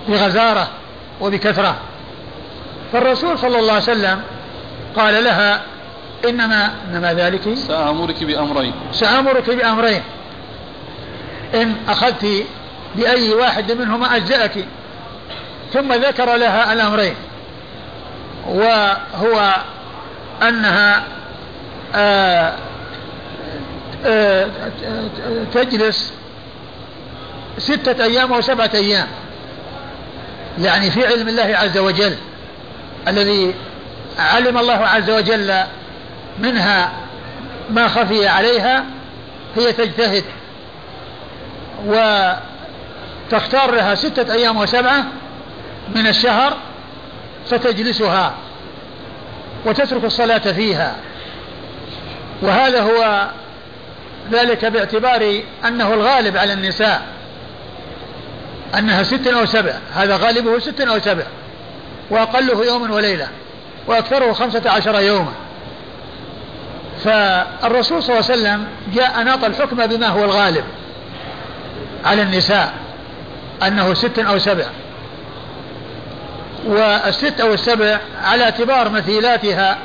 بغزارة 0.08 0.68
وبكثرة. 1.20 1.76
فالرسول 2.92 3.38
صلى 3.38 3.58
الله 3.58 3.72
عليه 3.72 3.82
وسلم 3.82 4.20
قال 4.96 5.24
لها 5.24 5.62
إنما 6.28 6.74
إنما 6.88 7.14
ذلك؟ 7.14 7.54
سأمرك 7.54 8.24
بأمرين. 8.24 8.74
سأمرك 8.92 9.50
بأمرين. 9.50 10.02
إن 11.54 11.76
أخذت 11.88 12.44
بأي 12.94 13.30
واحد 13.34 13.72
منهما 13.72 14.16
أجزأك. 14.16 14.64
ثم 15.72 15.92
ذكر 15.92 16.36
لها 16.36 16.72
الأمرين 16.72 17.14
وهو 18.48 19.54
أنها 20.48 21.04
آآ 21.94 22.56
آآ 24.06 24.48
تجلس 25.54 26.12
ستة 27.58 28.04
أيام 28.04 28.32
أو 28.32 28.40
سبعة 28.40 28.70
أيام 28.74 29.06
يعني 30.58 30.90
في 30.90 31.06
علم 31.06 31.28
الله 31.28 31.56
عز 31.56 31.78
وجل 31.78 32.16
الذي 33.08 33.54
علم 34.18 34.58
الله 34.58 34.72
عز 34.86 35.10
وجل 35.10 35.54
منها 36.38 36.92
ما 37.70 37.88
خفي 37.88 38.28
عليها 38.28 38.84
هي 39.56 39.72
تجتهد 39.72 40.24
وتختار 41.86 43.74
لها 43.74 43.94
ستة 43.94 44.32
أيام 44.32 44.56
وسبعة 44.56 45.04
من 45.94 46.06
الشهر 46.06 46.56
فتجلسها 47.50 48.34
وتترك 49.66 50.04
الصلاة 50.04 50.38
فيها. 50.38 50.96
وهذا 52.42 52.82
هو 52.82 53.28
ذلك 54.32 54.64
باعتبار 54.64 55.40
أنه 55.66 55.94
الغالب 55.94 56.36
على 56.36 56.52
النساء. 56.52 57.02
أنها 58.78 59.02
ست 59.02 59.26
أو 59.26 59.46
سبع. 59.46 59.74
هذا 59.94 60.16
غالبه 60.16 60.58
ست 60.58 60.80
أو 60.80 60.98
سبع. 60.98 61.24
وأقله 62.10 62.66
يوم 62.66 62.90
وليلة. 62.90 63.28
وأكثره 63.86 64.32
خمسة 64.32 64.70
عشر 64.70 65.00
يوما. 65.00 65.32
فالرسول 67.04 68.02
صلى 68.02 68.18
الله 68.18 68.30
عليه 68.30 68.40
وسلم 68.40 68.66
جاء 68.94 69.22
ناط 69.22 69.44
الحكم 69.44 69.86
بما 69.86 70.08
هو 70.08 70.24
الغالب 70.24 70.64
على 72.04 72.22
النساء. 72.22 72.72
أنه 73.62 73.94
ست 73.94 74.18
أو 74.18 74.38
سبع. 74.38 74.66
والست 76.66 77.40
أو 77.40 77.54
السبع 77.54 77.98
على 78.24 78.44
اعتبار 78.44 78.88
مثيلاتها 78.88 79.78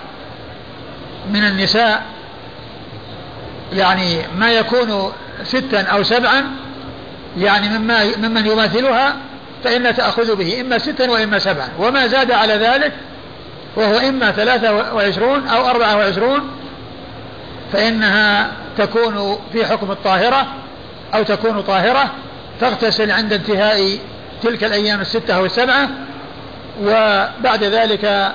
من 1.33 1.43
النساء 1.43 2.03
يعني 3.73 4.21
ما 4.37 4.51
يكون 4.51 5.11
ستا 5.43 5.81
أو 5.81 6.03
سبعا 6.03 6.43
يعني 7.37 7.69
مما 7.77 8.17
ممن 8.17 8.45
يماثلها 8.45 9.15
فإن 9.63 9.95
تأخذ 9.95 10.35
به 10.35 10.61
إما 10.61 10.77
ستا 10.77 11.11
وإما 11.11 11.39
سبعا. 11.39 11.69
وما 11.79 12.07
زاد 12.07 12.31
على 12.31 12.53
ذلك 12.53 12.91
وهو 13.75 13.97
إما 13.97 14.31
ثلاثة 14.31 14.93
وعشرون 14.95 15.47
أو 15.47 15.67
أربعة 15.69 15.97
وعشرون 15.97 16.49
فإنها 17.73 18.51
تكون 18.77 19.39
في 19.53 19.65
حكم 19.65 19.91
الطاهرة 19.91 20.47
أو 21.13 21.23
تكون 21.23 21.61
طاهرة 21.61 22.11
تغتسل 22.61 23.11
عند 23.11 23.33
انتهاء 23.33 23.99
تلك 24.43 24.63
الأيام 24.63 25.01
الستة 25.01 25.35
أو 25.35 25.45
السبعة 25.45 25.89
وبعد 26.81 27.63
ذلك 27.63 28.33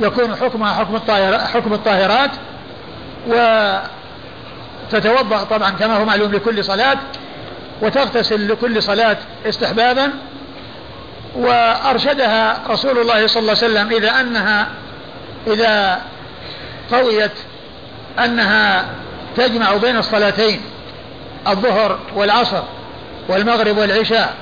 يكون 0.00 0.36
حكمها 0.36 0.74
حكم 0.74 0.96
الطاهرات 0.96 1.40
حكم 1.40 1.72
الطاهرات 1.72 2.30
وتتوضأ 4.92 5.44
طبعا 5.44 5.70
كما 5.70 5.96
هو 5.96 6.04
معلوم 6.04 6.32
لكل 6.32 6.64
صلاة 6.64 6.98
وتغتسل 7.82 8.48
لكل 8.48 8.82
صلاة 8.82 9.16
استحبابا. 9.46 10.10
وأرشدها 11.36 12.58
رسول 12.68 12.98
الله 12.98 13.26
صلى 13.26 13.40
الله 13.40 13.56
عليه 13.62 13.66
وسلم 13.66 13.92
إذا 13.92 14.20
أنها 14.20 14.68
إذا 15.46 16.00
قويت 16.92 17.32
أنها 18.24 18.84
تجمع 19.36 19.76
بين 19.76 19.96
الصلاتين 19.96 20.60
الظهر 21.48 21.98
والعصر 22.14 22.62
والمغرب 23.28 23.78
والعشاء 23.78 24.34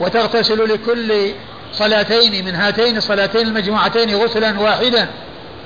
وتغتسل 0.00 0.74
لكل 0.74 1.32
صلاتين 1.72 2.44
من 2.44 2.54
هاتين 2.54 2.96
الصلاتين 2.96 3.46
المجموعتين 3.46 4.14
غسلا 4.14 4.60
واحدا 4.60 5.06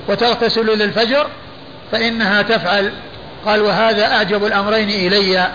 وتغتسل 0.09 0.67
للفجر 0.79 1.27
فإنها 1.93 2.43
تفعل. 2.43 2.93
قال 3.47 3.63
وهذا 3.63 4.07
أعجب 4.07 4.47
الأمرين 4.47 4.89
إلي. 4.89 5.49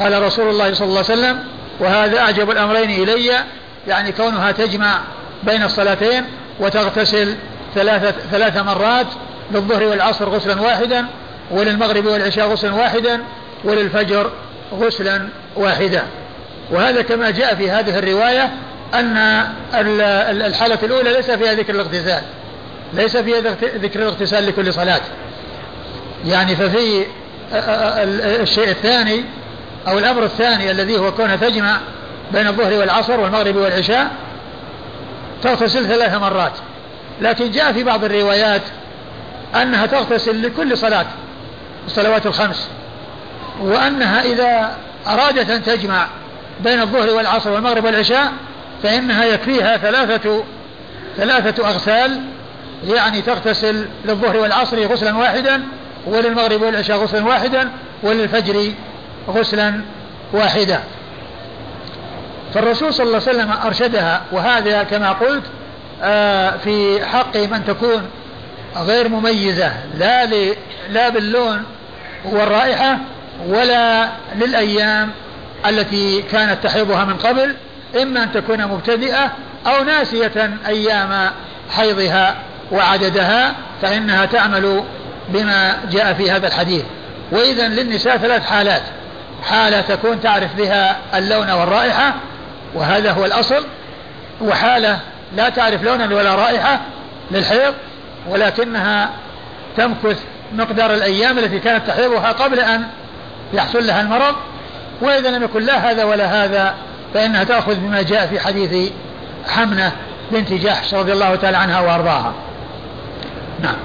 قال 0.00 0.22
رسول 0.22 0.48
الله 0.48 0.74
صلى 0.74 0.88
الله 0.88 1.04
عليه 1.08 1.20
وسلم 1.20 1.44
وهذا 1.80 2.18
أعجب 2.18 2.50
الأمرين 2.50 2.90
إلي. 2.90 3.32
يعني 3.88 4.12
كونها 4.12 4.52
تجمع 4.52 5.00
بين 5.42 5.62
الصلاتين 5.62 6.24
وتغتسل 6.60 7.34
ثلاثة, 7.74 8.14
ثلاث 8.30 8.56
مرات 8.56 9.06
للظهر 9.52 9.82
والعصر 9.82 10.28
غسلا 10.28 10.60
واحدا 10.60 11.06
وللمغرب 11.50 12.06
والعشاء 12.06 12.48
غسلا 12.48 12.74
واحدا 12.74 13.20
وللفجر 13.64 14.30
غسلا 14.72 15.28
واحدا. 15.56 16.02
وهذا 16.70 17.02
كما 17.02 17.30
جاء 17.30 17.54
في 17.54 17.70
هذه 17.70 17.98
الرواية 17.98 18.50
أن 18.94 19.16
الحالة 20.30 20.78
الأولى 20.82 21.12
ليس 21.12 21.30
فيها 21.30 21.54
ذكر 21.54 21.74
الاغتسال 21.74 22.22
ليس 22.92 23.16
فيها 23.16 23.40
ذكر 23.60 24.00
الاغتسال 24.00 24.46
لكل 24.46 24.72
صلاة. 24.72 25.00
يعني 26.24 26.56
ففي 26.56 27.06
الشيء 28.42 28.68
الثاني 28.68 29.24
أو 29.88 29.98
الأمر 29.98 30.24
الثاني 30.24 30.70
الذي 30.70 30.98
هو 30.98 31.12
كونها 31.12 31.36
تجمع 31.36 31.80
بين 32.32 32.46
الظهر 32.46 32.72
والعصر 32.72 33.20
والمغرب 33.20 33.56
والعشاء 33.56 34.10
تغتسل 35.42 35.86
ثلاث 35.86 36.14
مرات. 36.14 36.52
لكن 37.20 37.50
جاء 37.50 37.72
في 37.72 37.84
بعض 37.84 38.04
الروايات 38.04 38.62
أنها 39.54 39.86
تغتسل 39.86 40.42
لكل 40.42 40.78
صلاة 40.78 41.06
الصلوات 41.86 42.26
الخمس. 42.26 42.68
وأنها 43.60 44.22
إذا 44.22 44.76
أرادت 45.06 45.50
أن 45.50 45.62
تجمع 45.62 46.06
بين 46.60 46.80
الظهر 46.80 47.10
والعصر 47.10 47.52
والمغرب 47.52 47.84
والعشاء 47.84 48.32
فإنها 48.82 49.24
يكفيها 49.24 49.76
ثلاثة 49.76 50.44
ثلاثة 51.16 51.68
أغسال 51.68 52.20
يعني 52.84 53.22
تغتسل 53.22 53.86
للظهر 54.04 54.36
والعصر 54.36 54.86
غسلا 54.86 55.16
واحدا 55.16 55.62
وللمغرب 56.06 56.62
والعشاء 56.62 56.96
غسلا 56.96 57.26
واحدا 57.26 57.70
وللفجر 58.02 58.72
غسلا 59.28 59.80
واحدا. 60.32 60.80
فالرسول 62.54 62.94
صلى 62.94 63.06
الله 63.06 63.22
عليه 63.28 63.38
وسلم 63.38 63.52
أرشدها 63.64 64.22
وهذا 64.32 64.82
كما 64.82 65.12
قلت 65.12 65.42
آه، 66.02 66.56
في 66.64 67.06
حق 67.06 67.36
من 67.36 67.64
تكون 67.66 68.02
غير 68.76 69.08
مميزة 69.08 69.72
لا 69.98 70.26
لا 70.90 71.08
باللون 71.08 71.64
والرائحة 72.24 72.98
ولا 73.48 74.08
للأيام 74.34 75.10
التي 75.66 76.22
كانت 76.22 76.64
تحيضها 76.64 77.04
من 77.04 77.14
قبل. 77.14 77.54
إما 78.02 78.22
أن 78.22 78.32
تكون 78.32 78.64
مبتدئة 78.64 79.32
أو 79.66 79.84
ناسية 79.84 80.50
أيام 80.66 81.30
حيضها 81.76 82.34
وعددها 82.72 83.54
فإنها 83.82 84.24
تعمل 84.24 84.82
بما 85.28 85.76
جاء 85.90 86.14
في 86.14 86.30
هذا 86.30 86.46
الحديث. 86.46 86.84
وإذا 87.32 87.68
للنساء 87.68 88.16
ثلاث 88.16 88.46
حالات. 88.46 88.82
حالة 89.42 89.80
تكون 89.80 90.20
تعرف 90.20 90.56
بها 90.56 90.96
اللون 91.14 91.50
والرائحة 91.50 92.14
وهذا 92.74 93.10
هو 93.10 93.24
الأصل. 93.24 93.64
وحالة 94.40 94.98
لا 95.36 95.48
تعرف 95.48 95.82
لونا 95.82 96.14
ولا 96.14 96.34
رائحة 96.34 96.80
للحيض 97.30 97.74
ولكنها 98.28 99.10
تمكث 99.76 100.18
مقدار 100.52 100.94
الأيام 100.94 101.38
التي 101.38 101.58
كانت 101.58 101.86
تحيضها 101.86 102.32
قبل 102.32 102.60
أن 102.60 102.84
يحصل 103.52 103.86
لها 103.86 104.00
المرض. 104.00 104.34
وإذا 105.00 105.30
لم 105.30 105.42
يكن 105.42 105.62
لا 105.62 105.90
هذا 105.90 106.04
ولا 106.04 106.44
هذا 106.44 106.74
فإنها 107.14 107.44
تأخذ 107.44 107.74
بما 107.74 108.02
جاء 108.02 108.26
في 108.26 108.40
حديث 108.40 108.92
حمنة 109.48 109.92
بنت 110.32 110.52
جحش 110.52 110.94
رضي 110.94 111.12
الله 111.12 111.34
تعالى 111.34 111.56
عنها 111.56 111.80
وأرضاها. 111.80 112.32
نعم. 113.62 113.76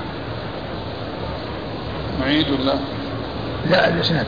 نعيد 2.19 2.45
ولا؟ 2.49 2.74
لا 3.69 3.89
الإسناد. 3.89 4.26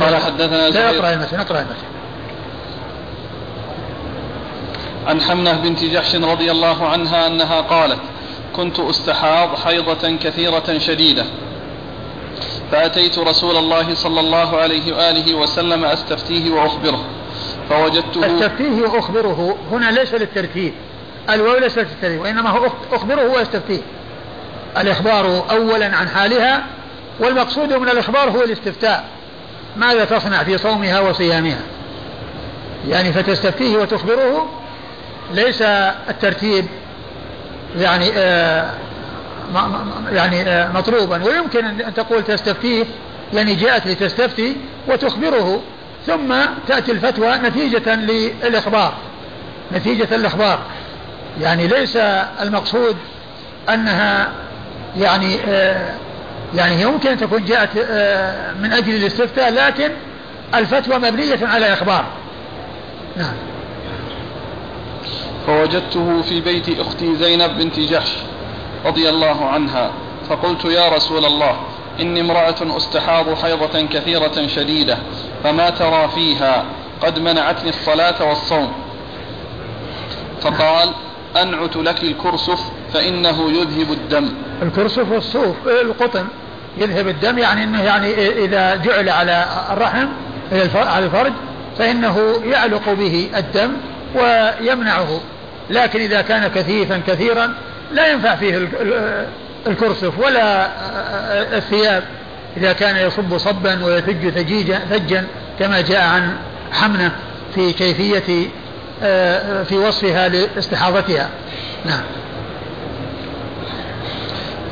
قال 0.00 0.16
حدثنا 0.16 0.68
لا 0.68 0.90
اقرأ 0.90 1.12
المتن 1.12 1.40
اقرأ 1.40 1.58
المتن 1.58 1.90
عن 5.06 5.20
حمنة 5.20 5.52
بنت 5.52 5.84
جحش 5.84 6.14
رضي 6.14 6.50
الله 6.50 6.88
عنها 6.88 7.26
أنها 7.26 7.60
قالت 7.60 7.98
كنت 8.56 8.80
أستحاض 8.80 9.56
حيضة 9.56 10.16
كثيرة 10.16 10.78
شديدة. 10.78 11.24
فأتيت 12.72 13.18
رسول 13.18 13.56
الله 13.56 13.94
صلى 13.94 14.20
الله 14.20 14.56
عليه 14.56 14.96
وآله 14.96 15.34
وسلم 15.34 15.84
أستفتيه 15.84 16.50
وأخبره. 16.50 17.04
فوجدته 17.70 18.26
استفتيه 18.26 18.82
وأخبره 18.82 19.56
هنا 19.72 19.90
ليس 19.90 20.14
للترتيب. 20.14 20.72
الواو 21.30 21.58
ليس 21.58 21.78
للترتيب 21.78 22.20
وإنما 22.20 22.50
هو 22.50 22.70
أخبره 22.92 23.24
ويستفتيه 23.36 23.80
الإخبار 24.78 25.44
أولا 25.50 25.96
عن 25.96 26.08
حالها 26.08 26.64
والمقصود 27.20 27.72
من 27.72 27.88
الإخبار 27.88 28.30
هو 28.30 28.42
الاستفتاء. 28.42 29.04
ماذا 29.76 30.04
تصنع 30.04 30.44
في 30.44 30.58
صومها 30.58 31.00
وصيامها؟ 31.00 31.58
يعني 32.88 33.12
فتستفتيه 33.12 33.76
وتخبره 33.76 34.48
ليس 35.32 35.62
الترتيب 36.08 36.66
يعني 37.78 38.10
آه 38.14 38.70
يعني 40.12 40.42
آه 40.42 40.72
مطلوبا. 40.72 41.24
ويمكن 41.24 41.64
أن 41.64 41.94
تقول 41.94 42.24
تستفتيه 42.24 42.84
يعني 43.32 43.54
جاءت 43.54 43.86
لتستفتي 43.86 44.56
وتخبره. 44.88 45.60
ثم 46.06 46.34
تأتي 46.68 46.92
الفتوى 46.92 47.36
نتيجة 47.36 47.94
للإخبار. 47.94 48.92
نتيجة 49.72 50.14
الإخبار. 50.14 50.58
يعني 51.40 51.66
ليس 51.66 51.96
المقصود 52.40 52.96
أنها 53.68 54.28
يعني 54.98 55.36
آه 55.48 55.94
يعني 56.54 56.76
هي 56.76 56.86
ممكن 56.86 57.10
أن 57.10 57.18
تكون 57.18 57.44
جاءت 57.44 57.68
آه 57.76 58.52
من 58.52 58.72
أجل 58.72 58.94
الاستفتاء 58.94 59.50
لكن 59.52 59.90
الفتوى 60.54 60.98
مبنية 60.98 61.46
على 61.46 61.72
إخبار. 61.72 62.04
نعم. 63.16 63.34
فوجدته 65.46 66.22
في 66.22 66.40
بيت 66.40 66.80
أختي 66.80 67.14
زينب 67.16 67.58
بنت 67.58 67.80
جحش 67.80 68.12
رضي 68.84 69.08
الله 69.08 69.48
عنها 69.48 69.90
فقلت 70.28 70.64
يا 70.64 70.88
رسول 70.88 71.24
الله 71.24 71.56
إني 72.00 72.20
امرأة 72.20 72.76
أستحاض 72.76 73.34
حيضة 73.34 73.86
كثيرة 73.86 74.46
شديدة 74.46 74.98
فما 75.44 75.70
ترى 75.70 76.08
فيها 76.14 76.64
قد 77.02 77.18
منعتني 77.18 77.68
الصلاة 77.70 78.24
والصوم. 78.24 78.72
فقال 80.40 80.88
أنعت 81.42 81.76
لك 81.76 82.02
الكرسف 82.02 82.60
فإنه 82.94 83.50
يذهب 83.50 83.92
الدم. 83.92 84.28
الكرسف 84.62 85.10
والصوف 85.10 85.56
القطن. 85.66 86.26
يذهب 86.78 87.08
الدم 87.08 87.38
يعني 87.38 87.64
إنه 87.64 87.82
يعني 87.82 88.28
إذا 88.44 88.76
جعل 88.76 89.08
على 89.08 89.46
الرحم 89.70 90.06
على 90.74 91.04
الفرج 91.04 91.32
فإنه 91.78 92.40
يعلق 92.44 92.92
به 92.92 93.30
الدم 93.36 93.70
ويمنعه. 94.14 95.20
لكن 95.70 96.00
إذا 96.00 96.20
كان 96.20 96.48
كثيفا 96.48 97.02
كثيرا 97.06 97.54
لا 97.92 98.12
ينفع 98.12 98.34
فيه 98.34 98.68
الكرسف 99.66 100.18
ولا 100.18 100.68
الثياب. 101.56 102.04
إذا 102.56 102.72
كان 102.72 102.96
يصب 102.96 103.38
صبا 103.38 103.84
ويثج 103.84 104.28
ثجيجا 104.28 104.78
ثجا 104.78 105.26
كما 105.58 105.80
جاء 105.80 106.00
عن 106.00 106.36
حمنة 106.72 107.12
في 107.54 107.72
كيفية 107.72 108.48
آه، 109.02 109.62
في 109.62 109.78
وصفها 109.78 110.28
لاستحاضتها. 110.28 111.28
نعم. 111.84 112.02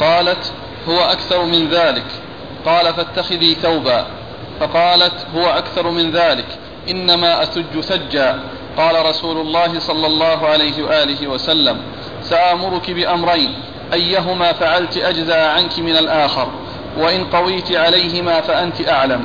قالت 0.01 0.53
هو 0.89 1.01
أكثر 1.01 1.45
من 1.45 1.69
ذلك. 1.69 2.05
قال 2.67 2.95
فاتخذي 2.95 3.55
ثوبا. 3.55 4.07
فقالت 4.61 5.27
هو 5.35 5.47
أكثر 5.47 5.91
من 5.91 6.11
ذلك. 6.11 6.47
إنما 6.91 7.43
أثج 7.43 7.81
ثجا. 7.81 8.41
قال 8.77 9.07
رسول 9.07 9.37
الله 9.41 9.79
صلى 9.79 10.07
الله 10.07 10.47
عليه 10.47 10.83
وآله 10.83 11.29
وسلم 11.29 11.77
سآمرك 12.23 12.91
بأمرين. 12.91 13.55
أيهما 13.93 14.53
فعلت 14.53 14.97
أجزى 14.97 15.35
عنك 15.35 15.79
من 15.79 15.97
الآخر؟ 15.97 16.49
وإن 16.97 17.25
قويت 17.25 17.73
عليهما 17.73 18.41
فأنت 18.41 18.89
أعلم. 18.89 19.25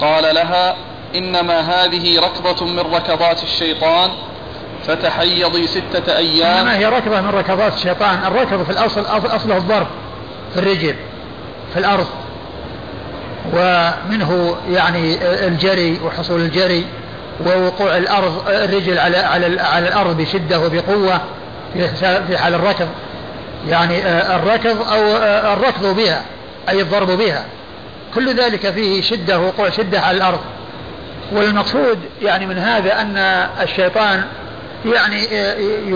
قال 0.00 0.34
لها 0.34 0.76
إنما 1.14 1.60
هذه 1.60 2.20
ركضة 2.20 2.66
من 2.66 2.78
ركضات 2.78 3.42
الشيطان 3.42 4.10
فتحيضي 4.86 5.66
ستة 5.66 6.16
أيام. 6.16 6.58
إنما 6.58 6.76
هي 6.76 6.86
ركضة 6.86 7.20
من 7.20 7.30
ركضات 7.30 7.74
الشيطان. 7.74 8.18
الركض 8.26 8.62
في 8.64 8.70
الأصل 8.70 9.04
أصله 9.26 9.56
الضرب 9.56 9.86
في 10.54 10.60
الرجل 10.60 10.94
في 11.72 11.78
الأرض. 11.78 12.06
ومنه 13.52 14.56
يعني 14.70 15.18
الجري 15.46 16.00
وحصول 16.04 16.40
الجري 16.40 16.86
ووقوع 17.46 17.96
الأرض 17.96 18.42
الرجل 18.48 18.98
على 18.98 19.16
على 19.16 19.60
على 19.60 19.88
الأرض 19.88 20.16
بشدة 20.16 20.60
وبقوة 20.60 21.20
في 22.28 22.38
حال 22.38 22.54
الركض. 22.54 22.88
يعني 23.68 24.04
آه، 24.04 24.36
الركض 24.36 24.92
أو 24.92 25.16
آه، 25.16 25.54
الركض 25.54 25.96
بها. 25.96 26.22
أي 26.70 26.80
الضرب 26.80 27.10
بها. 27.10 27.44
كل 28.14 28.34
ذلك 28.34 28.70
فيه 28.70 29.02
شدة 29.02 29.38
وقوع 29.38 29.70
شدة 29.70 30.00
على 30.00 30.16
الأرض. 30.16 30.40
والمقصود 31.32 31.98
يعني 32.22 32.46
من 32.46 32.58
هذا 32.58 33.00
أن 33.00 33.16
الشيطان 33.62 34.24
يعني 34.86 35.24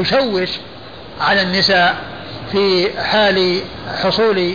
يشوش 0.01 0.51
على 1.21 1.43
النساء 1.43 1.97
في 2.53 2.91
حال 3.03 3.61
حصول 4.03 4.55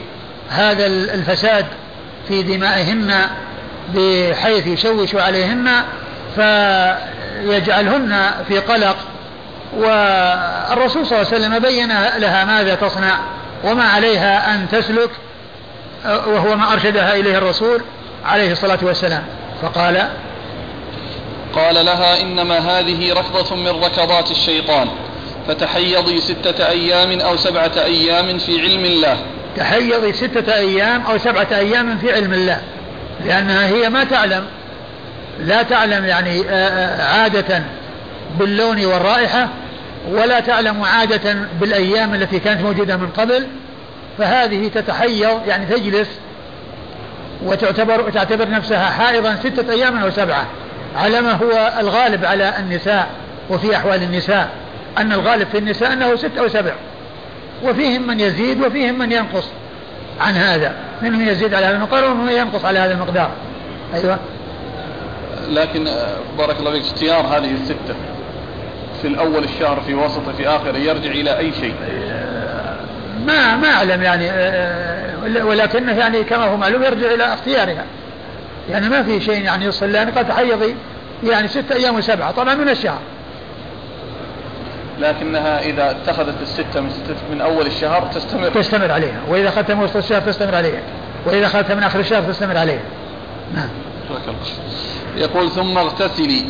هذا 0.49 0.85
الفساد 0.85 1.65
في 2.27 2.43
دمائهن 2.43 3.13
بحيث 3.95 4.67
يشوش 4.67 5.15
عليهن 5.15 5.69
فيجعلهن 6.35 8.31
في 8.47 8.59
قلق. 8.59 8.97
والرسول 9.77 11.05
صلى 11.05 11.21
الله 11.21 11.33
عليه 11.33 11.37
وسلم 11.37 11.59
بين 11.59 11.87
لها 12.17 12.45
ماذا 12.45 12.75
تصنع 12.75 13.17
وما 13.63 13.83
عليها 13.83 14.55
أن 14.55 14.67
تسلك. 14.71 15.09
وهو 16.05 16.55
ما 16.55 16.73
أرشدها 16.73 17.15
إليه 17.15 17.37
الرسول 17.37 17.81
عليه 18.25 18.51
الصلاة 18.51 18.79
والسلام. 18.81 19.23
فقال 19.61 20.09
قال 21.55 21.85
لها 21.85 22.21
إنما 22.21 22.57
هذه 22.57 23.13
ركضة 23.13 23.55
من 23.55 23.83
ركضات 23.83 24.31
الشيطان 24.31 24.87
فتحيضي 25.47 26.19
ستة 26.19 26.67
أيام 26.67 27.19
أو 27.19 27.37
سبعة 27.37 27.71
أيام 27.77 28.37
في 28.37 28.61
علم 28.61 28.85
الله. 28.85 29.17
تحيضي 29.57 30.13
ستة 30.13 30.53
أيام 30.53 31.01
أو 31.01 31.17
سبعة 31.17 31.47
أيام 31.51 31.97
في 31.97 32.13
علم 32.13 32.33
الله. 32.33 32.61
لأنها 33.25 33.67
هي 33.67 33.89
ما 33.89 34.03
تعلم 34.03 34.45
لا 35.39 35.63
تعلم 35.63 36.05
يعني 36.05 36.49
عادة 36.99 37.63
باللون 38.39 38.85
والرائحة 38.85 39.47
ولا 40.11 40.39
تعلم 40.39 40.83
عادة 40.83 41.35
بالأيام 41.61 42.13
التي 42.13 42.39
كانت 42.39 42.61
موجودة 42.61 42.97
من 42.97 43.09
قبل 43.17 43.47
فهذه 44.19 44.67
تتحيض 44.67 45.47
يعني 45.47 45.65
تجلس 45.65 46.07
وتعتبر 47.45 48.09
تعتبر 48.09 48.49
نفسها 48.49 48.85
حائضا 48.85 49.35
ستة 49.35 49.73
أيام 49.73 49.97
أو 49.97 50.09
سبعة. 50.09 50.45
على 50.95 51.21
ما 51.21 51.31
هو 51.31 51.73
الغالب 51.79 52.25
على 52.25 52.53
النساء 52.59 53.07
وفي 53.49 53.75
أحوال 53.75 54.03
النساء. 54.03 54.49
أن 54.97 55.13
الغالب 55.13 55.47
في 55.47 55.57
النساء 55.57 55.93
أنه 55.93 56.15
ست 56.15 56.37
أو 56.37 56.47
سبع. 56.47 56.71
وفيهم 57.63 58.07
من 58.07 58.19
يزيد 58.19 58.61
وفيهم 58.61 58.97
من 58.97 59.11
ينقص 59.11 59.45
عن 60.19 60.33
هذا. 60.33 60.73
منهم 61.01 61.27
يزيد 61.27 61.53
على 61.53 61.65
هذا 61.65 61.75
المقدار 61.75 62.11
ومنهم 62.11 62.29
ينقص 62.29 62.65
على 62.65 62.79
هذا 62.79 62.93
المقدار. 62.93 63.31
أيوة. 63.93 64.19
لكن 65.49 65.87
بارك 66.37 66.59
الله 66.59 66.71
فيك 66.71 66.83
اختيار 66.83 67.21
هذه 67.21 67.51
الستة 67.53 67.95
في 69.01 69.07
الأول 69.07 69.43
الشهر 69.43 69.81
في 69.87 69.93
وسطه 69.93 70.31
في 70.37 70.47
آخره 70.47 70.77
يرجع 70.77 71.11
إلى 71.11 71.37
أي 71.37 71.51
شيء؟ 71.53 71.73
ما 73.29 73.55
ما 73.55 73.67
أعلم 73.67 74.03
يعني 74.03 74.31
ولكنه 75.43 75.97
يعني 75.97 76.23
كما 76.23 76.45
هو 76.45 76.57
معلوم 76.57 76.83
يرجع 76.83 77.13
إلى 77.13 77.33
اختيارها. 77.33 77.85
يعني 78.69 78.89
ما 78.89 79.03
في 79.03 79.21
شيء 79.21 79.43
يعني 79.43 79.65
يصل 79.65 79.91
لأن 79.91 80.11
قد 80.11 80.27
تحيضي 80.27 80.75
يعني 81.23 81.47
ستة 81.47 81.75
أيام 81.75 81.95
وسبعة 81.95 82.31
طبعا 82.31 82.55
من 82.55 82.69
الشهر. 82.69 82.99
لكنها 84.99 85.59
إذا 85.59 85.91
اتخذت 85.91 86.41
الستة 86.41 86.81
من, 86.81 86.89
ستة 86.89 87.15
من 87.31 87.41
أول 87.41 87.65
الشهر 87.65 88.09
تستمر. 88.13 88.49
تستمر 88.49 88.91
عليها. 88.91 89.21
وإذا 89.29 89.49
أخذتها 89.49 89.73
من 89.73 89.83
وسط 89.83 89.95
الشهر 89.95 90.21
تستمر 90.21 90.55
عليها. 90.55 90.81
وإذا 91.25 91.45
أخذتها 91.45 91.75
من 91.75 91.83
آخر 91.83 91.99
الشهر 91.99 92.23
تستمر 92.23 92.57
عليها. 92.57 92.81
نعم. 93.55 93.69
يقول 95.15 95.51
ثم 95.51 95.77
اغتسلي 95.77 96.45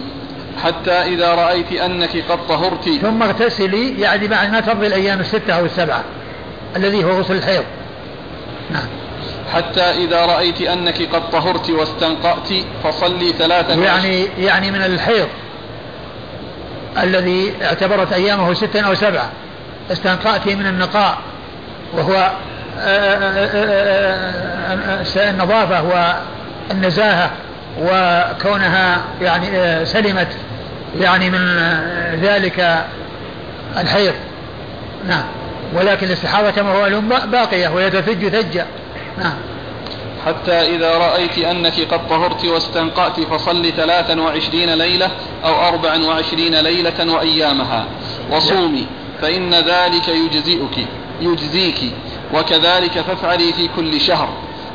حتى 0.64 0.92
إذا 0.92 1.36
رأيت 1.36 1.72
أنك 1.72 2.24
قد 2.30 2.48
طهرت. 2.48 2.90
ثم 3.02 3.24
اغتسلي 3.24 4.02
يعني 4.02 4.28
بعد 4.28 4.52
ما 4.52 4.60
تمضي 4.60 4.88
الأيام 4.88 5.20
الستة 5.20 5.54
أو 5.54 5.66
السبعة. 5.66 6.04
الذي 6.76 7.04
هو 7.04 7.20
غسل 7.20 7.34
الحيض. 7.34 7.64
نعم. 8.72 8.88
حتى 9.54 9.82
إذا 9.82 10.26
رأيت 10.26 10.62
أنك 10.62 11.16
قد 11.16 11.30
طهرت 11.30 11.70
واستنقأت 11.70 12.50
فصلي 12.84 13.34
ثلاثا 13.34 13.74
يعني 13.74 14.28
يعني 14.38 14.72
من 14.72 14.82
الحيض 14.82 15.28
الذي 17.04 17.54
اعتبرت 17.62 18.14
أيامه 18.14 18.54
ستة 18.54 18.82
أو 18.82 18.94
سبعة. 18.94 19.30
استنقأت 19.92 20.48
من 20.48 20.68
النقاء 20.68 21.18
وهو 21.94 22.32
النظافة 25.18 25.84
والنزاهة 26.72 27.32
وكونها 27.82 29.02
يعني 29.22 29.86
سلمت 29.86 30.28
يعني 31.00 31.30
من 31.30 31.60
ذلك 32.22 32.86
الحيض. 33.78 34.14
نعم. 35.08 35.24
ولكن 35.74 36.08
الاستحاضة 36.08 36.52
كما 36.52 36.72
هو 36.74 36.82
معلوم 36.82 37.10
باقية 37.10 37.68
وهي 37.68 37.90
تثج 37.90 38.28
ثجة 38.28 38.66
نعم. 39.18 39.34
حتى 40.26 40.76
إذا 40.76 40.98
رأيت 40.98 41.38
أنك 41.38 41.94
قد 41.94 42.08
طهرت 42.10 42.46
واستنقأت 42.46 43.20
فصل 43.20 43.72
ثلاثا 43.72 44.22
وعشرين 44.22 44.74
ليلة 44.74 45.12
أو 45.46 45.68
أربعا 45.68 46.04
وعشرين 46.04 46.56
ليلة 46.60 47.14
وأيامها. 47.14 47.86
وصومي 48.32 48.86
فإن 49.22 49.54
ذلك 49.54 50.08
يجزئك 50.08 50.88
يجزيك 51.22 51.80
وكذلك 52.34 52.92
فافعلي 52.92 53.54
في 53.54 53.70
كل 53.76 54.02
شهر 54.02 54.30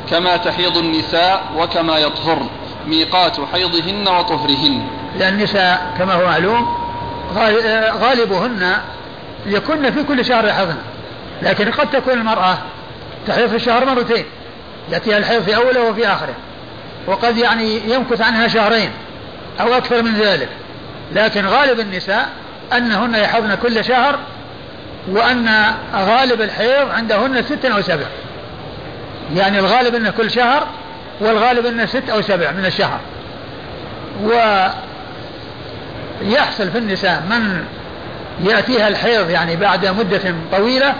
كما 0.09 0.37
تحيض 0.37 0.77
النساء 0.77 1.43
وكما 1.57 1.97
يطهرن 1.97 2.47
ميقات 2.87 3.37
حيضهن 3.53 4.07
وطهرهن. 4.07 4.81
لأن 5.19 5.33
النساء 5.33 5.93
كما 5.97 6.13
هو 6.13 6.25
معلوم 6.25 6.67
غالبهن 8.01 8.77
يكن 9.47 9.91
في 9.91 10.03
كل 10.03 10.25
شهر 10.25 10.47
يحضن 10.47 10.75
لكن 11.41 11.71
قد 11.71 11.89
تكون 11.89 12.13
المرأة 12.13 12.57
تحيض 13.27 13.49
في 13.49 13.55
الشهر 13.55 13.85
مرتين 13.85 14.25
يأتيها 14.91 15.17
الحيض 15.17 15.43
في 15.43 15.55
أوله 15.55 15.89
وفي 15.89 16.07
آخره 16.07 16.33
وقد 17.07 17.37
يعني 17.37 17.93
يمكث 17.93 18.21
عنها 18.21 18.47
شهرين 18.47 18.89
أو 19.59 19.73
أكثر 19.73 20.01
من 20.01 20.13
ذلك. 20.13 20.49
لكن 21.13 21.45
غالب 21.45 21.79
النساء 21.79 22.29
أنهن 22.73 23.15
يحضن 23.15 23.55
كل 23.55 23.85
شهر 23.85 24.19
وأن 25.07 25.73
غالب 25.95 26.41
الحيض 26.41 26.89
عندهن 26.89 27.43
ست 27.43 27.65
أو 27.65 27.81
سبع. 27.81 28.05
يعني 29.35 29.59
الغالب 29.59 29.95
أنه 29.95 30.09
كل 30.09 30.31
شهر 30.31 30.67
والغالب 31.19 31.65
أنه 31.65 31.85
ست 31.85 32.09
أو 32.09 32.21
سبع 32.21 32.51
من 32.51 32.65
الشهر. 32.65 32.99
ويحصل 36.23 36.71
في 36.71 36.77
النساء 36.77 37.23
من 37.29 37.65
يأتيها 38.43 38.87
الحيض 38.87 39.29
يعني 39.29 39.55
بعد 39.55 39.85
مدة 39.85 40.35
طويلة 40.51 40.93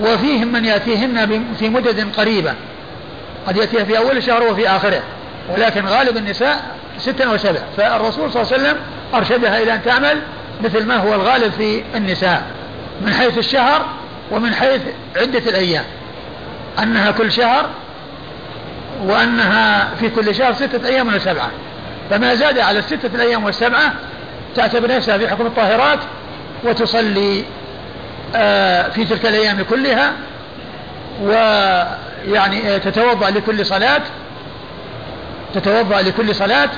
وفيهم 0.00 0.52
من 0.52 0.64
يأتيهن 0.64 1.44
في 1.58 1.68
مدد 1.68 2.08
قريبة. 2.16 2.54
قد 3.46 3.56
يأتيها 3.56 3.84
في 3.84 3.98
أول 3.98 4.16
الشهر 4.16 4.42
وفي 4.42 4.68
آخره. 4.68 5.02
ولكن 5.56 5.86
غالب 5.86 6.16
النساء 6.16 6.62
ستة 6.98 7.32
وسبع 7.32 7.60
فالرسول 7.76 8.32
صلى 8.32 8.42
الله 8.42 8.52
عليه 8.52 8.62
وسلم 8.62 8.76
أرشدها 9.14 9.62
إلى 9.62 9.74
أن 9.74 9.82
تعمل 9.82 10.18
مثل 10.64 10.86
ما 10.86 10.96
هو 10.96 11.14
الغالب 11.14 11.52
في 11.52 11.82
النساء 11.94 12.42
من 13.00 13.12
حيث 13.12 13.38
الشهر 13.38 13.86
ومن 14.30 14.54
حيث 14.54 14.80
عدة 15.16 15.38
الأيام. 15.38 15.84
أنها 16.82 17.10
كل 17.10 17.32
شهر 17.32 17.66
وأنها 19.04 19.88
في 20.00 20.08
كل 20.08 20.34
شهر 20.34 20.52
ستة 20.52 20.88
أيام 20.88 21.14
وسبعة 21.14 21.50
فما 22.10 22.34
زاد 22.34 22.58
على 22.58 22.78
الستة 22.78 23.10
الأيام 23.14 23.44
والسبعة 23.44 23.92
تعتبر 24.56 24.96
نفسها 24.96 25.18
في 25.18 25.28
حكم 25.28 25.46
الطاهرات 25.46 25.98
وتصلي 26.64 27.44
آه، 28.36 28.88
في 28.88 29.04
تلك 29.04 29.26
الأيام 29.26 29.62
كلها 29.62 30.12
ويعني 31.22 32.74
آه، 32.74 32.78
تتوضأ 32.78 33.30
لكل 33.30 33.66
صلاة 33.66 34.02
تتوضأ 35.54 36.02
لكل 36.02 36.34
صلاة 36.34 36.68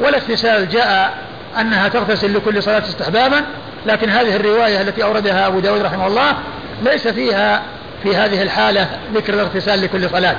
والاغتسال 0.00 0.68
جاء 0.68 1.14
أنها 1.60 1.88
تغتسل 1.88 2.34
لكل 2.34 2.62
صلاة 2.62 2.78
استحبابا 2.78 3.44
لكن 3.86 4.10
هذه 4.10 4.36
الرواية 4.36 4.80
التي 4.80 5.04
أوردها 5.04 5.46
أبو 5.46 5.60
داود 5.60 5.80
رحمه 5.80 6.06
الله 6.06 6.36
ليس 6.82 7.08
فيها 7.08 7.62
في 8.02 8.16
هذه 8.16 8.42
الحالة 8.42 8.88
ذكر 9.14 9.34
الاغتسال 9.34 9.82
لكل 9.82 10.10
صلاة. 10.10 10.36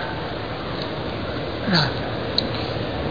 نعم. 1.72 1.88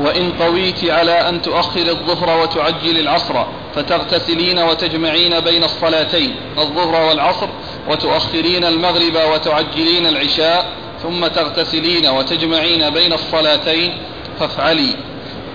وإن 0.00 0.32
قويت 0.32 0.90
على 0.90 1.28
أن 1.28 1.42
تؤخر 1.42 1.80
الظهر 1.80 2.42
وتعجل 2.42 2.98
العصر. 2.98 3.44
فتغتسلين 3.74 4.58
وتجمعين 4.58 5.40
بين 5.40 5.64
الصلاتين 5.64 6.36
الظهر 6.58 7.08
والعصر 7.08 7.48
وتؤخرين 7.88 8.64
المغرب 8.64 9.16
وتعجلين 9.32 10.06
العشاء 10.06 10.66
ثم 11.02 11.26
تغتسلين 11.26 12.06
وتجمعين 12.06 12.90
بين 12.90 13.12
الصلاتين 13.12 13.92
فافعلي. 14.40 14.94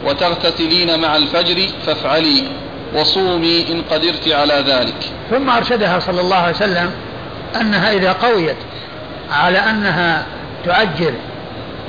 وتغتسلين 0.06 1.00
مع 1.00 1.16
الفجر 1.16 1.68
فافعلي. 1.86 2.44
وصومي 2.96 3.66
إن 3.72 3.82
قدرت 3.92 4.28
على 4.28 4.64
ذلك. 4.68 5.12
ثم 5.30 5.50
أرشدها 5.50 6.00
صلى 6.00 6.22
الله 6.22 6.36
عليه 6.36 6.56
وسلم 6.56 6.92
أنها 7.62 7.94
إذا 7.94 8.12
قويت 8.12 8.58
على 9.32 9.58
أنها 9.58 10.26
تعجل 10.66 11.14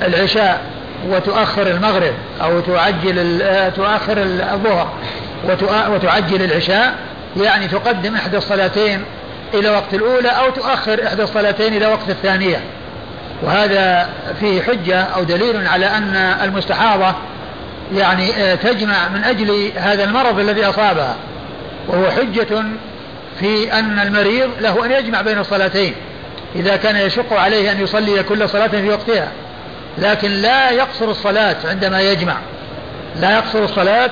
العشاء 0.03 0.65
وتؤخر 1.09 1.67
المغرب 1.67 2.15
أو 2.43 2.61
تعجل 2.61 3.41
تؤخر 3.77 4.19
الظهر. 4.53 4.89
وتعجل 5.89 6.43
العشاء 6.43 6.95
يعني 7.37 7.69
تقدم 7.69 8.15
إحدى 8.15 8.37
الصلاتين 8.37 9.05
إلى 9.55 9.71
وقت 9.71 9.95
الأولى 9.95 10.29
أو 10.29 10.51
تؤخر 10.51 11.07
إحدى 11.07 11.23
الصلاتين 11.23 11.77
إلى 11.77 11.87
وقت 11.87 12.09
الثانية. 12.09 12.61
وهذا 13.43 14.09
فيه 14.41 14.63
حجة 14.63 15.01
أو 15.01 15.23
دليل 15.23 15.67
على 15.67 15.87
أن 15.87 16.17
المستحاضة 16.43 17.15
يعني 17.95 18.35
آه، 18.35 18.55
تجمع 18.55 19.09
من 19.09 19.25
أجل 19.25 19.73
هذا 19.77 20.05
المرض 20.05 20.39
الذي 20.39 20.65
أصابها. 20.65 21.17
وهو 21.89 22.11
حجة 22.11 22.65
في 23.41 23.73
أن 23.73 23.99
المريض 23.99 24.51
له 24.61 24.85
أن 24.87 24.93
يجمع 24.93 25.21
بين 25.21 25.39
الصلاتين. 25.39 25.95
إذا 26.57 26.77
كان 26.77 26.97
يشق 26.97 27.33
عليه 27.33 27.73
أن 27.73 27.81
يصلي 27.81 28.23
كل 28.23 28.49
صلاة 28.49 28.67
في 28.67 28.89
وقتها. 28.89 29.29
لكن 29.99 30.31
لا 30.31 30.71
يقصر 30.71 31.11
الصلاة 31.11 31.57
عندما 31.65 32.01
يجمع. 32.01 32.37
لا 33.21 33.37
يقصر 33.37 33.65
الصلاة 33.65 34.11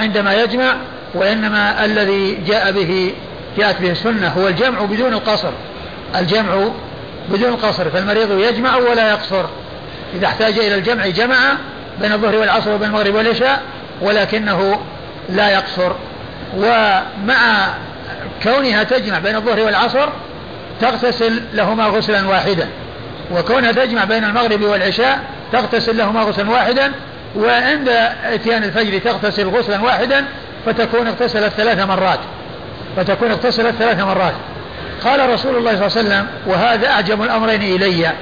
عندما 0.00 0.34
يجمع 0.34 0.76
وإنما 1.14 1.84
الذي 1.84 2.34
جاء 2.46 2.72
به 2.72 3.12
جاءت 3.58 3.80
به 3.80 3.90
السنة 3.90 4.28
هو 4.28 4.48
الجمع 4.48 4.80
بدون 4.80 5.12
القصر. 5.12 5.50
الجمع 6.16 6.68
بدون 7.28 7.48
القصر 7.48 7.90
فالمريض 7.90 8.38
يجمع 8.38 8.76
ولا 8.76 9.10
يقصر. 9.10 9.44
إذا 10.14 10.26
احتاج 10.26 10.58
إلى 10.58 10.74
الجمع 10.74 11.06
جمع 11.06 11.36
بين 12.00 12.12
الظهر 12.12 12.36
والعصر 12.36 12.74
وبين 12.74 12.88
المغرب 12.88 13.14
والعشاء 13.14 13.62
ولكنه 14.00 14.80
لا 15.28 15.50
يقصر. 15.50 15.92
ومع 16.56 17.68
كونها 18.42 18.82
تجمع 18.82 19.18
بين 19.18 19.36
الظهر 19.36 19.60
والعصر 19.60 20.08
تغتسل 20.80 21.42
لهما 21.54 21.84
غسلا 21.86 22.28
واحدا. 22.28 22.68
وكونها 23.32 23.72
تجمع 23.72 24.04
بين 24.04 24.24
المغرب 24.24 24.62
والعشاء 24.62 25.20
تغتسل 25.52 25.96
لهما 25.96 26.22
غسلا 26.22 26.50
واحدا 26.50 26.92
وعند 27.36 27.88
إتيان 28.24 28.64
الفجر 28.64 28.98
تغتسل 28.98 29.48
غسلا 29.48 29.80
واحدا 29.80 30.24
فتكون 30.66 31.06
اغتسلت 31.06 31.52
ثلاث 31.52 31.78
مرات. 31.78 32.18
فتكون 32.96 33.30
اغتسلت 33.30 33.74
ثلاث 33.78 34.00
مرات. 34.00 34.34
قال 35.04 35.30
رسول 35.30 35.56
الله 35.56 35.70
صلى 35.70 35.86
الله 35.86 35.98
عليه 35.98 36.08
وسلم 36.08 36.26
وهذا 36.46 36.88
أعجب 36.88 37.22
الأمرين 37.22 37.62
إلي. 37.62 38.12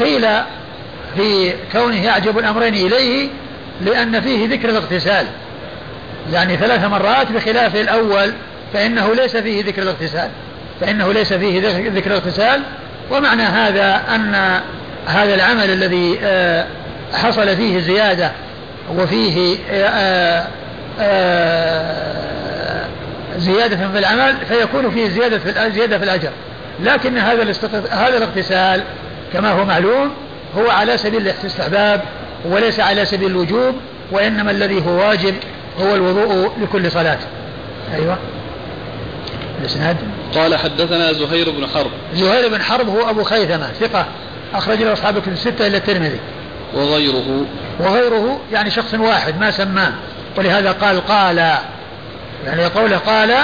قيل 0.00 0.26
في 1.16 1.52
كونه 1.72 2.08
أعجب 2.08 2.38
الأمرين 2.38 2.74
إليه 2.74 3.28
لأن 3.80 4.20
فيه 4.20 4.48
ذكر 4.48 4.68
الاغتسال. 4.68 5.26
يعني 6.32 6.56
ثلاث 6.56 6.84
مرات 6.84 7.32
بخلاف 7.32 7.76
الأول 7.76 8.32
فإنه 8.72 9.14
ليس 9.14 9.36
فيه 9.36 9.64
ذكر 9.64 9.82
الاغتسال. 9.82 10.28
فإنه 10.80 11.12
ليس 11.12 11.32
فيه 11.32 11.60
ذكر 11.88 12.10
الاغتسال. 12.10 12.62
ومعنى 13.10 13.42
هذا 13.42 14.02
أن 14.14 14.60
هذا 15.06 15.34
العمل 15.34 15.70
الذي 15.70 16.18
آه، 16.22 16.66
حصل 17.14 17.56
فيه 17.56 17.80
زيادة 17.80 18.32
وفيه 18.98 19.56
آه، 19.70 20.46
آه، 21.00 22.06
زيادة 23.38 23.88
في 23.88 23.98
العمل 23.98 24.36
فيكون 24.48 24.90
فيه 24.90 25.08
زيادة 25.08 25.38
في 25.38 25.70
زيادة 25.70 25.98
في 25.98 26.04
الأجر. 26.04 26.30
لكن 26.80 27.18
هذا 27.18 27.54
هذا 27.90 28.16
الاغتسال 28.16 28.82
كما 29.32 29.50
هو 29.50 29.64
معلوم 29.64 30.10
هو 30.58 30.70
على 30.70 30.98
سبيل 30.98 31.28
الاستحباب 31.28 32.00
وليس 32.44 32.80
على 32.80 33.04
سبيل 33.04 33.30
الوجوب 33.30 33.74
وإنما 34.12 34.50
الذي 34.50 34.86
هو 34.86 34.90
واجب 34.90 35.34
هو 35.80 35.94
الوضوء 35.94 36.52
لكل 36.62 36.90
صلاة. 36.90 37.18
أيوة. 37.94 38.18
الإسناد؟ 39.60 39.96
قال 40.34 40.56
حدثنا 40.56 41.12
زهير 41.12 41.50
بن 41.50 41.66
حرب. 41.66 41.90
زهير 42.14 42.48
بن 42.48 42.62
حرب 42.62 42.88
هو 42.88 43.10
أبو 43.10 43.22
خيثمة 43.22 43.68
ثقة 43.80 44.06
أخرج 44.54 44.82
له 44.82 44.92
أصحاب 44.92 45.16
الكتب 45.16 45.32
الستة 45.32 45.66
إلى 45.66 45.76
الترمذي. 45.76 46.18
وغيره. 46.74 47.44
وغيره 47.80 48.40
يعني 48.52 48.70
شخص 48.70 48.94
واحد 48.94 49.40
ما 49.40 49.50
سماه. 49.50 49.92
ولهذا 50.36 50.72
قال 50.72 51.06
قال 51.06 51.36
يعني 52.46 52.64
قوله 52.64 52.98
قال 52.98 53.34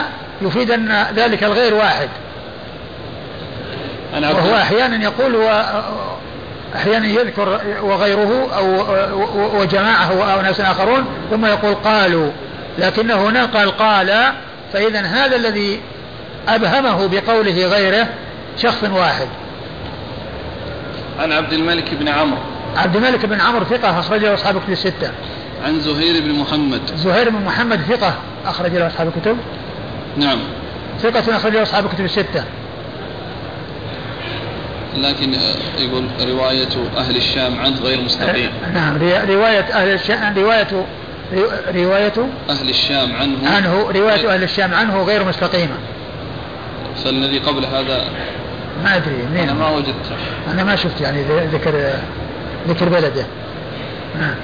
يفيد 0.42 0.70
أن 0.70 1.06
ذلك 1.16 1.44
الغير 1.44 1.74
واحد. 1.74 2.08
أنا 4.16 4.30
وهو 4.30 4.56
أحيانا 4.56 5.04
يقول 5.04 5.36
و 5.36 5.62
أحيانا 6.76 7.06
يذكر 7.06 7.60
وغيره 7.82 8.48
أو 8.56 9.60
وجماعة 9.60 10.34
أو 10.34 10.42
ناس 10.42 10.60
آخرون 10.60 11.04
ثم 11.30 11.46
يقول 11.46 11.74
قالوا. 11.74 12.30
لكنه 12.78 13.28
هنا 13.28 13.44
قال 13.44 13.76
قال 13.76 14.32
فإذا 14.72 15.00
هذا 15.00 15.36
الذي 15.36 15.80
أبهمه 16.48 17.06
بقوله 17.06 17.66
غيره 17.66 18.08
شخص 18.58 18.84
واحد. 18.84 19.28
عن 21.20 21.32
عبد 21.32 21.52
الملك 21.52 21.94
بن 21.94 22.08
عمرو. 22.08 22.38
عبد 22.76 22.96
الملك 22.96 23.26
بن 23.26 23.40
عمرو 23.40 23.64
ثقة 23.64 24.00
أخرج 24.00 24.20
له 24.20 24.34
أصحاب 24.34 24.56
الكتب 24.56 24.72
الستة. 24.72 25.10
عن 25.64 25.80
زهير 25.80 26.22
بن 26.22 26.32
محمد. 26.32 26.80
زهير 26.96 27.30
بن 27.30 27.44
محمد 27.44 27.80
ثقة 27.80 28.14
أخرج 28.46 28.74
له 28.74 28.86
أصحاب 28.86 29.08
الكتب 29.16 29.36
نعم. 30.16 30.38
ثقة 31.02 31.36
أخرج 31.36 31.52
له 31.52 31.62
أصحاب 31.62 31.84
الكتب 31.84 32.04
الستة. 32.04 32.44
لكن 34.96 35.34
آه، 35.34 35.54
يقول 35.78 36.04
رواية 36.20 36.68
أهل 36.96 37.16
الشام 37.16 37.60
عنه 37.60 37.80
غير 37.80 38.00
مستقيم. 38.00 38.50
نعم 38.74 38.96
رواية 39.28 39.60
أهل 39.60 39.88
الشام 39.88 40.38
رواية 40.38 40.86
رواية 41.74 42.28
أهل 42.50 42.68
الشام 42.68 43.12
عنه. 43.12 43.50
عنه 43.56 43.90
رواية 43.94 44.34
أهل 44.34 44.42
الشام 44.42 44.74
عنه 44.74 45.02
غير 45.02 45.24
مستقيمة. 45.24 45.74
فالذي 47.04 47.38
قبل 47.38 47.64
هذا 47.64 48.04
ما 48.84 48.96
أدري 48.96 49.16
منين 49.30 49.48
أنا 49.48 49.54
ما 49.54 49.68
وجدت 49.68 50.12
أنا 50.52 50.64
ما 50.64 50.76
شفت 50.76 51.00
يعني 51.00 51.22
ذكر 51.52 51.92
ذكر 52.68 52.88
بلده 52.88 53.26
نعم 54.20 54.34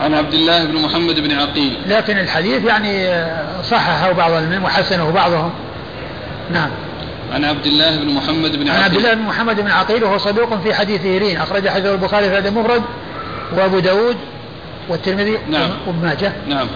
عن 0.00 0.14
عبد 0.14 0.34
الله 0.34 0.64
بن 0.64 0.74
محمد 0.74 1.20
بن 1.20 1.32
عقيل. 1.32 1.76
لكن 1.86 2.18
الحديث 2.18 2.64
يعني 2.64 3.24
صححه 3.62 4.12
بعض 4.12 4.32
المؤمنين 4.32 4.62
وحسنه 4.62 5.10
بعضهم. 5.10 5.50
نعم. 6.52 6.70
عن 7.32 7.44
عبد 7.44 7.66
الله 7.66 7.96
بن 7.96 8.08
محمد 8.08 8.56
بن 8.56 8.68
عقيل 8.68 8.70
عن 8.70 8.84
عبد 8.84 8.96
الله 8.96 9.14
بن 9.14 9.22
محمد 9.22 9.60
بن 9.60 9.70
عقيل 9.70 10.04
وهو 10.04 10.18
صدوق 10.18 10.62
في 10.62 10.74
حديثه 10.74 11.18
رين 11.18 11.36
أخرج 11.36 11.68
حديث 11.68 11.86
البخاري 11.86 12.28
في 12.30 12.36
هذا 12.36 12.48
المفرد 12.48 12.82
وأبو 13.52 13.78
داود 13.78 14.16
والترمذي 14.88 15.38
نعم. 15.50 15.70
وابن 15.86 16.06
ماجه. 16.06 16.32
نعم. 16.48 16.66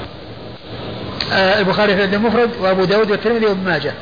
آه 1.33 1.61
البخاري 1.61 1.97
في 1.97 2.05
المفرد 2.05 2.51
وأبو 2.61 2.85
داود 2.85 3.11
والترمذي 3.11 3.47
وابن 3.47 3.65
ماجه. 3.65 3.93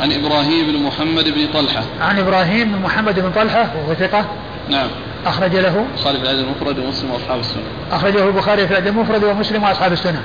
عن 0.00 0.12
إبراهيم 0.12 0.66
بن 0.66 0.82
محمد 0.82 1.24
بن 1.24 1.46
طلحة. 1.54 1.82
عن 2.00 2.18
إبراهيم 2.18 2.72
بن 2.72 2.78
محمد 2.78 3.20
بن 3.20 3.30
طلحة 3.30 3.70
وهو 3.76 3.94
ثقة. 3.94 4.24
نعم. 4.68 4.88
أخرج 5.26 5.56
له. 5.56 5.86
البخاري 5.92 6.18
في 6.18 6.22
الأدب 6.22 6.44
المفرد 6.44 6.78
ومسلم 6.78 7.10
وأصحاب 7.10 7.40
السنة. 7.40 7.62
أخرجه 7.92 8.26
البخاري 8.26 8.66
في 8.66 8.72
الأدب 8.72 8.86
المفرد 8.86 9.24
ومسلم 9.24 9.62
وأصحاب 9.62 9.92
السنة. 9.92 10.22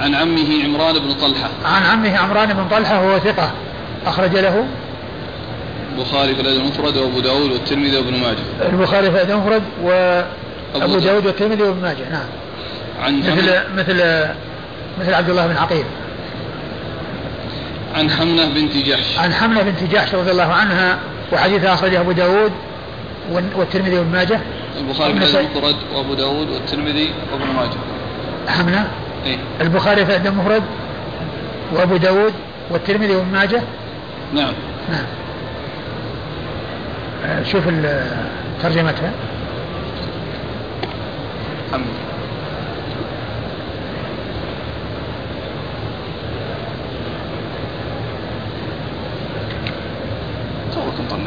عن 0.00 0.14
عمه 0.14 0.64
عمران 0.64 0.98
بن 0.98 1.12
طلحة. 1.12 1.48
عن 1.64 1.82
عمه 1.82 2.16
عمران 2.16 2.52
بن 2.52 2.68
طلحة 2.70 3.04
وهو 3.04 3.18
ثقة. 3.18 3.50
أخرج 4.06 4.36
له. 4.36 4.64
البخاري 5.96 6.34
في 6.34 6.40
الأدب 6.40 6.60
المفرد 6.60 6.96
وأبو 6.96 7.20
داود 7.20 7.50
والترمذي 7.50 7.96
وابن 7.96 8.12
ماجه. 8.12 8.72
البخاري 8.72 9.10
في 9.10 9.16
الأدب 9.16 9.30
المفرد 9.30 9.62
وأبو 9.82 10.98
داود. 10.98 11.26
والترمذي 11.26 11.62
وابن 11.62 11.82
ماجه 11.82 12.10
نعم. 12.10 12.26
عن 13.02 13.18
مثل 13.18 13.60
مثل 13.76 14.26
مثل 15.00 15.14
عبد 15.14 15.30
الله 15.30 15.46
بن 15.46 15.56
عقيل. 15.56 15.84
عن 17.96 18.10
حمنة 18.10 18.48
بنت 18.48 18.76
جحش. 18.76 19.18
عن 19.18 19.32
حمنة 19.32 19.62
بنت 19.62 19.82
جحش 19.92 20.14
رضي 20.14 20.30
الله 20.30 20.52
عنها 20.52 20.98
وحديثها 21.32 21.74
أخرجه 21.74 22.00
أبو 22.00 22.12
داود 22.12 22.52
والترمذي 23.32 23.98
وابن 23.98 24.12
ماجه. 24.12 24.40
البخاري 24.80 25.20
في 25.20 25.40
المفرد 25.40 25.76
وأبو 25.94 26.14
داود 26.14 26.48
والترمذي 26.50 27.10
وابن 27.32 27.46
ماجه. 27.56 27.78
حمنة؟ 28.48 28.88
إيه؟ 29.26 29.36
البخاري 29.60 30.06
في 30.06 30.16
المفرد 30.16 30.62
وأبو 31.72 31.96
داود 31.96 32.32
والترمذي 32.70 33.16
وابن 33.16 33.32
ماجه. 33.32 33.62
نعم. 34.34 34.52
نعم. 34.90 35.06
آه، 37.24 37.42
شوف 37.42 37.64
ترجمتها. 38.62 39.12
حمد 51.10 51.26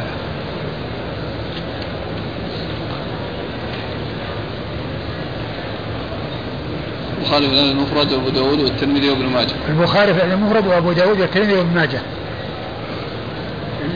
البخاري 7.18 7.46
في 7.46 7.52
الأدب 7.52 7.70
المفرد 7.70 8.12
وأبو 8.12 8.28
داود 8.28 8.60
والترمذي 8.60 9.10
وابن 9.10 9.26
ماجه. 9.26 9.54
البخاري 9.68 10.14
في 10.14 10.24
الأدب 10.24 10.32
المفرد 10.32 10.66
وأبو 10.66 10.92
داود 10.92 11.20
والترمذي 11.20 11.54
وابن 11.54 11.74
ماجه. 11.74 12.00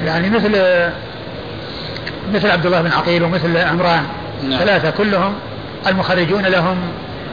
يعني 0.05 0.31
مثل 0.31 0.51
مثل 2.35 2.51
عبد 2.51 2.67
الله 2.67 2.83
بن 2.83 2.91
عقيل 2.91 3.23
ومثل 3.23 3.57
عمران. 3.57 4.07
نعم. 4.49 4.59
ثلاثة 4.59 4.91
كلهم 4.91 5.35
المخرجون 5.87 6.47
لهم 6.47 6.77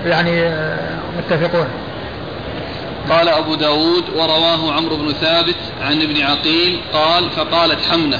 يعني 0.05 0.53
متفقون. 1.17 1.67
قال 3.09 3.29
أبو 3.29 3.55
داود 3.55 4.03
ورواه 4.15 4.73
عمرو 4.73 4.97
بن 4.97 5.13
ثابت 5.21 5.55
عن 5.81 6.01
ابن 6.01 6.21
عقيل 6.21 6.79
قال 6.93 7.29
فقالت 7.29 7.79
حمنة. 7.91 8.19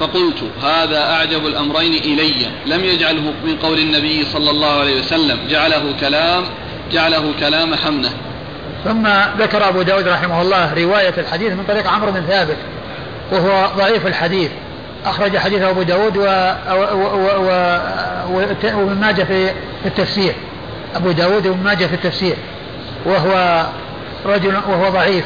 فقلت 0.00 0.44
هذا 0.62 1.02
أعجب 1.12 1.46
الأمرين 1.46 1.94
إلي. 1.94 2.46
لم 2.66 2.84
يجعله 2.84 3.32
من 3.44 3.56
قول 3.62 3.78
النبي 3.78 4.24
صلى 4.24 4.50
الله 4.50 4.80
عليه 4.80 5.00
وسلم. 5.00 5.38
جعله 5.48 5.94
كلام 6.00 6.44
جعله 6.92 7.32
كلام 7.40 7.74
حمنة 7.74 8.10
ثم 8.84 9.08
ذكر 9.38 9.68
أبو 9.68 9.82
داود 9.82 10.08
رحمه 10.08 10.42
الله 10.42 10.74
رواية 10.74 11.14
الحديث 11.18 11.52
من 11.52 11.64
طريق 11.68 11.88
عمرو 11.88 12.12
بن 12.12 12.20
ثابت 12.20 12.56
وهو 13.32 13.70
ضعيف 13.76 14.06
الحديث. 14.06 14.50
أخرج 15.06 15.36
حديث 15.36 15.62
أبو 15.62 15.82
داود 15.82 16.16
وابن 18.64 18.98
ماجه 19.00 19.24
في 19.24 19.52
التفسير. 19.86 20.34
أبو 20.96 21.10
داود 21.10 21.46
وابن 21.46 21.64
ماجه 21.64 21.86
في 21.86 21.94
التفسير. 21.94 22.36
وهو 23.04 23.66
رجل 24.26 24.54
وهو 24.68 24.90
ضعيف. 24.90 25.24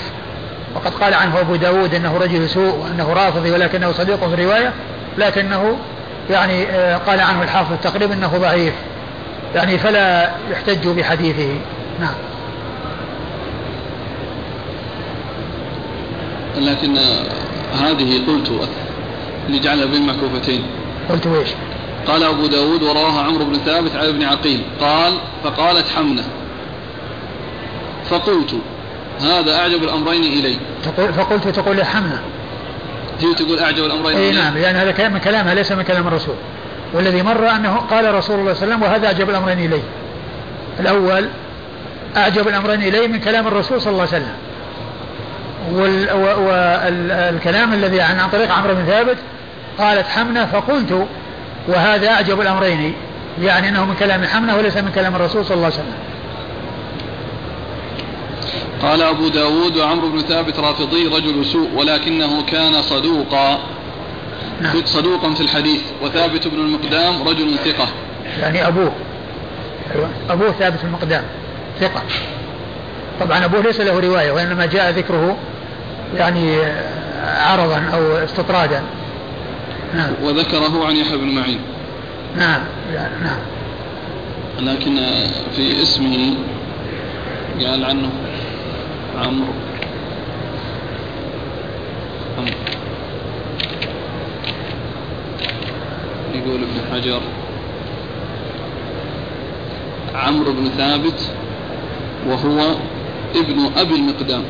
وقد 0.75 0.95
قال 0.95 1.15
عنه 1.15 1.41
أبو 1.41 1.57
داود 1.57 1.95
أنه 1.95 2.17
رجل 2.17 2.49
سوء 2.49 2.75
وأنه 2.75 3.13
رافضي 3.13 3.51
ولكنه 3.51 3.93
صديق 3.93 4.29
في 4.29 4.35
الرواية 4.35 4.73
لكنه 5.19 5.77
يعني 6.31 6.67
آه، 6.67 6.97
قال 6.97 7.21
عنه 7.21 7.43
الحافظ 7.43 7.77
تقريبا 7.83 8.15
أنه 8.15 8.39
ضعيف. 8.39 8.75
يعني 9.55 9.79
فلا 9.79 10.31
يحتج 10.51 10.89
بحديثه. 10.89 11.55
نعم. 12.01 12.15
لكن 16.57 16.97
هذه 17.83 18.27
قلت 18.27 18.69
لجعلها 19.49 19.87
بين 19.87 20.07
معكوفتين 20.07 20.63
قلت 21.11 21.27
إيش؟ 21.27 21.49
قال 22.07 22.23
أبو 22.25 22.47
داود 22.47 22.83
ورواها 22.83 23.23
عمرو 23.23 23.45
بن 23.45 23.59
ثابت 23.59 23.97
عن 23.97 24.07
ابن 24.07 24.23
عقيل. 24.23 24.63
قال 24.81 25.13
فقالت 25.45 25.89
حمنة. 25.89 26.25
فقلت 28.11 28.55
هذا 29.23 29.57
أعجب 29.57 29.83
الأمرين 29.83 30.23
إلي. 30.23 30.57
تقول 30.85 31.13
فقلت 31.13 31.49
تقول 31.49 31.79
يا 31.79 31.85
حمنة 31.85 32.21
هي 33.21 33.35
تقول 33.35 33.59
أعجب 33.59 33.85
الأمرين 33.85 34.17
إلي. 34.17 34.33
نعم 34.33 34.59
لأن 34.59 34.77
هذا 34.77 35.09
من 35.09 35.19
كلامها 35.19 35.55
ليس 35.55 35.73
من 35.73 35.83
كلام 35.83 36.09
الرسول. 36.09 36.35
والذي 36.95 37.23
مر 37.23 37.51
أنه 37.51 37.77
قال 37.77 38.15
رسول 38.15 38.41
الله 38.41 38.55
صلى 38.55 38.65
الله 38.65 38.75
عليه 38.75 38.75
وسلم 38.75 38.83
وهذا 38.83 39.07
أعجب 39.07 39.31
الأمرين 39.31 39.59
إليه 39.59 39.83
الأول 40.81 41.29
أعجب 42.17 42.49
الأمرين 42.49 42.83
إليه 42.83 43.09
من 43.09 43.21
كلام 43.21 43.47
الرسول 43.47 43.81
صلى 43.81 43.93
الله 43.93 44.09
عليه 44.13 44.25
وسلم. 44.25 44.35
والكلام 47.31 47.73
الذي 47.73 48.01
عن 48.01 48.29
طريق 48.33 48.53
عمرو 48.53 48.75
بن 48.75 48.85
ثابت 48.85 49.17
قالت 49.79 50.07
حمنة 50.07 50.47
فقلت 50.47 51.07
وهذا 51.69 52.11
أعجب 52.11 52.41
الأمرين. 52.41 52.95
يعني 53.43 53.69
أنه 53.69 53.85
من 53.85 53.95
كلام 53.95 54.25
حمنة 54.25 54.57
وليس 54.57 54.77
من 54.77 54.93
كلام 54.95 55.17
الرسول 55.17 55.45
صلى 55.45 55.55
الله 55.55 55.67
عليه 55.67 55.75
وسلم. 55.75 55.95
قال 58.83 59.03
أبو 59.03 59.29
داود 59.29 59.77
وعمرو 59.77 60.09
بن 60.09 60.21
ثابت 60.21 60.59
رافضي 60.59 61.07
رجل 61.07 61.45
سوء 61.45 61.69
ولكنه 61.75 62.43
كان 62.43 62.83
صدوقا. 62.83 63.59
نعم. 64.61 64.85
صدوقا 64.85 65.35
في 65.35 65.41
الحديث 65.41 65.81
وثابت 66.03 66.49
بن 66.49 66.59
المقدام 66.59 67.29
رجل 67.29 67.59
ثقة. 67.65 67.89
يعني 68.41 68.69
أبوه. 68.69 68.93
أيوة. 69.95 70.09
أبوه 70.31 70.53
ثابت 70.53 70.85
المقدام 70.85 71.23
ثقة. 71.81 72.03
طبعا 73.21 73.45
أبوه 73.45 73.61
ليس 73.61 73.81
له 73.81 74.01
رواية 74.01 74.33
وإنما 74.33 74.67
جاء 74.67 74.91
ذكره 74.91 75.37
يعني 76.17 76.59
عرضا 77.25 77.83
أو 77.95 78.17
استطرادا. 78.17 78.83
نعم. 79.95 80.11
وذكره 80.23 80.87
عن 80.87 80.97
يحيى 80.97 81.17
بن 81.17 81.35
معين. 81.35 81.61
نعم. 82.37 82.61
نعم. 83.23 83.39
لكن 84.61 84.97
في 85.57 85.83
اسمه 85.83 86.35
قال 87.67 87.85
عنه 87.85 88.11
عمرو. 89.17 89.53
يقول 96.35 96.61
ابن 96.63 96.93
حجر 96.93 97.21
عمرو 100.15 100.53
بن 100.53 100.69
ثابت 100.69 101.33
وهو 102.29 102.75
ابن 103.37 103.71
أبي 103.77 103.95
المقدام. 103.95 104.43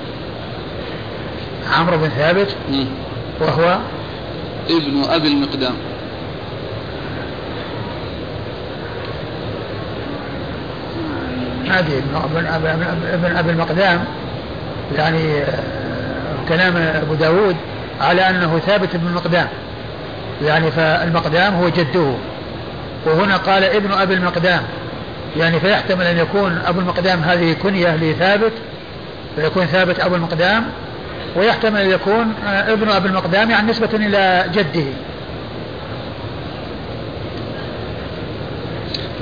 عمرو 1.72 1.96
بن 1.98 2.08
ثابت 2.08 2.56
وهو 3.40 3.78
ابن 4.70 5.04
أبي 5.04 5.28
المقدام. 5.28 5.74
ما 11.70 11.78
ادري 11.78 11.98
ابن 11.98 12.84
ابن 13.12 13.36
أبي 13.36 13.50
المقدام 13.50 14.04
يعني 14.96 15.42
آه، 15.42 16.48
كلام 16.48 16.76
أبو 16.76 17.14
داود 17.14 17.56
على 18.00 18.30
أنه 18.30 18.58
ثابت 18.66 18.96
بن 18.96 19.06
المقدام. 19.06 19.46
يعني 20.44 20.70
فالمقدام 20.70 21.54
هو 21.54 21.68
جده. 21.68 22.12
وهنا 23.06 23.36
قال 23.36 23.64
ابن 23.64 23.92
أبي 23.92 24.14
المقدام. 24.14 24.62
يعني 25.36 25.60
فيحتمل 25.60 26.06
أن 26.06 26.18
يكون 26.18 26.58
أبو 26.66 26.80
المقدام 26.80 27.20
هذه 27.20 27.52
كنية 27.52 27.96
لثابت 27.96 28.52
فيكون 29.36 29.66
ثابت 29.66 30.00
أبو 30.00 30.14
المقدام 30.14 30.64
ويحتمل 31.36 31.80
أن 31.80 31.90
يكون 31.90 32.34
آه، 32.46 32.72
ابن 32.72 32.88
أبي 32.88 33.08
المقدام 33.08 33.50
يعني 33.50 33.70
نسبة 33.70 33.88
إلى 33.92 34.44
جده. 34.54 34.86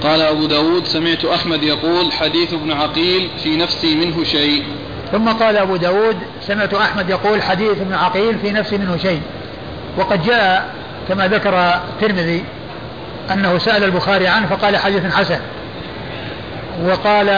قال 0.03 0.23
أبو 0.23 0.47
داود 0.47 0.87
سمعت 0.87 1.25
أحمد 1.25 1.63
يقول 1.63 2.13
حديث 2.13 2.53
ابن 2.55 2.73
عقيل 2.73 3.31
في 3.43 3.57
نفسي 3.57 3.95
منه 3.95 4.25
شيء. 4.25 4.65
ثم 5.13 5.29
قال 5.29 5.57
أبو 5.57 5.77
داود 5.77 6.17
سمعت 6.41 6.75
أحمد 6.75 7.11
يقول 7.11 7.43
حديث 7.43 7.71
ابن 7.71 7.95
عقيل 7.95 8.39
في 8.39 8.51
نفسي 8.51 8.79
منه 8.79 8.97
شيء. 8.97 9.23
وقد 9.97 10.23
جاء 10.23 10.69
كما 11.09 11.29
ذكر 11.29 11.59
الترمذي 11.59 12.45
أنه 13.33 13.59
سأل 13.59 13.85
البخاري 13.85 14.29
عنه 14.29 14.47
فقال 14.47 14.77
حديث 14.77 15.15
حسن. 15.15 15.41
وقال 16.85 17.29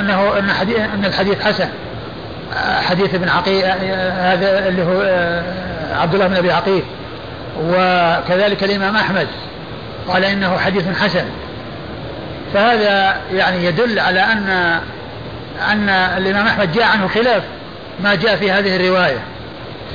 أنه 0.00 0.38
أن, 0.38 0.52
حديث 0.52 0.78
أن 0.78 1.04
الحديث 1.04 1.42
حسن. 1.42 1.68
حديث 2.80 3.14
ابن 3.14 3.28
عقيل 3.28 3.64
هذا 3.64 4.68
اللي 4.68 4.82
هو 4.82 5.00
عبد 6.00 6.14
الله 6.14 6.26
بن 6.26 6.36
أبي 6.36 6.52
عقيل. 6.52 6.82
وكذلك 7.64 8.64
الإمام 8.64 8.96
أحمد. 8.96 9.26
قال 10.08 10.24
إنه 10.24 10.58
حديث 10.58 10.84
حسن. 10.98 11.24
فهذا 12.54 13.20
يعني 13.32 13.64
يدل 13.64 13.98
على 13.98 14.20
أن 14.20 14.80
أن 15.70 15.88
الإمام 15.88 16.46
أحمد 16.46 16.72
جاء 16.72 16.84
عنه 16.84 17.08
خلاف 17.08 17.42
ما 18.02 18.14
جاء 18.14 18.36
في 18.36 18.50
هذه 18.50 18.76
الرواية. 18.76 19.18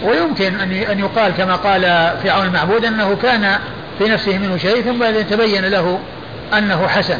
ويمكن 0.03 0.59
أن 0.59 0.71
أن 0.71 0.99
يقال 0.99 1.33
كما 1.33 1.55
قال 1.55 1.81
في 2.21 2.29
عون 2.29 2.45
المعبود 2.45 2.85
أنه 2.85 3.17
كان 3.23 3.59
في 3.99 4.09
نفسه 4.09 4.37
منه 4.37 4.57
شيء 4.57 4.81
ثم 4.81 5.21
تبين 5.29 5.65
له 5.65 5.99
أنه 6.57 6.87
حسن. 6.87 7.17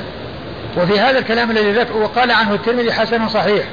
وفي 0.77 0.99
هذا 0.99 1.19
الكلام 1.19 1.51
الذي 1.51 1.71
ذكر 1.71 1.97
وقال 1.97 2.31
عنه 2.31 2.53
الترمذي 2.53 2.93
حسن 2.93 3.29
صحيح. 3.29 3.63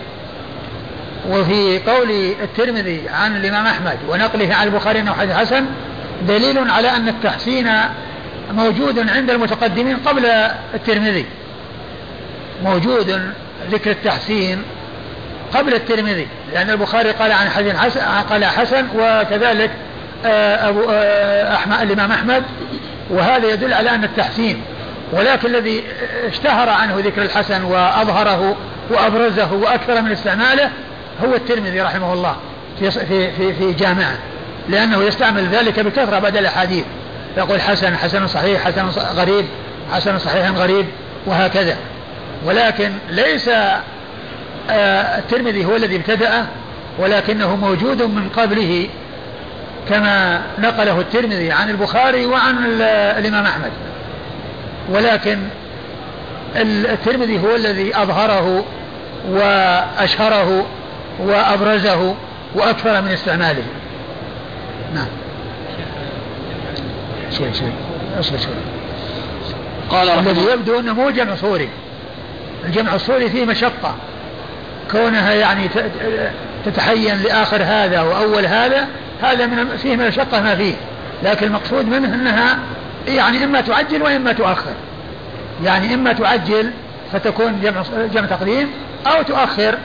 وفي 1.30 1.78
قول 1.78 2.10
الترمذي 2.42 3.02
عن 3.08 3.36
الإمام 3.36 3.66
أحمد 3.66 3.98
ونقله 4.08 4.54
عن 4.54 4.66
البخاري 4.66 5.00
أنه 5.00 5.12
حديث 5.12 5.36
حسن 5.36 5.64
دليل 6.28 6.70
على 6.70 6.96
أن 6.96 7.08
التحسين 7.08 7.68
موجود 8.52 9.08
عند 9.08 9.30
المتقدمين 9.30 9.96
قبل 9.96 10.26
الترمذي. 10.74 11.26
موجود 12.64 13.20
ذكر 13.70 13.90
التحسين 13.90 14.62
قبل 15.54 15.74
الترمذي 15.74 16.26
لأن 16.52 16.70
البخاري 16.70 17.10
قال 17.10 17.32
عن 17.32 17.48
حسن 17.48 17.78
حسن 17.78 18.00
قال 18.00 18.44
حسن 18.44 18.86
وكذلك 18.96 19.70
آه، 20.24 20.68
أبو 20.68 20.80
آه، 20.90 21.54
أحمد 21.54 21.80
الإمام 21.80 22.12
أحمد 22.12 22.42
وهذا 23.10 23.52
يدل 23.52 23.74
على 23.74 23.90
أن 23.90 24.04
التحسين 24.04 24.62
ولكن 25.12 25.48
الذي 25.48 25.82
اشتهر 26.28 26.68
عنه 26.68 26.98
ذكر 26.98 27.22
الحسن 27.22 27.64
وأظهره 27.64 28.56
وأبرزه 28.90 29.52
وأكثر 29.52 30.02
من 30.02 30.12
استعماله 30.12 30.70
هو 31.24 31.34
الترمذي 31.34 31.80
رحمه 31.80 32.12
الله 32.12 32.36
في 32.78 32.90
في 32.90 33.32
في, 33.32 33.54
في 33.54 33.72
جامعه 33.72 34.18
لأنه 34.68 35.02
يستعمل 35.02 35.46
ذلك 35.46 35.80
بكثرة 35.80 36.18
بدل 36.18 36.38
الأحاديث. 36.38 36.84
يقول 37.36 37.60
حسن 37.60 37.96
حسن 37.96 38.26
صحيح 38.26 38.64
حسن 38.64 38.86
غريب 38.88 39.44
حسن 39.92 40.18
صحيح 40.18 40.50
غريب 40.50 40.86
وهكذا. 41.26 41.76
ولكن 42.44 42.92
ليس 43.10 43.48
آه، 44.70 45.18
الترمذي 45.18 45.64
هو 45.64 45.76
الذي 45.76 45.96
ابتدأه 45.96 46.44
ولكنه 46.98 47.56
موجود 47.56 48.02
من 48.02 48.28
قبله 48.36 48.88
كما 49.88 50.42
نقله 50.58 51.00
الترمذي 51.00 51.52
عن 51.52 51.70
البخاري 51.70 52.26
وعن 52.26 52.56
الإمام 53.18 53.44
أحمد. 53.44 53.70
ولكن 54.90 55.38
الترمذي 56.56 57.40
هو 57.40 57.56
الذي 57.56 57.96
أظهره 57.96 58.64
وأشهره 59.30 60.66
وأبرزه 61.18 62.14
وأكثر 62.54 63.02
من 63.02 63.10
استعماله. 63.10 63.64
نعم. 64.94 65.21
شوي 67.32 67.54
شوي. 67.54 67.72
أصبر 68.20 68.38
شوي. 68.38 68.54
قال 69.90 70.08
الذي 70.08 70.52
يبدو 70.52 70.78
أنه 70.78 70.92
مو 70.92 71.10
جمع 71.10 71.34
صوري. 71.34 71.68
الجمع 72.64 72.94
الصوري 72.94 73.30
فيه 73.30 73.44
مشقة. 73.44 73.94
كونها 74.90 75.32
يعني 75.32 75.68
تتحين 76.64 77.22
لآخر 77.22 77.62
هذا 77.62 78.00
وأول 78.00 78.46
هذا 78.46 78.86
هذا 79.22 79.46
من 79.46 79.76
فيه 79.76 79.94
المشقة 79.94 80.40
ما 80.40 80.54
فيه. 80.54 80.74
لكن 81.22 81.46
المقصود 81.46 81.86
منه 81.86 82.14
أنها 82.14 82.58
يعني 83.08 83.44
إما 83.44 83.60
تعجل 83.60 84.02
وإما 84.02 84.32
تؤخر. 84.32 84.74
يعني 85.64 85.94
إما 85.94 86.12
تعجل 86.12 86.70
فتكون 87.12 87.60
جمع 87.62 87.82
جمع 88.14 88.26
تقديم 88.26 88.68
أو 89.06 89.22
تؤخر 89.22 89.78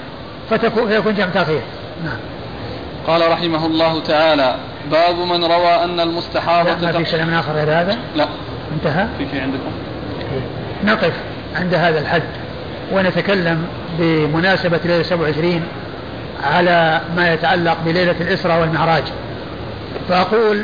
فتكون 0.50 0.88
فيكون 0.88 1.16
جمع 1.16 1.30
تأخير 1.34 1.62
نعم. 2.04 2.18
قال 3.08 3.32
رحمه 3.32 3.66
الله 3.66 4.02
تعالى 4.02 4.56
باب 4.92 5.16
من 5.20 5.44
روى 5.44 5.84
أن 5.84 6.00
المستحاضة 6.00 6.74
لا 6.74 6.92
ما 6.92 7.04
في 7.04 7.12
كلام 7.12 7.34
آخر 7.34 7.52
غير 7.52 7.72
هذا؟ 7.72 7.98
لا. 8.16 8.28
انتهى؟ 8.74 9.08
في 9.18 9.26
في 9.26 9.40
عندكم؟ 9.40 9.72
نقف 10.84 11.14
عند 11.56 11.74
هذا 11.74 12.00
الحد 12.00 12.24
ونتكلم 12.92 13.68
بمناسبة 14.00 14.80
ليلة 14.86 15.04
27 15.04 15.64
على 16.44 17.02
ما 17.16 17.34
يتعلق 17.34 17.78
بليلة 17.86 18.16
الإسراء 18.22 18.62
والمعراج. 18.62 19.04
فأقول 20.10 20.64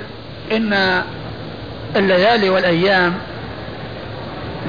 إن 0.51 1.01
الليالي 1.95 2.49
والأيام 2.49 3.13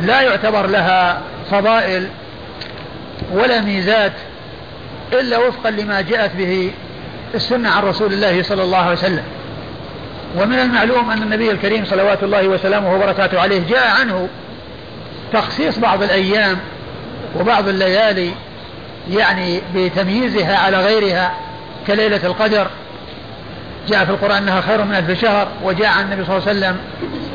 لا 0.02 0.20
يعتبر 0.20 0.66
لها 0.66 1.20
فضائل 1.50 2.06
ولا 3.32 3.60
ميزات 3.60 4.12
إلا 5.12 5.38
وفقا 5.38 5.70
لما 5.70 6.00
جاءت 6.00 6.36
به 6.36 6.70
السنة 7.34 7.70
عن 7.70 7.82
رسول 7.82 8.12
الله 8.12 8.42
صلى 8.42 8.62
الله 8.62 8.78
عليه 8.78 8.92
وسلم. 8.92 9.22
ومن 10.36 10.58
المعلوم 10.58 11.10
أن 11.10 11.22
النبي 11.22 11.50
الكريم 11.50 11.84
صلوات 11.84 12.22
الله 12.22 12.48
وسلامه 12.48 12.94
وبركاته 12.94 13.40
عليه 13.40 13.68
جاء 13.68 13.88
عنه 14.00 14.28
تخصيص 15.32 15.78
بعض 15.78 16.02
الأيام 16.02 16.58
وبعض 17.40 17.68
الليالي 17.68 18.30
يعني 19.10 19.60
بتمييزها 19.74 20.56
على 20.58 20.76
غيرها 20.76 21.34
كليلة 21.86 22.20
القدر. 22.24 22.66
جاء 23.88 24.04
في 24.04 24.10
القرآن 24.10 24.36
أنها 24.42 24.60
خير 24.60 24.84
من 24.84 24.94
ألف 24.94 25.20
شهر 25.20 25.48
وجاء 25.64 25.88
عن 25.88 26.04
النبي 26.04 26.24
صلى 26.24 26.36
الله 26.36 26.48
عليه 26.48 26.58
وسلم 26.58 26.76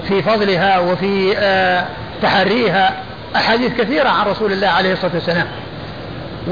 في 0.08 0.22
فضلها 0.22 0.80
وفي 0.80 1.38
آه، 1.38 1.86
تحريها 2.22 2.94
أحاديث 3.36 3.74
كثيرة 3.74 4.10
عن 4.10 4.26
رسول 4.26 4.52
الله 4.52 4.68
عليه 4.68 4.94
الصلاة 4.94 5.12
والسلام. 5.14 5.48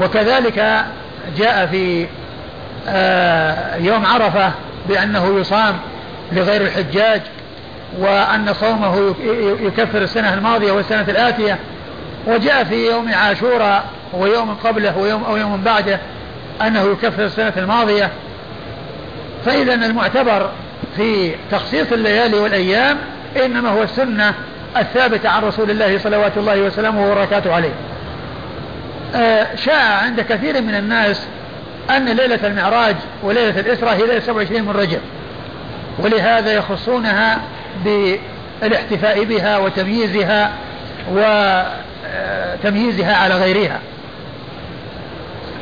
وكذلك 0.00 0.84
جاء 1.36 1.66
في 1.66 2.06
آه، 2.88 3.76
يوم 3.76 4.06
عرفة 4.06 4.52
بأنه 4.88 5.40
يصام 5.40 5.78
لغير 6.32 6.60
الحجاج 6.62 7.20
وأن 7.98 8.54
صومه 8.54 9.14
يكفر 9.60 10.02
السنة 10.02 10.34
الماضية 10.34 10.72
والسنة 10.72 11.06
الآتية. 11.08 11.58
وجاء 12.26 12.64
في 12.64 12.86
يوم 12.86 13.14
عاشوراء 13.14 13.84
ويوم 14.12 14.54
قبله 14.64 14.98
ويوم 14.98 15.24
أو 15.24 15.36
يوم 15.36 15.62
بعده 15.64 15.98
أنه 16.62 16.82
يكفر 16.92 17.24
السنة 17.24 17.52
الماضية. 17.56 18.10
فإذا 19.46 19.74
المعتبر 19.74 20.50
في 20.96 21.34
تخصيص 21.50 21.92
الليالي 21.92 22.36
والأيام 22.36 22.96
إنما 23.44 23.68
هو 23.68 23.82
السنة 23.82 24.34
الثابتة 24.76 25.28
عن 25.28 25.42
رسول 25.42 25.70
الله 25.70 25.98
صلوات 25.98 26.36
الله 26.36 26.60
وسلامه 26.60 27.10
وبركاته 27.10 27.54
عليه. 27.54 27.72
آه، 29.14 29.46
شاع 29.54 29.94
عند 30.02 30.20
كثير 30.20 30.62
من 30.62 30.74
الناس 30.74 31.26
أن 31.90 32.04
ليلة 32.08 32.46
المعراج 32.46 32.96
وليلة 33.22 33.60
الإسراء 33.60 33.94
هي 33.94 34.06
ليلة 34.06 34.20
27 34.20 34.62
من 34.62 34.70
رجب. 34.70 35.00
ولهذا 35.98 36.52
يخصونها 36.52 37.40
الاحتفاء 38.62 39.24
بها 39.24 39.58
وتمييزها 39.58 40.52
وتمييزها 41.10 43.16
على 43.16 43.34
غيرها 43.34 43.80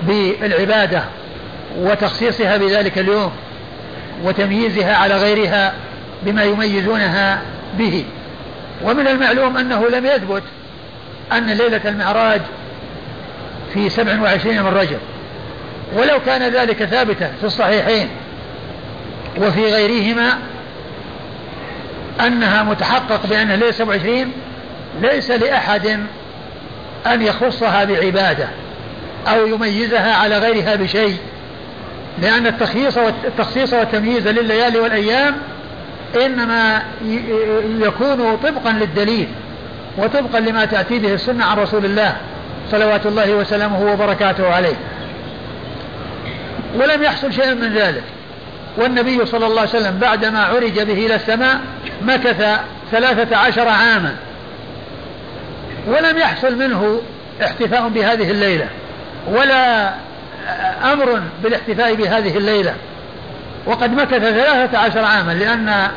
بالعبادة 0.03 1.05
وتخصيصها 1.79 2.57
بذلك 2.57 2.99
اليوم 2.99 3.33
وتمييزها 4.25 4.97
على 4.97 5.17
غيرها 5.17 5.73
بما 6.23 6.45
يميزونها 6.45 7.41
به. 7.79 8.05
ومن 8.83 9.09
المعلوم 9.09 9.57
أنه 9.57 9.89
لم 9.89 10.07
يثبت 10.07 10.43
أن 11.33 11.47
ليلة 11.47 11.81
المعراج 11.85 12.41
في 13.75 13.91
سبع 13.91 14.21
وعشرين 14.21 14.63
من 14.63 14.69
رجب. 14.69 14.99
ولو 15.97 16.21
كان 16.27 16.53
ذلك 16.53 16.85
ثابتا 16.85 17.33
في 17.41 17.47
الصحيحين 17.47 18.09
وفي 19.39 19.67
غيرهما 19.67 20.39
أنها 22.27 22.63
متحقق 22.63 23.27
بأنها 23.27 23.57
ليلة 23.57 23.71
27 23.71 24.33
ليس 25.01 25.31
لأحد 25.31 25.87
أن 27.07 27.23
يخصها 27.23 27.85
بعبادة 27.85 28.49
أو 29.29 29.47
يميزها 29.47 30.15
على 30.15 30.39
غيرها 30.39 30.75
بشيء 30.75 31.17
لأن 32.23 32.47
التخصيص 33.27 33.73
والتمييز 33.73 34.29
لليالي 34.29 34.79
والأيام 34.79 35.35
إنما 36.27 36.83
يكون 37.81 38.37
طبقا 38.37 38.73
للدليل 38.73 39.29
وطبقا 39.99 40.41
لما 40.41 40.65
تأتي 40.65 40.99
به 40.99 41.15
السنة 41.15 41.45
عن 41.45 41.59
رسول 41.59 41.85
الله 41.85 42.17
صلوات 42.71 43.07
الله 43.07 43.35
وسلامه 43.35 43.93
وبركاته 43.93 44.55
عليه. 44.55 44.77
ولم 46.75 47.03
يحصل 47.03 47.33
شيء 47.33 47.55
من 47.55 47.75
ذلك. 47.75 48.03
والنبي 48.77 49.27
صلى 49.27 49.47
الله 49.47 49.61
عليه 49.61 49.71
وسلم 49.71 49.99
بعدما 49.99 50.45
عرج 50.45 50.81
به 50.81 51.07
إلى 51.07 51.15
السماء 51.15 51.61
مكث 52.03 52.61
ثلاثة 52.93 53.37
عشر 53.37 53.69
عاما 53.69 54.17
ولم 55.87 56.19
يحصل 56.19 56.57
منه 56.59 57.01
احتفاء 57.43 57.89
بهذه 57.89 58.31
الليلة 58.31 58.67
ولا 59.29 59.93
أمر 60.93 61.21
بالاحتفاء 61.43 61.95
بهذه 61.95 62.39
الليلة 62.39 62.75
وقد 63.67 63.91
مكث 63.91 64.19
ثلاثة 64.19 64.79
عشر 64.79 65.05
عاما 65.05 65.33
لأن 65.33 65.89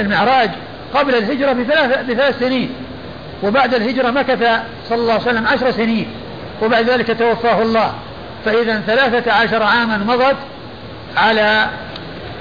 المعراج 0.00 0.50
قبل 0.94 1.14
الهجرة 1.14 1.52
بثلاث, 1.52 2.04
بثلاث 2.10 2.38
سنين 2.38 2.70
وبعد 3.42 3.74
الهجرة 3.74 4.10
مكث 4.10 4.60
صلى 4.88 4.98
الله 4.98 5.12
عليه 5.12 5.22
وسلم 5.22 5.46
عشر 5.46 5.70
سنين 5.70 6.06
وبعد 6.62 6.90
ذلك 6.90 7.18
توفاه 7.18 7.62
الله 7.62 7.92
فإذا 8.44 8.82
ثلاثة 8.86 9.32
عشر 9.32 9.62
عاما 9.62 9.96
مضت 9.96 10.36
على 11.16 11.68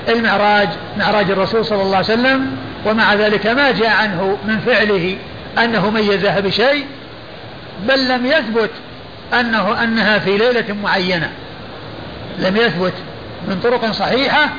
المعراج 0.09 0.69
معراج 0.97 1.31
الرسول 1.31 1.65
صلى 1.65 1.81
الله 1.81 1.97
عليه 1.97 2.05
وسلم 2.05 2.57
ومع 2.85 3.13
ذلك 3.13 3.47
ما 3.47 3.71
جاء 3.71 3.89
عنه 3.89 4.37
من 4.45 4.59
فعله 4.59 5.17
أنه 5.57 5.89
ميزها 5.89 6.39
بشيء 6.39 6.85
بل 7.87 8.07
لم 8.07 8.25
يثبت 8.25 8.69
أنه 9.33 9.83
أنها 9.83 10.19
في 10.19 10.37
ليلة 10.37 10.75
معينة. 10.83 11.29
لم 12.39 12.57
يثبت 12.57 12.93
من 13.47 13.59
طرق 13.63 13.91
صحيحة 13.91 14.49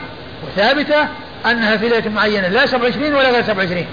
وثابتة 0.47 1.09
أنها 1.47 1.77
في 1.77 1.89
ليلة 1.89 2.11
معينة 2.11 2.49
لا 2.49 2.67
27 2.67 3.15
ولا 3.15 3.31
غير 3.31 3.43
27 3.43 3.87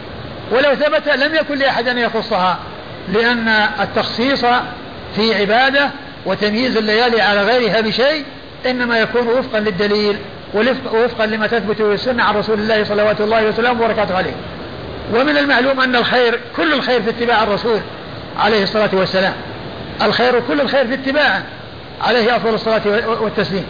ولو 0.51 0.75
ثبت 0.75 1.07
لم 1.07 1.35
يكن 1.35 1.57
لأحد 1.57 1.87
أن 1.87 1.97
يخصها 1.97 2.59
لأن 3.13 3.47
التخصيص 3.79 4.45
في 5.15 5.35
عبادة 5.35 5.89
وتمييز 6.25 6.77
الليالي 6.77 7.21
على 7.21 7.43
غيرها 7.43 7.81
بشيء 7.81 8.23
إنما 8.65 8.99
يكون 8.99 9.27
وفقا 9.27 9.59
للدليل. 9.59 10.17
ووفقا 10.55 11.25
لما 11.25 11.47
تثبت 11.47 11.81
به 11.81 11.93
السنة 11.93 12.23
عن 12.23 12.35
رسول 12.35 12.59
الله 12.59 12.83
صلوات 12.83 13.21
الله 13.21 13.45
وسلامه 13.45 13.83
وبركاته 13.83 14.17
عليه. 14.17 14.33
ومن 15.13 15.37
المعلوم 15.37 15.81
أن 15.81 15.95
الخير 15.95 16.39
كل 16.57 16.73
الخير 16.73 17.01
في 17.01 17.09
اتباع 17.09 17.43
الرسول 17.43 17.79
عليه 18.39 18.63
الصلاة 18.63 18.89
والسلام. 18.93 19.33
الخير 20.01 20.39
كل 20.47 20.61
الخير 20.61 20.87
في 20.87 20.93
اتباعه 20.93 21.43
عليه 22.01 22.35
أفضل 22.35 22.53
الصلاة 22.53 22.81
والتسليم. 23.21 23.65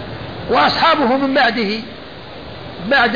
وأصحابه 0.50 1.18
من 1.18 1.34
بعده 1.34 1.70
بعد 2.88 3.12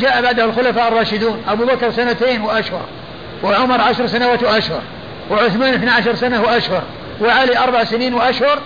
جاء 0.00 0.22
بعده 0.22 0.44
الخلفاء 0.44 0.88
الراشدون. 0.88 1.42
أبو 1.48 1.64
بكر 1.64 1.90
سنتين 1.90 2.40
وأشهر 2.40 2.84
وعمر 3.42 3.80
عشر 3.80 4.06
سنوات 4.06 4.42
وأشهر 4.42 4.82
وعثمان 5.30 5.74
اثنى 5.74 5.90
عشر 5.90 6.14
سنة 6.14 6.42
وأشهر 6.42 6.82
وعلي 7.20 7.58
أربع 7.58 7.84
سنين 7.84 8.14
وأشهر. 8.14 8.58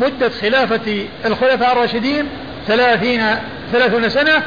مدة 0.00 0.28
خلافة 0.28 1.06
الخلفاء 1.26 1.72
الراشدين 1.72 2.28
ثلاثين 2.68 3.22
ثلاثون 3.72 4.08
سنة 4.08 4.42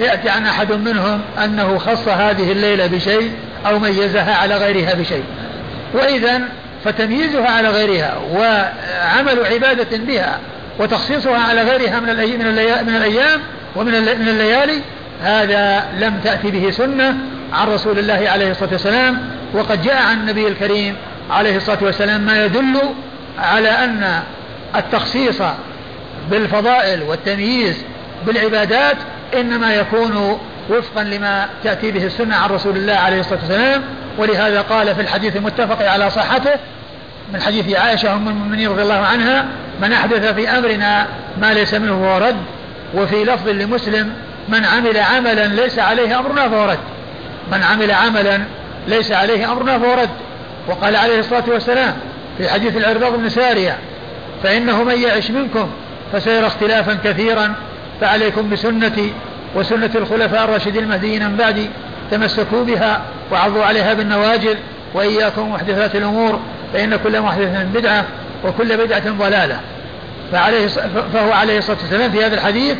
يأتي 0.00 0.28
عن 0.28 0.46
أحد 0.46 0.72
منهم 0.72 1.20
أنه 1.44 1.78
خص 1.78 2.08
هذه 2.08 2.52
الليلة 2.52 2.86
بشيء 2.86 3.32
أو 3.66 3.78
ميزها 3.78 4.34
على 4.34 4.56
غيرها 4.56 4.94
بشيء. 4.94 5.24
وإذا 5.94 6.40
فتمييزها 6.84 7.50
على 7.50 7.68
غيرها 7.68 8.16
وعمل 8.32 9.46
عبادة 9.46 9.96
بها 9.96 10.38
وتخصيصها 10.78 11.38
على 11.38 11.62
غيرها 11.62 12.00
من 12.00 12.06
من 12.86 12.96
الأيام 12.96 13.40
ومن 13.76 13.92
من 13.92 14.28
الليالي 14.28 14.80
هذا 15.22 15.84
لم 15.98 16.20
تأتي 16.24 16.50
به 16.50 16.70
سنة 16.70 17.16
عن 17.52 17.68
رسول 17.68 17.98
الله 17.98 18.28
عليه 18.28 18.50
الصلاة 18.50 18.72
والسلام. 18.72 19.18
وقد 19.54 19.82
جاء 19.82 20.02
عن 20.02 20.20
النبي 20.20 20.48
الكريم 20.48 20.96
عليه 21.30 21.56
الصلاة 21.56 21.78
والسلام 21.82 22.20
ما 22.20 22.44
يدل 22.44 22.78
على 23.38 23.68
أن 23.68 24.22
التخصيص 24.76 25.42
بالفضائل 26.30 27.02
والتمييز 27.02 27.76
بالعبادات 28.26 28.96
إنما 29.34 29.74
يكون 29.74 30.38
وفقا 30.70 31.02
لما 31.02 31.48
تأتي 31.64 31.90
به 31.90 32.06
السنة 32.06 32.36
عن 32.36 32.50
رسول 32.50 32.76
الله 32.76 32.94
عليه 32.94 33.20
الصلاة 33.20 33.38
والسلام. 33.38 33.82
ولهذا 34.18 34.60
قال 34.60 34.94
في 34.94 35.00
الحديث 35.00 35.36
المتفق 35.36 35.88
على 35.88 36.10
صحته 36.10 36.50
من 37.32 37.40
حديث 37.40 37.76
عائشة 37.76 38.12
أم 38.14 38.28
المؤمنين 38.28 38.68
رضي 38.68 38.82
الله 38.82 39.06
عنها 39.06 39.46
من 39.82 39.92
أحدث 39.92 40.34
في 40.34 40.48
أمرنا 40.48 41.06
ما 41.40 41.52
ليس 41.52 41.74
منه 41.74 42.00
فهو 42.00 42.18
رد 42.18 42.36
وفي 42.94 43.24
لفظ 43.24 43.48
لمسلم 43.48 44.12
من 44.48 44.64
عمل 44.64 44.98
عملا 44.98 45.46
ليس 45.46 45.78
عليه 45.78 46.18
أمرنا 46.18 46.48
فهو 46.48 46.64
رد. 46.64 46.78
من 47.52 47.62
عمل 47.62 47.90
عملا 47.90 48.40
ليس 48.86 49.12
عليه 49.12 49.52
أمرنا 49.52 49.78
فهو 49.78 49.94
رد. 49.94 50.10
وقال 50.68 50.96
عليه 50.96 51.18
الصلاة 51.18 51.44
والسلام 51.48 51.96
في 52.38 52.48
حديث 52.48 52.76
العرباض 52.76 53.18
بن 53.18 53.28
سارية 53.28 53.78
فإنه 54.42 54.82
من 54.82 55.02
يعش 55.02 55.30
منكم 55.30 55.70
فسيرى 56.12 56.46
اختلافا 56.46 56.98
كثيرا. 57.04 57.54
فعليكم 58.00 58.50
بسنتي 58.50 59.12
وسنة 59.54 59.90
الخلفاء 59.94 60.44
الراشدين 60.44 60.82
المهديين 60.82 61.30
من 61.30 61.36
بعدي 61.36 61.66
تمسكوا 62.10 62.64
بها 62.64 63.00
وعضوا 63.32 63.64
عليها 63.64 63.94
بالنواجذ 63.94 64.54
وإياكم 64.94 65.52
محدثات 65.52 65.94
الأمور 65.94 66.40
فإن 66.72 66.96
كل 66.96 67.20
محدثة 67.20 67.64
بدعة 67.64 68.04
وكل 68.44 68.76
بدعة 68.76 69.10
ضلالة. 69.10 69.60
فعليه 70.32 70.66
فهو 71.14 71.32
عليه 71.32 71.58
الصلاة 71.58 71.78
والسلام 71.82 72.10
في 72.10 72.24
هذا 72.24 72.34
الحديث 72.34 72.76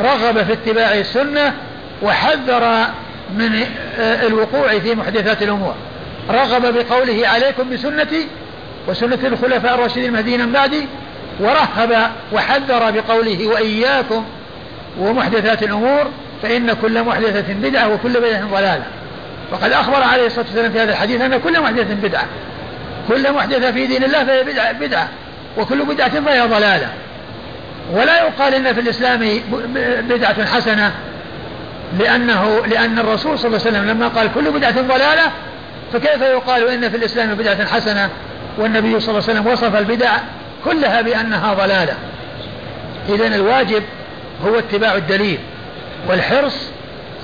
رغب 0.00 0.42
في 0.42 0.52
اتباع 0.52 0.94
السنة 0.94 1.54
وحذر 2.02 2.86
من 3.36 3.64
آه، 3.98 4.26
الوقوع 4.26 4.78
في 4.78 4.94
محدثات 4.94 5.42
الأمور. 5.42 5.74
رغب 6.30 6.74
بقوله 6.74 7.28
عليكم 7.28 7.70
بسنتي 7.70 8.26
وسنة 8.88 9.18
الخلفاء 9.24 9.74
الراشدين 9.74 10.04
المهديين 10.04 10.46
من 10.46 10.52
بعدي 10.52 10.86
ورهب 11.40 12.10
وحذر 12.32 12.90
بقوله 12.90 13.46
وإياكم 13.46 14.24
ومحدثات 14.98 15.62
الأمور 15.62 16.10
فإن 16.42 16.72
كل 16.72 17.02
محدثة 17.02 17.52
بدعة 17.52 17.94
وكل 17.94 18.12
بدعة 18.12 18.44
ضلالة. 18.50 18.84
وقد 19.52 19.72
أخبر 19.72 20.02
عليه 20.02 20.26
الصلاة 20.26 20.44
والسلام 20.44 20.72
في 20.72 20.80
هذا 20.80 20.92
الحديث 20.92 21.20
أن 21.20 21.40
كل 21.40 21.60
محدثة 21.60 21.94
بدعة. 21.94 22.24
كل 23.08 23.32
محدثة 23.32 23.72
في 23.72 23.86
دين 23.86 24.04
الله 24.04 24.24
فهي 24.24 24.44
بدعة, 24.44 24.72
بدعة. 24.72 25.08
وكل 25.58 25.84
بدعة 25.84 26.20
فهي 26.20 26.40
ضلالة. 26.40 26.88
ولا 27.92 28.22
يقال 28.22 28.54
إن 28.54 28.74
في 28.74 28.80
الإسلام 28.80 29.40
بدعة 30.08 30.44
حسنة 30.44 30.92
لأنه 31.98 32.66
لأن 32.66 32.98
الرسول 32.98 33.38
صلى 33.38 33.46
الله 33.48 33.60
عليه 33.66 33.70
وسلم 33.70 33.90
لما 33.90 34.08
قال 34.08 34.30
كل 34.34 34.50
بدعة 34.50 34.80
ضلالة 34.80 35.22
فكيف 35.92 36.22
يقال 36.22 36.68
إن 36.68 36.90
في 36.90 36.96
الإسلام 36.96 37.34
بدعة 37.34 37.66
حسنة؟ 37.66 38.08
والنبي 38.58 39.00
صلى 39.00 39.18
الله 39.18 39.28
عليه 39.28 39.40
وسلم 39.40 39.46
وصف 39.46 39.76
البدع 39.76 40.12
كلها 40.64 41.00
بأنها 41.00 41.54
ضلالة. 41.54 41.94
إذا 43.08 43.26
الواجب 43.26 43.82
هو 44.46 44.58
اتباع 44.58 44.94
الدليل 44.94 45.38
والحرص 46.08 46.56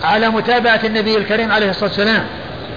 على 0.05 0.29
متابعة 0.29 0.81
النبي 0.85 1.17
الكريم 1.17 1.53
عليه 1.53 1.71
الصلاة 1.71 1.91
والسلام. 1.91 2.25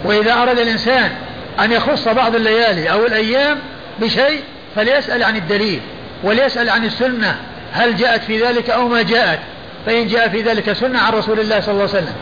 وإذا 0.03 0.34
أراد 0.34 0.60
الإنسان 0.60 1.11
أن 1.60 1.72
يخص 1.72 2.07
بعض 2.07 2.36
الليالي 2.36 2.91
أو 2.91 3.06
الأيام 3.06 3.57
بشيء 4.02 4.41
فليسأل 4.76 5.23
عن 5.23 5.36
الدليل 5.36 5.80
وليسأل 6.23 6.69
عن 6.69 6.86
السنة. 6.86 7.36
هل 7.73 7.95
جاءت 7.95 8.23
في 8.23 8.45
ذلك 8.45 8.69
أو 8.69 8.88
ما 8.88 9.02
جاءت؟ 9.02 9.40
فإن 9.86 10.07
جاء 10.07 10.30
في 10.30 10.41
ذلك 10.41 10.73
سنة 10.73 10.99
عن 10.99 11.14
رسول 11.14 11.40
الله 11.40 11.60
صلى 11.60 11.72
الله 11.72 11.90
عليه 11.90 11.98
وسلم. 11.99 12.15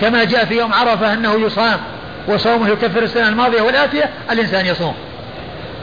كما 0.00 0.24
جاء 0.24 0.44
في 0.44 0.54
يوم 0.54 0.72
عرفة 0.72 1.12
أنه 1.12 1.46
يصام 1.46 1.78
وصومه 2.28 2.68
يكفر 2.68 3.02
السنة 3.02 3.28
الماضية 3.28 3.62
والآتية 3.62 4.10
الإنسان 4.30 4.66
يصوم. 4.66 4.94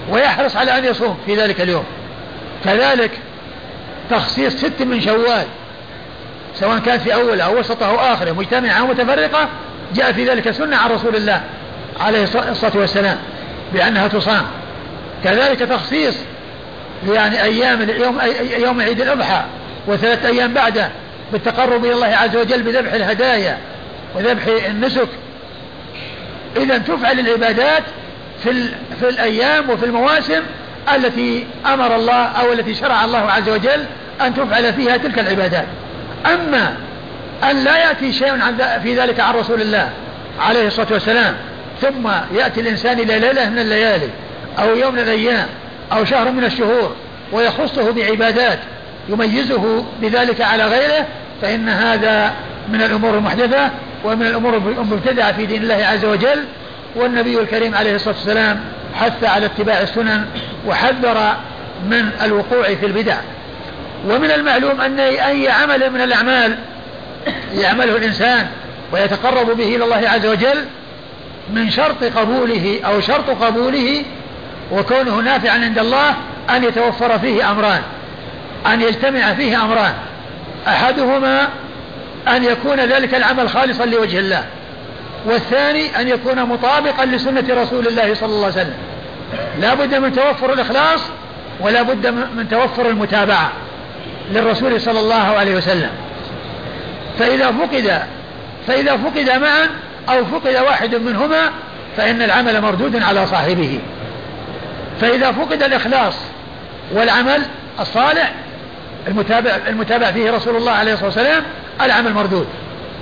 ويحرص 0.10 0.56
على 0.56 0.78
أن 0.78 0.86
يصوم 0.86 1.18
في 1.26 1.36
ذلك 1.36 1.62
اليوم. 1.62 1.84
كذلك 2.66 3.12
تخصيص 4.10 4.56
ست 4.56 4.82
من 4.82 5.02
شوال 5.02 5.46
سواء 6.56 6.80
كانت 6.80 7.02
في 7.02 7.14
أول 7.14 7.42
أو 7.42 7.60
وسطه 7.60 7.90
أو 7.90 7.96
آخره 7.96 8.32
مجتمعة 8.32 8.74
أو 8.74 8.88
متفرقة 8.88 9.50
جاء 9.96 10.12
في 10.12 10.26
ذلك 10.26 10.52
سنة 10.52 10.78
عن 10.78 10.90
رسول 10.90 11.16
الله 11.16 11.42
عليه 12.00 12.24
الصلاة 12.24 12.72
والسلام 12.76 13.18
بأنها 13.74 14.08
تصام. 14.08 14.46
كذلك 15.24 15.60
تخصيص 15.60 16.16
يعني 17.10 17.44
أيام 17.44 17.90
يوم, 17.90 18.20
يوم 18.58 18.82
عيد 18.82 19.02
الأضحى 19.02 19.42
وثلاثة 19.88 20.30
أيام 20.30 20.54
بعده 20.54 20.90
بالتقرب 21.32 21.86
إلى 21.86 21.94
الله 21.94 22.08
عز 22.08 22.36
وجل 22.36 22.64
بذبح 22.64 22.94
الهدايا 22.94 23.58
وذبح 24.16 24.44
النسك. 24.68 25.08
إذا 26.58 26.78
تفعل 26.78 27.20
العبادات 27.20 27.84
في, 28.44 28.64
في 29.00 29.10
الأيام 29.10 29.70
وفي 29.70 29.86
المواسم 29.86 30.42
التي 30.96 31.48
أمر 31.66 31.96
الله 31.96 32.26
أو 32.26 32.54
التي 32.54 32.74
شرع 32.74 33.06
الله 33.06 33.32
عز 33.32 33.50
وجل 33.50 33.86
أن 34.22 34.34
تفعل 34.34 34.74
فيها 34.74 34.98
تلك 34.98 35.20
العبادات. 35.20 35.66
أما 36.26 36.76
أن 37.52 37.64
لا 37.64 37.78
يأتي 37.78 38.14
شيء 38.14 38.34
في 38.84 39.00
ذلك 39.00 39.20
عن 39.20 39.34
رسول 39.34 39.62
الله 39.62 39.90
عليه 40.40 40.68
الصلاة 40.68 40.88
والسلام 40.94 41.36
ثم 41.82 42.10
يأتي 42.36 42.62
الإنسان 42.62 43.00
إلى 43.00 43.20
ليلة 43.20 43.50
من 43.50 43.60
الليالي 43.60 44.10
أو 44.60 44.76
يوم 44.76 44.94
من 44.94 45.00
الأيام 45.00 45.48
أو 45.92 46.06
شهر 46.06 46.32
من 46.32 46.44
الشهور 46.44 46.96
ويخصه 47.32 47.92
بعبادات 47.92 48.60
يميزه 49.10 49.86
بذلك 50.02 50.42
على 50.42 50.66
غيره 50.66 51.08
فإن 51.42 51.70
هذا 51.70 52.34
من 52.70 52.82
الأمور 52.82 53.18
المحدثة 53.18 53.70
ومن 54.04 54.26
الأمور 54.26 54.56
المبتدعة 54.56 55.32
في 55.34 55.46
دين 55.46 55.64
الله 55.64 55.86
عز 55.86 56.06
وجل 56.06 56.44
والنبي 56.96 57.40
الكريم 57.40 57.76
عليه 57.76 57.96
الصلاة 57.96 58.16
والسلام 58.16 58.60
حث 58.96 59.24
على 59.24 59.46
اتباع 59.46 59.82
السنن 59.82 60.26
وحذر 60.68 61.34
من 61.86 62.10
الوقوع 62.24 62.64
في 62.64 62.86
البدع. 62.86 63.16
ومن 64.08 64.32
المعلوم 64.32 64.82
أن 64.82 65.00
أي 65.00 65.50
عمل 65.50 65.90
من 65.90 66.02
الأعمال 66.02 66.58
يعمله 67.54 67.98
الإنسان 67.98 68.48
ويتقرب 68.92 69.58
به 69.58 69.76
إلى 69.76 69.84
الله 69.84 70.10
عز 70.10 70.26
وجل 70.26 70.66
من 71.54 71.70
شرط 71.70 72.04
قبوله 72.04 72.80
أو 72.86 73.02
شرط 73.02 73.30
قبوله 73.30 74.04
وكونه 74.72 75.20
نافعا 75.20 75.54
عند 75.54 75.80
الله 75.80 76.16
أن 76.50 76.64
يتوفر 76.64 77.20
فيه 77.20 77.52
أمران 77.52 77.82
أن 78.66 78.82
يجتمع 78.82 79.34
فيه 79.34 79.64
أمران. 79.64 79.94
أحدهما 80.68 81.48
أن 82.28 82.44
يكون 82.44 82.80
ذلك 82.80 83.16
العمل 83.16 83.50
خالصا 83.50 83.86
لوجه 83.86 84.20
الله. 84.20 84.44
والثاني 85.26 86.02
أن 86.02 86.08
يكون 86.08 86.44
مطابقا 86.44 87.06
لسنة 87.06 87.46
رسول 87.50 87.88
الله 87.88 88.14
صلى 88.14 88.30
الله 88.30 88.46
عليه 88.46 88.56
وسلم. 88.56 88.78
لا 89.60 89.74
بد 89.74 89.96
من 89.96 90.14
توفر 90.14 90.54
الإخلاص 90.54 91.02
ولا 91.60 91.82
بد 91.82 92.08
من 92.08 92.48
توفر 92.52 92.90
المتابعة 92.90 93.52
للرسول 94.32 94.82
صلى 94.82 95.00
الله 95.00 95.16
عليه 95.16 95.56
وسلم. 95.56 95.90
فإذا 97.20 97.52
فقد 97.52 98.02
فإذا 98.68 98.98
فقد 98.98 99.30
معا 99.30 99.70
أو 100.10 100.26
فقد 100.26 100.56
واحد 100.56 100.96
منهما 100.96 101.50
فإن 101.98 102.22
العمل 102.22 102.62
مردود 102.62 103.04
على 103.04 103.28
صاحبه. 103.28 103.80
فإذا 105.02 105.32
فقد 105.32 105.64
الإخلاص 105.64 106.16
والعمل 106.94 107.42
الصالح 107.80 108.34
المتابع 109.08 109.52
المتابع 109.68 110.12
فيه 110.12 110.32
رسول 110.32 110.56
الله 110.56 110.72
عليه 110.72 110.94
الصلاة 110.94 111.10
والسلام 111.10 111.44
العمل 111.82 112.14
مردود. 112.14 112.48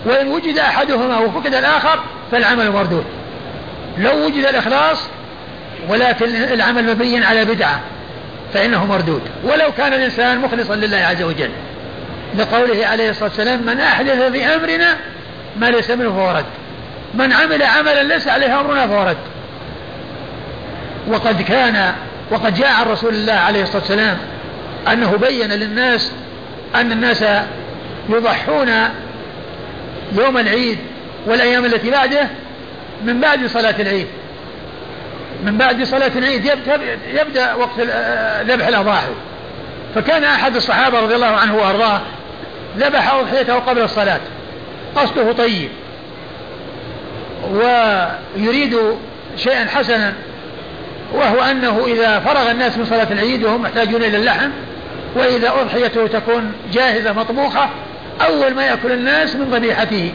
وإن 0.05 0.27
وجد 0.27 0.57
أحدهما 0.57 1.17
وفقد 1.17 1.55
الآخر 1.55 1.99
فالعمل 2.31 2.71
مردود. 2.71 3.05
لو 3.97 4.25
وجد 4.25 4.45
الإخلاص 4.45 5.07
ولكن 5.89 6.35
العمل 6.35 6.91
مبين 6.91 7.23
على 7.23 7.45
بدعة 7.45 7.79
فإنه 8.53 8.85
مردود. 8.85 9.21
ولو 9.43 9.71
كان 9.77 9.93
الإنسان 9.93 10.39
مخلصا 10.39 10.75
لله 10.75 10.97
عز 10.97 11.21
وجل. 11.21 11.49
لقوله 12.37 12.87
عليه 12.87 13.09
الصلاة 13.09 13.29
والسلام 13.29 13.61
من 13.61 13.79
أحدث 13.79 14.21
في 14.21 14.45
أمرنا 14.45 14.97
ما 15.57 15.65
ليس 15.65 15.91
منه 15.91 16.09
فهو 16.09 16.31
رد. 16.31 16.45
من 17.13 17.33
عمل 17.33 17.63
عملا 17.63 18.03
ليس 18.03 18.27
عليه 18.27 18.59
أمرنا 18.59 18.87
فهو 18.87 19.03
رد. 19.03 19.17
وقد 21.07 21.41
كان 21.41 21.93
وقد 22.31 22.53
جاء 22.53 22.71
عن 22.71 22.85
رسول 22.85 23.13
الله 23.13 23.33
عليه 23.33 23.63
الصلاة 23.63 23.81
والسلام 23.81 24.17
أنه 24.91 25.17
بين 25.17 25.51
للناس 25.51 26.11
أن 26.75 26.91
الناس 26.91 27.25
يضحون 28.09 28.69
يوم 30.17 30.37
العيد 30.37 30.77
والأيام 31.25 31.65
التي 31.65 31.91
بعده 31.91 32.27
من 33.03 33.21
بعد 33.21 33.45
صلاة 33.45 33.75
العيد. 33.79 34.07
من 35.43 35.57
بعد 35.57 35.83
صلاة 35.83 36.11
العيد 36.15 36.51
يبدأ 37.13 37.53
وقت 37.53 37.79
ذبح 38.47 38.67
الأضاحي. 38.67 39.11
فكان 39.95 40.23
أحد 40.23 40.55
الصحابة 40.55 40.99
رضي 40.99 41.15
الله 41.15 41.27
عنه 41.27 41.55
وأرضاه 41.55 42.01
ذبح 42.77 43.13
أضحيته 43.13 43.55
قبل 43.55 43.81
الصلاة. 43.81 44.19
قصده 44.95 45.31
طيب. 45.31 45.69
ويريد 47.53 48.77
شيئا 49.37 49.65
حسنا 49.65 50.13
وهو 51.13 51.41
أنه 51.41 51.85
إذا 51.87 52.19
فرغ 52.19 52.51
الناس 52.51 52.77
من 52.77 52.85
صلاة 52.85 53.07
العيد 53.11 53.43
وهم 53.43 53.61
محتاجون 53.61 54.03
إلى 54.03 54.17
اللحم 54.17 54.49
وإذا 55.15 55.49
أضحيته 55.61 56.07
تكون 56.07 56.53
جاهزة 56.73 57.13
مطبوخة 57.13 57.69
أول 58.25 58.53
ما 58.53 58.65
يأكل 58.65 58.91
الناس 58.91 59.35
من 59.35 59.45
ذبيحته 59.51 60.11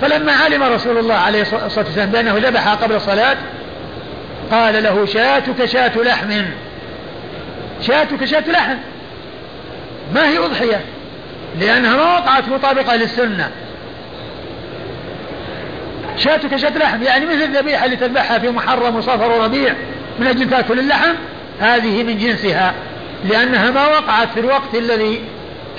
فلما 0.00 0.32
علم 0.32 0.62
رسول 0.62 0.98
الله 0.98 1.14
عليه 1.14 1.42
الصلاة 1.42 1.64
والسلام 1.64 2.10
بأنه 2.10 2.34
ذبح 2.36 2.68
قبل 2.68 2.94
الصلاة 2.94 3.36
قال 4.50 4.82
له 4.82 5.06
شاتك 5.06 5.64
شاة 5.64 5.92
لحم. 5.96 6.30
شاتك 7.82 8.24
شاة 8.24 8.44
لحم. 8.50 8.76
ما 10.14 10.28
هي 10.28 10.38
أضحية؟ 10.38 10.80
لأنها 11.60 11.96
ما 11.96 12.02
وقعت 12.02 12.48
مطابقة 12.48 12.96
للسنة. 12.96 13.50
شاتك 16.16 16.56
شاة 16.56 16.78
لحم. 16.78 17.02
يعني 17.02 17.26
مثل 17.26 17.42
الذبيحة 17.42 17.84
اللي 17.84 17.96
تذبحها 17.96 18.38
في 18.38 18.48
محرم 18.48 18.96
وصفر 18.96 19.30
وربيع 19.30 19.74
من 20.18 20.26
أجل 20.26 20.50
تأكل 20.50 20.78
اللحم؟ 20.78 21.14
هذه 21.60 22.02
من 22.02 22.18
جنسها 22.18 22.74
لأنها 23.24 23.70
ما 23.70 23.86
وقعت 23.86 24.28
في 24.34 24.40
الوقت 24.40 24.74
الذي 24.74 25.20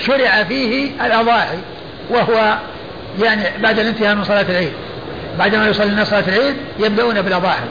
شرع 0.06 0.44
فيه 0.44 0.90
الأضاحي 1.06 1.58
وهو 2.10 2.58
يعني 3.22 3.42
بعد 3.58 3.78
الانتهاء 3.78 4.14
من 4.14 4.24
صلاة 4.24 4.46
العيد. 4.48 4.72
بعدما 5.38 5.68
يصلي 5.68 5.86
الناس 5.86 6.08
صلاة 6.08 6.24
العيد 6.28 6.56
يبدأون 6.78 7.22
بالأضاحي. 7.22 7.64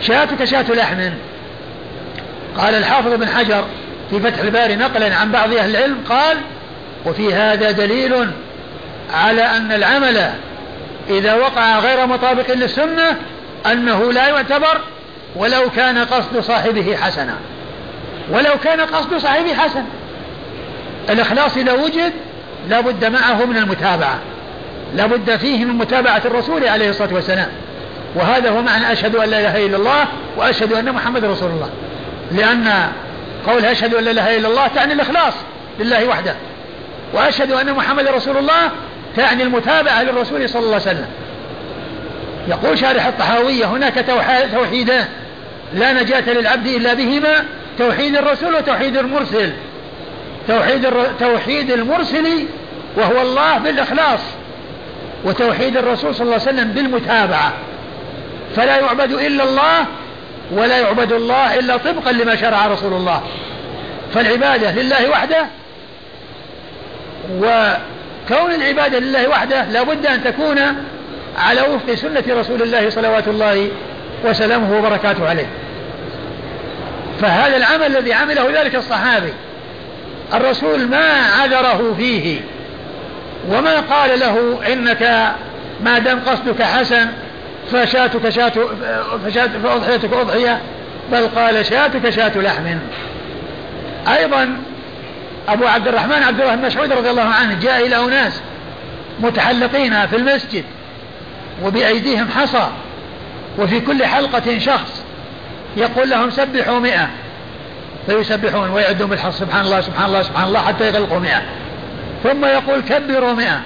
شاة 0.00 0.28
لحم. 0.74 1.10
قال 2.58 2.74
الحافظ 2.74 3.12
بن 3.12 3.28
حجر 3.28 3.64
في 4.10 4.20
فتح 4.20 4.38
الباري 4.38 4.76
نقلا 4.76 5.14
عن 5.14 5.32
بعض 5.32 5.52
أهل 5.52 5.76
العلم 5.76 5.96
قال 6.08 6.36
وفي 7.06 7.34
هذا 7.34 7.70
دليل 7.70 8.30
على 9.14 9.42
أن 9.42 9.72
العمل 9.72 10.30
إذا 11.10 11.34
وقع 11.34 11.78
غير 11.78 12.06
مطابق 12.06 12.50
للسنة 12.50 13.16
أنه 13.72 14.12
لا 14.12 14.28
يعتبر 14.28 14.80
ولو 15.36 15.70
كان 15.76 15.98
قصد 15.98 16.40
صاحبه 16.40 16.96
حسنا. 16.96 17.34
ولو 18.30 18.58
كان 18.64 18.80
قصد 18.80 19.16
صاحبه 19.16 19.54
حسن 19.54 19.82
الإخلاص 21.10 21.56
إذا 21.56 21.72
وجد 21.72 22.12
لا 22.68 22.80
بد 22.80 23.04
معه 23.04 23.44
من 23.44 23.56
المتابعة. 23.56 24.18
لا 24.94 25.06
بد 25.06 25.36
فيه 25.36 25.64
من 25.64 25.74
متابعة 25.74 26.22
الرسول 26.24 26.68
عليه 26.68 26.90
الصلاة 26.90 27.14
والسلام. 27.14 27.48
وهذا 28.14 28.50
هو 28.50 28.62
معنى 28.62 28.92
أشهد 28.92 29.16
أن 29.16 29.30
لا 29.30 29.40
إله 29.40 29.66
إلا 29.66 29.76
الله 29.76 30.04
وأشهد 30.36 30.72
أن 30.72 30.92
محمد 30.92 31.24
رسول 31.24 31.50
الله. 31.50 31.70
لأن 32.32 32.72
قول 33.46 33.64
أشهد 33.64 33.94
أن 33.94 34.04
لا 34.04 34.10
إله 34.10 34.36
إلا 34.36 34.48
الله 34.48 34.66
تعني 34.66 34.92
الإخلاص 34.92 35.34
لله 35.80 36.08
وحده. 36.08 36.34
وأشهد 37.12 37.52
أن 37.52 37.72
محمد 37.72 38.08
رسول 38.08 38.36
الله 38.36 38.70
تعني 39.16 39.42
المتابعة 39.42 40.02
للرسول 40.02 40.48
صلى 40.48 40.62
الله 40.62 40.74
عليه 40.74 40.82
وسلم. 40.82 41.06
يقول 42.48 42.78
شارح 42.78 43.06
الطحاوية 43.06 43.64
هناك 43.64 44.04
توحيدان. 44.52 45.04
لا 45.74 45.92
نجاة 45.92 46.32
للعبد 46.32 46.66
إلا 46.66 46.94
بهما 46.94 47.44
توحيد 47.78 48.16
الرسول 48.16 48.54
وتوحيد 48.54 48.96
المرسل. 48.96 49.52
توحيد. 50.48 50.88
توحيد 51.20 51.70
المرسل 51.70 52.46
وهو 52.96 53.22
الله 53.22 53.58
بالإخلاص 53.58 54.20
وتوحيد 55.24 55.76
الرسول 55.76 56.14
صلى 56.14 56.22
الله 56.24 56.34
عليه 56.34 56.42
وسلم 56.42 56.72
بالمتابعة. 56.72 57.52
فلا 58.56 58.76
يعبد 58.76 59.12
إلا 59.12 59.44
الله 59.44 59.86
ولا 60.52 60.78
يعبد 60.78 61.12
الله 61.12 61.58
إلا 61.58 61.76
طبقا 61.76 62.12
لما 62.12 62.36
شرع 62.36 62.66
رسول 62.66 62.92
الله. 62.92 63.22
فالعبادة 64.14 64.70
لله 64.70 65.10
وحده 65.10 65.46
وكون 67.34 68.54
العبادة 68.54 68.98
لله 68.98 69.28
وحده 69.28 69.64
لا 69.64 69.82
بد 69.82 70.06
أن 70.06 70.24
تكون 70.24 70.58
على 71.38 71.60
وفق 71.60 71.94
سنة 71.94 72.24
رسول 72.28 72.62
الله 72.62 72.90
صلوات 72.90 73.28
الله 73.28 73.68
وسلامه 74.24 74.78
وبركاته 74.78 75.28
عليه. 75.28 75.46
فهذا 77.20 77.56
العمل 77.56 77.86
الذي 77.96 78.12
عمله 78.12 78.62
ذلك 78.62 78.74
الصحابي. 78.74 79.32
الرسول 80.34 80.88
ما 80.88 81.12
عذره 81.40 81.94
فيه 81.98 82.40
وما 83.48 83.80
قال 83.80 84.20
له 84.20 84.58
إنك 84.72 85.32
ما 85.84 85.98
دام 85.98 86.20
قصدك 86.26 86.62
حسن 86.62 87.08
فشاتك 87.72 88.28
شات 88.28 88.52
فشات 89.26 89.50
فأضحيتك 89.50 90.12
أضحية 90.12 90.60
بل 91.12 91.28
قال 91.28 91.66
شاتك 91.66 92.10
شات 92.10 92.36
لحم. 92.36 92.78
أيضا 94.08 94.56
أبو 95.48 95.66
عبد 95.66 95.88
الرحمن 95.88 96.22
عبد 96.22 96.40
الله 96.40 96.54
بن 96.54 96.66
مسعود 96.66 96.92
رضي 96.92 97.10
الله 97.10 97.22
عنه 97.22 97.58
جاء 97.60 97.86
إلى 97.86 97.96
أناس 97.96 98.40
متحلقين 99.20 100.06
في 100.06 100.16
المسجد 100.16 100.64
وبأيديهم 101.64 102.28
حصى 102.28 102.68
وفي 103.58 103.80
كل 103.80 104.06
حلقة 104.06 104.58
شخص 104.58 105.02
يقول 105.76 106.10
لهم 106.10 106.30
سبحوا 106.30 106.78
مئة. 106.78 107.08
فيسبحون 108.08 108.70
ويعدون 108.70 109.08
بالحص 109.08 109.38
سبحان 109.38 109.64
الله 109.64 109.80
سبحان 109.80 110.06
الله 110.06 110.22
سبحان 110.22 110.48
الله 110.48 110.60
حتى 110.60 110.86
يغلقوا 110.88 111.18
مئة. 111.18 111.42
ثم 112.24 112.44
يقول 112.44 112.80
كبروا 112.80 113.32
مئة. 113.32 113.60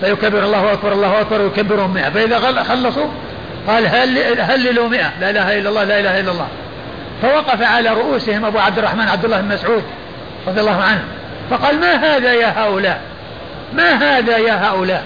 فيكبر 0.00 0.44
الله 0.44 0.72
أكبر 0.72 0.92
الله 0.92 1.20
أكبر 1.20 1.40
ويكبرون 1.40 1.90
مئة. 1.90 2.10
فإذا 2.10 2.62
خلصوا 2.62 3.08
قال 3.66 3.86
هل 3.86 4.40
هللوا 4.40 4.88
مئة. 4.88 5.10
لا 5.20 5.30
إله 5.30 5.58
إلا 5.58 5.68
الله 5.68 5.84
لا 5.84 6.00
إله 6.00 6.20
إلا 6.20 6.32
الله. 6.32 6.48
فوقف 7.22 7.62
على 7.62 7.90
رؤوسهم 7.90 8.44
أبو 8.44 8.58
عبد 8.58 8.78
الرحمن 8.78 9.08
عبد 9.08 9.24
الله 9.24 9.40
بن 9.40 9.48
مسعود 9.48 9.82
رضي 10.46 10.60
الله 10.60 10.82
عنه. 10.82 11.04
فقال 11.50 11.80
ما 11.80 11.94
هذا 11.94 12.34
يا 12.34 12.64
هؤلاء؟ 12.64 13.00
ما 13.72 13.92
هذا 13.92 14.38
يا 14.38 14.68
هؤلاء؟ 14.68 15.04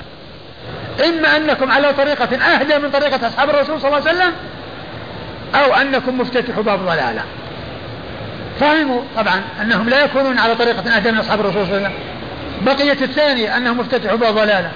إما 1.05 1.37
أنكم 1.37 1.71
على 1.71 1.93
طريقة 1.93 2.37
أهدى 2.37 2.79
من 2.79 2.91
طريقة 2.91 3.27
أصحاب 3.29 3.51
الرسول 3.51 3.81
صلى 3.81 3.89
الله 3.89 4.09
عليه 4.09 4.19
وسلم 4.19 4.33
أو 5.55 5.75
أنكم 5.75 6.21
مفتتحوا 6.21 6.63
باب 6.63 6.87
ضلالة. 6.87 7.23
فهموا 8.61 9.03
طبعا 9.17 9.43
أنهم 9.63 9.89
لا 9.89 10.05
يكونون 10.05 10.39
على 10.39 10.55
طريقة 10.55 10.97
أهدى 10.97 11.13
من 11.13 11.19
أصحاب 11.19 11.41
الرسول 11.41 11.67
صلى 11.67 11.77
الله 11.77 11.87
عليه 11.87 11.97
وسلم. 11.97 11.99
بقية 12.63 13.05
الثانية 13.05 13.57
أنهم 13.57 13.79
مفتتحوا 13.79 14.17
باب 14.17 14.35
ضلالة. 14.35 14.71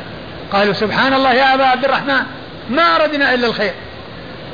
قالوا 0.52 0.74
سبحان 0.74 1.14
الله 1.14 1.32
يا 1.34 1.54
أبا 1.54 1.64
عبد 1.64 1.84
الرحمن 1.84 2.22
ما 2.70 2.82
أردنا 2.82 3.34
إلا 3.34 3.46
الخير. 3.46 3.72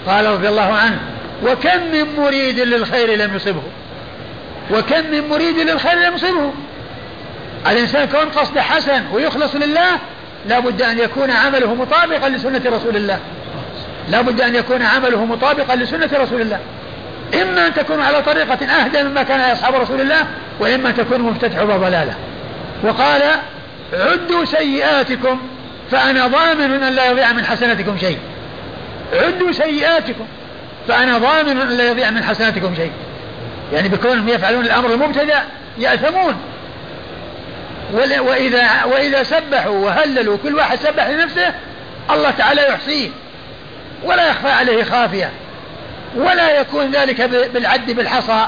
قال 0.07 0.27
رضي 0.27 0.49
الله 0.49 0.73
عنه 0.73 0.99
وكم 1.45 1.81
من 1.93 2.17
مريد 2.19 2.61
للخير 2.61 3.17
لم 3.17 3.37
يصبه؟ 3.37 3.63
وكم 4.71 5.11
من 5.11 5.29
مريد 5.29 5.59
للخير 5.59 5.99
لم 5.99 6.15
يصبه؟ 6.15 6.53
الإنسان 7.67 8.09
كون 8.09 8.29
قصد 8.29 8.59
حسن 8.59 9.03
ويخلص 9.13 9.55
لله 9.55 9.99
لا 10.49 10.59
بد 10.59 10.83
أن 10.83 10.99
يكون 10.99 11.31
عمله 11.31 11.75
مطابقا 11.75 12.29
لسنة 12.29 12.63
رسول 12.67 12.97
الله. 12.97 13.19
لا 14.09 14.21
بد 14.21 14.41
أن 14.41 14.55
يكون 14.55 14.83
عمله 14.83 15.25
مطابقا 15.25 15.77
لسنة 15.77 16.11
رسول 16.15 16.41
الله. 16.41 16.59
إما 17.35 17.67
أن 17.67 17.75
تكون 17.75 18.01
على 18.01 18.23
طريقة 18.23 18.67
أهدى 18.67 19.03
مما 19.03 19.23
كان 19.23 19.41
أصحاب 19.41 19.75
رسول 19.75 20.01
الله 20.01 20.27
وإما 20.61 20.89
أن 20.89 20.95
تكون 20.95 21.21
مفتتح 21.21 21.63
ضلالة 21.63 22.15
وقال 22.83 23.23
عدوا 23.93 24.45
سيئاتكم 24.45 25.41
فأنا 25.91 26.27
ضامن 26.27 26.83
أن 26.83 26.93
لا 26.93 27.07
يضيع 27.07 27.33
من 27.33 27.45
حسناتكم 27.45 27.99
شيء. 27.99 28.19
عدوا 29.13 29.53
سيئاتكم 29.53 30.27
فأنا 30.89 31.19
ضامن 31.19 31.61
أن 31.61 31.69
لا 31.69 31.89
يضيع 31.89 32.11
من 32.11 32.25
حسناتكم 32.25 32.75
شيء. 32.75 32.93
يعني 33.73 33.89
بكونهم 33.89 34.29
يفعلون 34.29 34.65
الأمر 34.65 34.93
المبتدأ 34.93 35.43
يأثمون. 35.79 36.35
وإذا, 38.21 38.85
وإذا 38.85 39.23
سبحوا 39.23 39.79
وهللوا 39.79 40.37
كل 40.43 40.55
واحد 40.55 40.79
سبح 40.79 41.09
لنفسه 41.09 41.55
الله 42.11 42.31
تعالى 42.31 42.69
يحصيه 42.69 43.09
ولا 44.05 44.29
يخفى 44.29 44.49
عليه 44.51 44.85
خافية. 44.85 45.31
ولا 46.17 46.61
يكون 46.61 46.91
ذلك 46.91 47.23
بالعد 47.55 47.91
بالحصى 47.91 48.47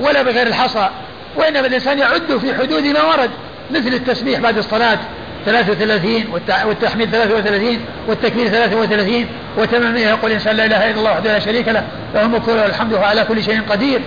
ولا 0.00 0.22
بغير 0.22 0.46
الحصى 0.46 0.88
وإنما 1.36 1.66
الإنسان 1.66 1.98
يعد 1.98 2.36
في 2.40 2.54
حدود 2.54 2.82
ما 2.82 3.02
ورد 3.02 3.30
مثل 3.70 3.88
التسبيح 3.88 4.40
بعد 4.40 4.58
الصلاة 4.58 4.98
33 5.46 6.24
والتحميد 6.66 7.10
33 7.10 7.80
والتكبير 8.08 8.48
33 8.48 9.26
وتمامه 9.58 10.00
يقول 10.00 10.30
الإنسان 10.30 10.56
لا 10.56 10.64
إله 10.64 10.90
إلا 10.90 10.98
الله 10.98 11.12
وحده 11.12 11.32
لا 11.32 11.38
شريك 11.38 11.68
له 11.68 11.84
له 12.14 12.22
الملك 12.22 12.48
وله 12.48 12.66
الحمد 12.66 12.92
وهو 12.92 13.04
على 13.04 13.24
كل 13.24 13.42
شيء 13.42 13.62
قدير. 13.70 14.00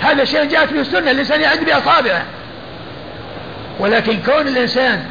هذا 0.00 0.24
شيء 0.24 0.44
جاءت 0.44 0.72
به 0.72 0.80
السنة 0.80 1.10
الإنسان 1.10 1.40
يعد 1.40 1.64
بأصابعه. 1.64 2.22
ولكن 3.80 4.18
كون 4.26 4.48
الإنسان 4.48 5.04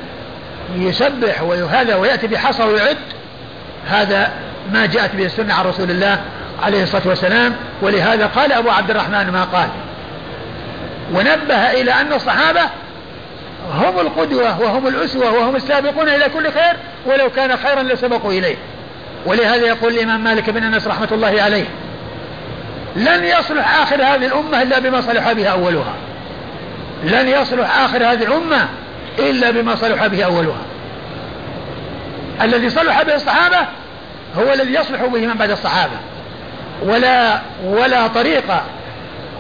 يسبح 0.76 1.42
وهذا 1.42 1.96
ويأتي 1.96 2.28
بحصى 2.28 2.64
ويعد 2.64 2.98
هذا 3.88 4.32
ما 4.74 4.86
جاءت 4.86 5.16
به 5.16 5.26
السنة 5.26 5.54
عن 5.54 5.66
رسول 5.66 5.92
الله 5.92 6.22
عليه 6.64 6.84
الصلاة 6.84 7.08
والسلام 7.08 7.56
ولهذا 7.82 8.26
قال 8.26 8.54
أبو 8.54 8.70
عبد 8.70 8.90
الرحمن 8.90 9.30
ما 9.32 9.44
قال. 9.44 9.70
ونبه 11.14 11.72
إلى 11.72 11.92
أن 11.92 12.14
الصحابة 12.14 12.62
هم 13.74 14.00
القدوة 14.00 14.62
وهم 14.62 14.88
الأسوة 14.88 15.32
وهم 15.32 15.56
السابقون 15.56 16.10
إلى 16.10 16.30
كل 16.30 16.52
خير 16.52 16.74
ولو 17.06 17.30
كان 17.30 17.58
خيرا 17.58 17.84
لسبقوا 17.84 18.32
إليه. 18.32 18.56
ولهذا 19.26 19.66
يقول 19.68 19.94
الإمام 19.94 20.24
مالك 20.24 20.50
بن 20.50 20.64
أنس 20.64 20.88
رحمة 20.88 21.08
الله 21.12 21.42
عليه 21.42 21.66
لن 22.96 23.24
يصلح 23.24 23.82
آخر 23.82 23.96
هذه 23.96 24.26
الأمة 24.26 24.62
إلا 24.62 24.80
بما 24.80 25.02
صلح 25.02 25.32
بها 25.32 25.50
أولها. 25.50 25.94
لن 27.04 27.28
يصلح 27.28 27.78
آخر 27.80 27.98
هذه 27.98 28.24
الأمة 28.24 28.68
إلا 29.20 29.52
بما 29.52 29.76
صلح 29.76 30.08
به 30.08 30.24
أولها. 30.24 30.62
الذي 32.42 32.70
صلح 32.70 33.02
به 33.02 33.16
الصحابة 33.16 33.58
هو 34.38 34.54
الذي 34.54 34.74
يصلح 34.74 35.06
به 35.06 35.28
من 35.28 35.34
بعد 35.34 35.52
الصحابة. 35.52 35.96
ولا 36.82 37.42
ولا 37.64 38.08
طريقة 38.08 38.64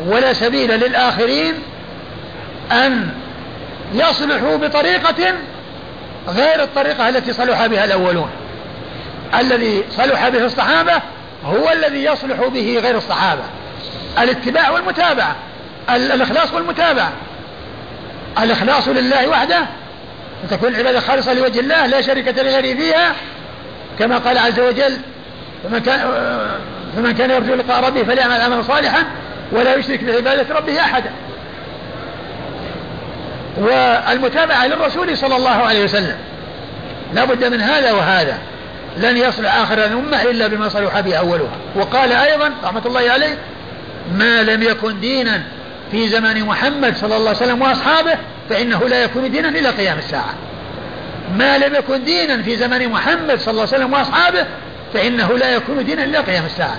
ولا 0.07 0.33
سبيل 0.33 0.79
للآخرين 0.79 1.53
أن 2.71 3.09
يصلحوا 3.93 4.57
بطريقة 4.57 5.33
غير 6.27 6.63
الطريقة 6.63 7.09
التي 7.09 7.33
صلح 7.33 7.65
بها 7.65 7.85
الأولون. 7.85 8.29
الذي 9.39 9.83
صلح 9.91 10.29
به 10.29 10.45
الصحابة 10.45 11.01
هو 11.45 11.71
الذي 11.71 12.03
يصلح 12.03 12.47
به 12.47 12.79
غير 12.83 12.97
الصحابة. 12.97 13.43
الاتباع 14.19 14.69
والمتابعة 14.69 15.35
الإخلاص 15.89 16.53
والمتابعة. 16.53 17.11
الإخلاص 18.39 18.87
لله 18.87 19.27
وحده. 19.27 19.65
وتكون 20.43 20.75
العبادة 20.75 20.99
خالصة 20.99 21.33
لوجه 21.33 21.59
الله 21.59 21.85
لا 21.85 22.01
شركة 22.01 22.43
لغيره 22.43 22.79
فيها. 22.79 23.13
كما 23.99 24.17
قال 24.17 24.37
عز 24.37 24.59
وجل 24.59 24.97
فمن 25.63 25.79
كان 25.79 25.99
فمن 26.95 27.11
كان 27.11 27.31
يرجو 27.31 27.55
لقاء 27.55 27.83
ربه 27.87 28.03
فليعمل 28.03 28.41
عملا 28.41 28.61
صالحا 28.61 29.03
ولا 29.51 29.75
يشرك 29.75 30.03
بعبادة 30.03 30.55
ربه 30.55 30.79
أحدا. 30.79 31.11
والمتابعة 33.57 34.67
للرسول 34.67 35.17
صلى 35.17 35.35
الله 35.35 35.49
عليه 35.49 35.83
وسلم. 35.83 36.17
لا 37.13 37.25
بد 37.25 37.45
من 37.45 37.61
هذا 37.61 37.91
وهذا. 37.91 38.37
لن 38.97 39.17
يصلح 39.17 39.55
آخر 39.55 39.85
الأمة 39.85 40.21
إلا 40.21 40.47
بما 40.47 40.69
صلح 40.69 40.99
به 40.99 41.15
أولها. 41.15 41.57
وقال 41.75 42.11
أيضا 42.11 42.51
رحمة 42.63 42.81
الله 42.85 43.11
عليه 43.11 43.37
ما 44.13 44.43
لم 44.43 44.63
يكن 44.63 44.99
دينا 44.99 45.43
في 45.91 46.07
زمن 46.07 46.43
محمد 46.45 46.95
صلى 46.95 47.17
الله 47.17 47.29
عليه 47.29 47.37
وسلم 47.39 47.61
وأصحابه 47.61 48.15
فإنه 48.49 48.87
لا 48.87 49.03
يكون 49.03 49.31
دينا 49.31 49.49
إلى 49.49 49.69
قيام 49.69 49.97
الساعة. 49.97 50.33
ما 51.37 51.57
لم 51.57 51.75
يكن 51.75 52.03
دينا 52.03 52.43
في 52.43 52.57
زمن 52.57 52.89
محمد 52.89 53.39
صلى 53.39 53.51
الله 53.51 53.67
عليه 53.67 53.75
وسلم 53.75 53.93
وأصحابه 53.93 54.45
فإنه 54.93 55.37
لا 55.37 55.55
يكون 55.55 55.85
دينا 55.85 56.03
إلى 56.03 56.17
قيام 56.17 56.45
الساعة. 56.45 56.77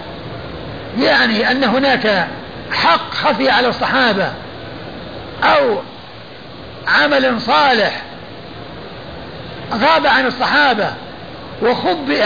يعني 0.98 1.50
أن 1.50 1.64
هناك 1.64 2.26
حق 2.72 3.14
خفي 3.14 3.50
على 3.50 3.68
الصحابة 3.68 4.32
أو 5.42 5.78
عمل 6.88 7.40
صالح 7.40 8.02
غاب 9.72 10.06
عن 10.06 10.26
الصحابة 10.26 10.88
وخبئ 11.62 12.24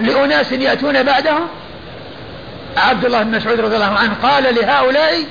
لأناس 0.00 0.52
يأتون 0.52 1.02
بعدهم؟ 1.02 1.46
عبد 2.76 3.04
الله 3.04 3.22
بن 3.22 3.36
مسعود 3.36 3.60
رضي 3.60 3.74
الله 3.74 3.98
عنه 3.98 4.14
قال 4.22 4.54
لهؤلاء 4.54 5.24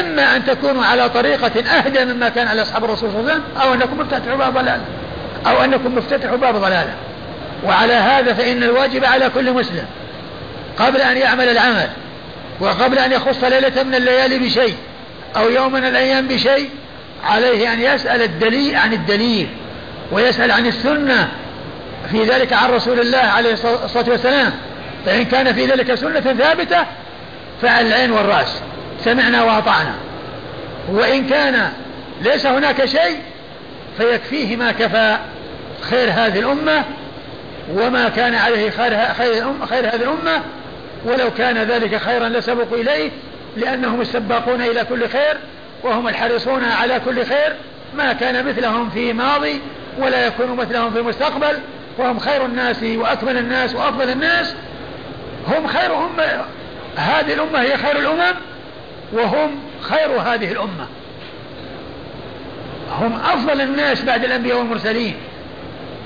إما 0.00 0.36
أن 0.36 0.44
تكونوا 0.44 0.84
على 0.84 1.08
طريقة 1.08 1.60
أهدى 1.60 2.04
مما 2.04 2.28
كان 2.28 2.48
على 2.48 2.62
أصحاب 2.62 2.84
الرسول 2.84 3.10
صلى 3.10 3.20
الله 3.20 3.32
عليه 3.32 3.42
وسلم 3.42 3.62
أو 3.62 3.74
أنكم 3.74 3.98
مفتتحوا 3.98 4.36
باب 4.36 4.54
ضلالة 4.54 4.84
أو 5.46 5.64
أنكم 5.64 5.94
مفتتحوا 5.94 6.36
باب 6.36 6.56
ضلالة. 6.56 6.94
وعلى 7.64 7.92
هذا 7.92 8.34
فإن 8.34 8.62
الواجب 8.62 9.04
على 9.04 9.30
كل 9.34 9.52
مسلم 9.52 9.84
قبل 10.78 11.00
أن 11.00 11.16
يعمل 11.16 11.48
العمل 11.48 11.88
وقبل 12.60 12.98
أن 12.98 13.12
يخص 13.12 13.44
ليلة 13.44 13.82
من 13.82 13.94
الليالي 13.94 14.38
بشيء 14.38 14.74
أو 15.36 15.50
يوم 15.50 15.72
من 15.72 15.84
الأيام 15.84 16.28
بشيء 16.28 16.70
عليه 17.24 17.72
أن 17.72 17.80
يسأل 17.80 18.22
الدليل 18.22 18.76
عن 18.76 18.92
الدليل 18.92 19.48
ويسأل 20.12 20.50
عن 20.50 20.66
السنة 20.66 21.28
في 22.10 22.24
ذلك 22.24 22.52
عن 22.52 22.70
رسول 22.70 23.00
الله 23.00 23.18
عليه 23.18 23.52
الصلاة 23.52 24.08
والسلام. 24.08 24.52
فإن 25.06 25.24
كان 25.24 25.54
في 25.54 25.66
ذلك 25.66 25.94
سنة 25.94 26.20
ثابتة 26.20 26.86
فعلى 27.62 27.88
العين 27.88 28.12
والرأس. 28.12 28.60
سمعنا 29.04 29.42
وأطعنا. 29.42 29.94
وإن 30.88 31.26
كان 31.26 31.72
ليس 32.22 32.46
هناك 32.46 32.84
شيء 32.84 33.18
فيكفيه 33.98 34.56
ما 34.56 34.72
كفى 34.72 35.16
خير 35.80 36.10
هذه 36.10 36.38
الأمة 36.38 36.84
وما 37.70 38.08
كان 38.08 38.34
عليه 38.34 38.70
خير, 38.70 39.14
خير, 39.68 39.86
هذه 39.86 39.94
الأمة 39.94 40.42
ولو 41.04 41.30
كان 41.38 41.58
ذلك 41.58 41.96
خيرا 41.96 42.28
لسبقوا 42.28 42.78
إليه 42.78 43.10
لأنهم 43.56 44.00
السباقون 44.00 44.62
إلى 44.62 44.84
كل 44.84 45.08
خير 45.08 45.36
وهم 45.82 46.08
الحريصون 46.08 46.64
على 46.64 47.00
كل 47.00 47.24
خير 47.24 47.54
ما 47.96 48.12
كان 48.12 48.46
مثلهم 48.46 48.90
في 48.90 49.12
ماضي 49.12 49.60
ولا 49.98 50.26
يكون 50.26 50.56
مثلهم 50.56 50.90
في 50.90 50.98
المستقبل 50.98 51.58
وهم 51.98 52.18
خير 52.18 52.44
الناس 52.44 52.82
وأكمل 52.82 53.36
الناس 53.36 53.74
وأفضل 53.74 54.10
الناس. 54.10 54.54
هم 55.48 55.66
خير 55.66 55.92
هم 55.92 56.20
هذه 56.96 57.32
الأمة 57.34 57.60
هي 57.60 57.76
خير 57.76 57.98
الأمم 57.98 58.34
وهم 59.12 59.50
خير 59.80 60.10
هذه 60.10 60.52
الأمة. 60.52 60.86
هم 62.90 63.20
أفضل 63.24 63.60
الناس 63.60 64.02
بعد 64.02 64.24
الأنبياء 64.24 64.58
والمرسلين. 64.58 65.16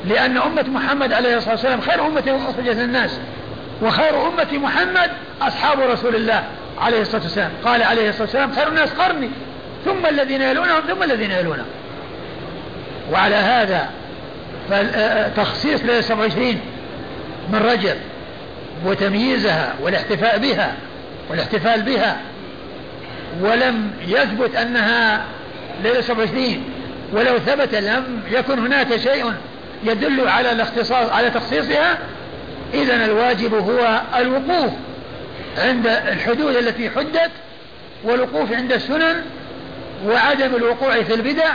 لأن 0.04 0.38
أمة 0.38 0.64
محمد 0.68 1.12
عليه 1.12 1.36
الصلاة 1.36 1.52
والسلام 1.52 1.80
خير 1.80 2.06
أمة 2.06 2.40
أخرجت 2.50 2.76
للناس 2.76 3.18
وخير 3.82 4.26
أمة 4.28 4.58
محمد 4.58 5.10
أصحاب 5.42 5.80
رسول 5.80 6.14
الله 6.14 6.44
عليه 6.78 7.00
الصلاة 7.00 7.22
والسلام. 7.22 7.50
قال 7.64 7.82
عليه 7.82 8.08
الصلاة 8.08 8.22
والسلام 8.22 8.52
خير 8.52 8.68
الناس 8.68 8.90
قرني 8.90 9.30
ثم 9.84 10.06
الذين 10.06 10.42
يلونهم 10.42 10.80
ثم 10.88 11.02
الذين 11.02 11.30
يلونهم. 11.30 11.66
وعلى 13.12 13.34
هذا 13.34 13.90
فتخصيص 14.70 15.80
ليلة 15.80 16.00
27 16.00 16.60
من 17.52 17.58
رجب 17.58 17.96
وتمييزها 18.86 19.74
والاحتفاء 19.82 20.38
بها 20.38 20.74
والاحتفال 21.30 21.82
بها 21.82 22.16
ولم 23.40 23.90
يثبت 24.08 24.56
أنها 24.56 25.24
ليلة 25.82 26.00
27 26.00 26.64
ولو 27.12 27.38
ثبت 27.38 27.74
لم 27.74 28.22
يكن 28.30 28.58
هناك 28.58 28.96
شيء 28.96 29.32
يدل 29.84 30.28
على 30.28 30.52
الاختصاص 30.52 31.10
على 31.10 31.30
تخصيصها. 31.30 31.98
إذا 32.74 33.04
الواجب 33.04 33.54
هو 33.54 34.00
الوقوف 34.16 34.72
عند 35.58 35.86
الحدود 35.86 36.56
التي 36.56 36.90
حدت 36.90 37.30
والوقوف 38.04 38.52
عند 38.52 38.72
السنن 38.72 39.22
وعدم 40.06 40.54
الوقوع 40.56 41.02
في 41.02 41.14
البدع. 41.14 41.52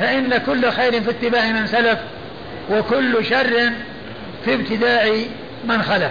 فإن 0.00 0.38
كل 0.46 0.70
خير 0.70 1.00
في 1.02 1.10
اتباع 1.10 1.46
من 1.52 1.66
سلف 1.66 1.98
وكل 2.70 3.24
شر 3.24 3.70
في 4.44 4.54
ابتداع 4.54 5.12
من 5.64 5.82
خلف. 5.82 6.10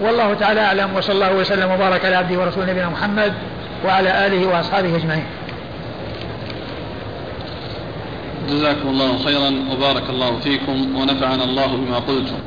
والله 0.00 0.34
تعالى 0.34 0.60
أعلم. 0.60 0.96
وصلى 0.96 1.14
الله 1.14 1.32
وسلم 1.32 1.70
وبارك 1.70 2.04
على 2.04 2.16
عبده 2.16 2.40
ورسوله 2.40 2.70
نبينا 2.70 2.88
محمد 2.88 3.32
وعلى 3.84 4.26
آله 4.26 4.46
وأصحابه 4.46 4.96
أجمعين. 4.96 5.24
جزاكم 8.50 8.88
الله 8.88 9.18
خيرا 9.18 9.50
وبارك 9.72 10.10
الله 10.10 10.38
فيكم 10.40 10.96
ونفعنا 10.96 11.44
الله 11.44 11.66
بما 11.76 11.98
قلتم. 11.98 12.38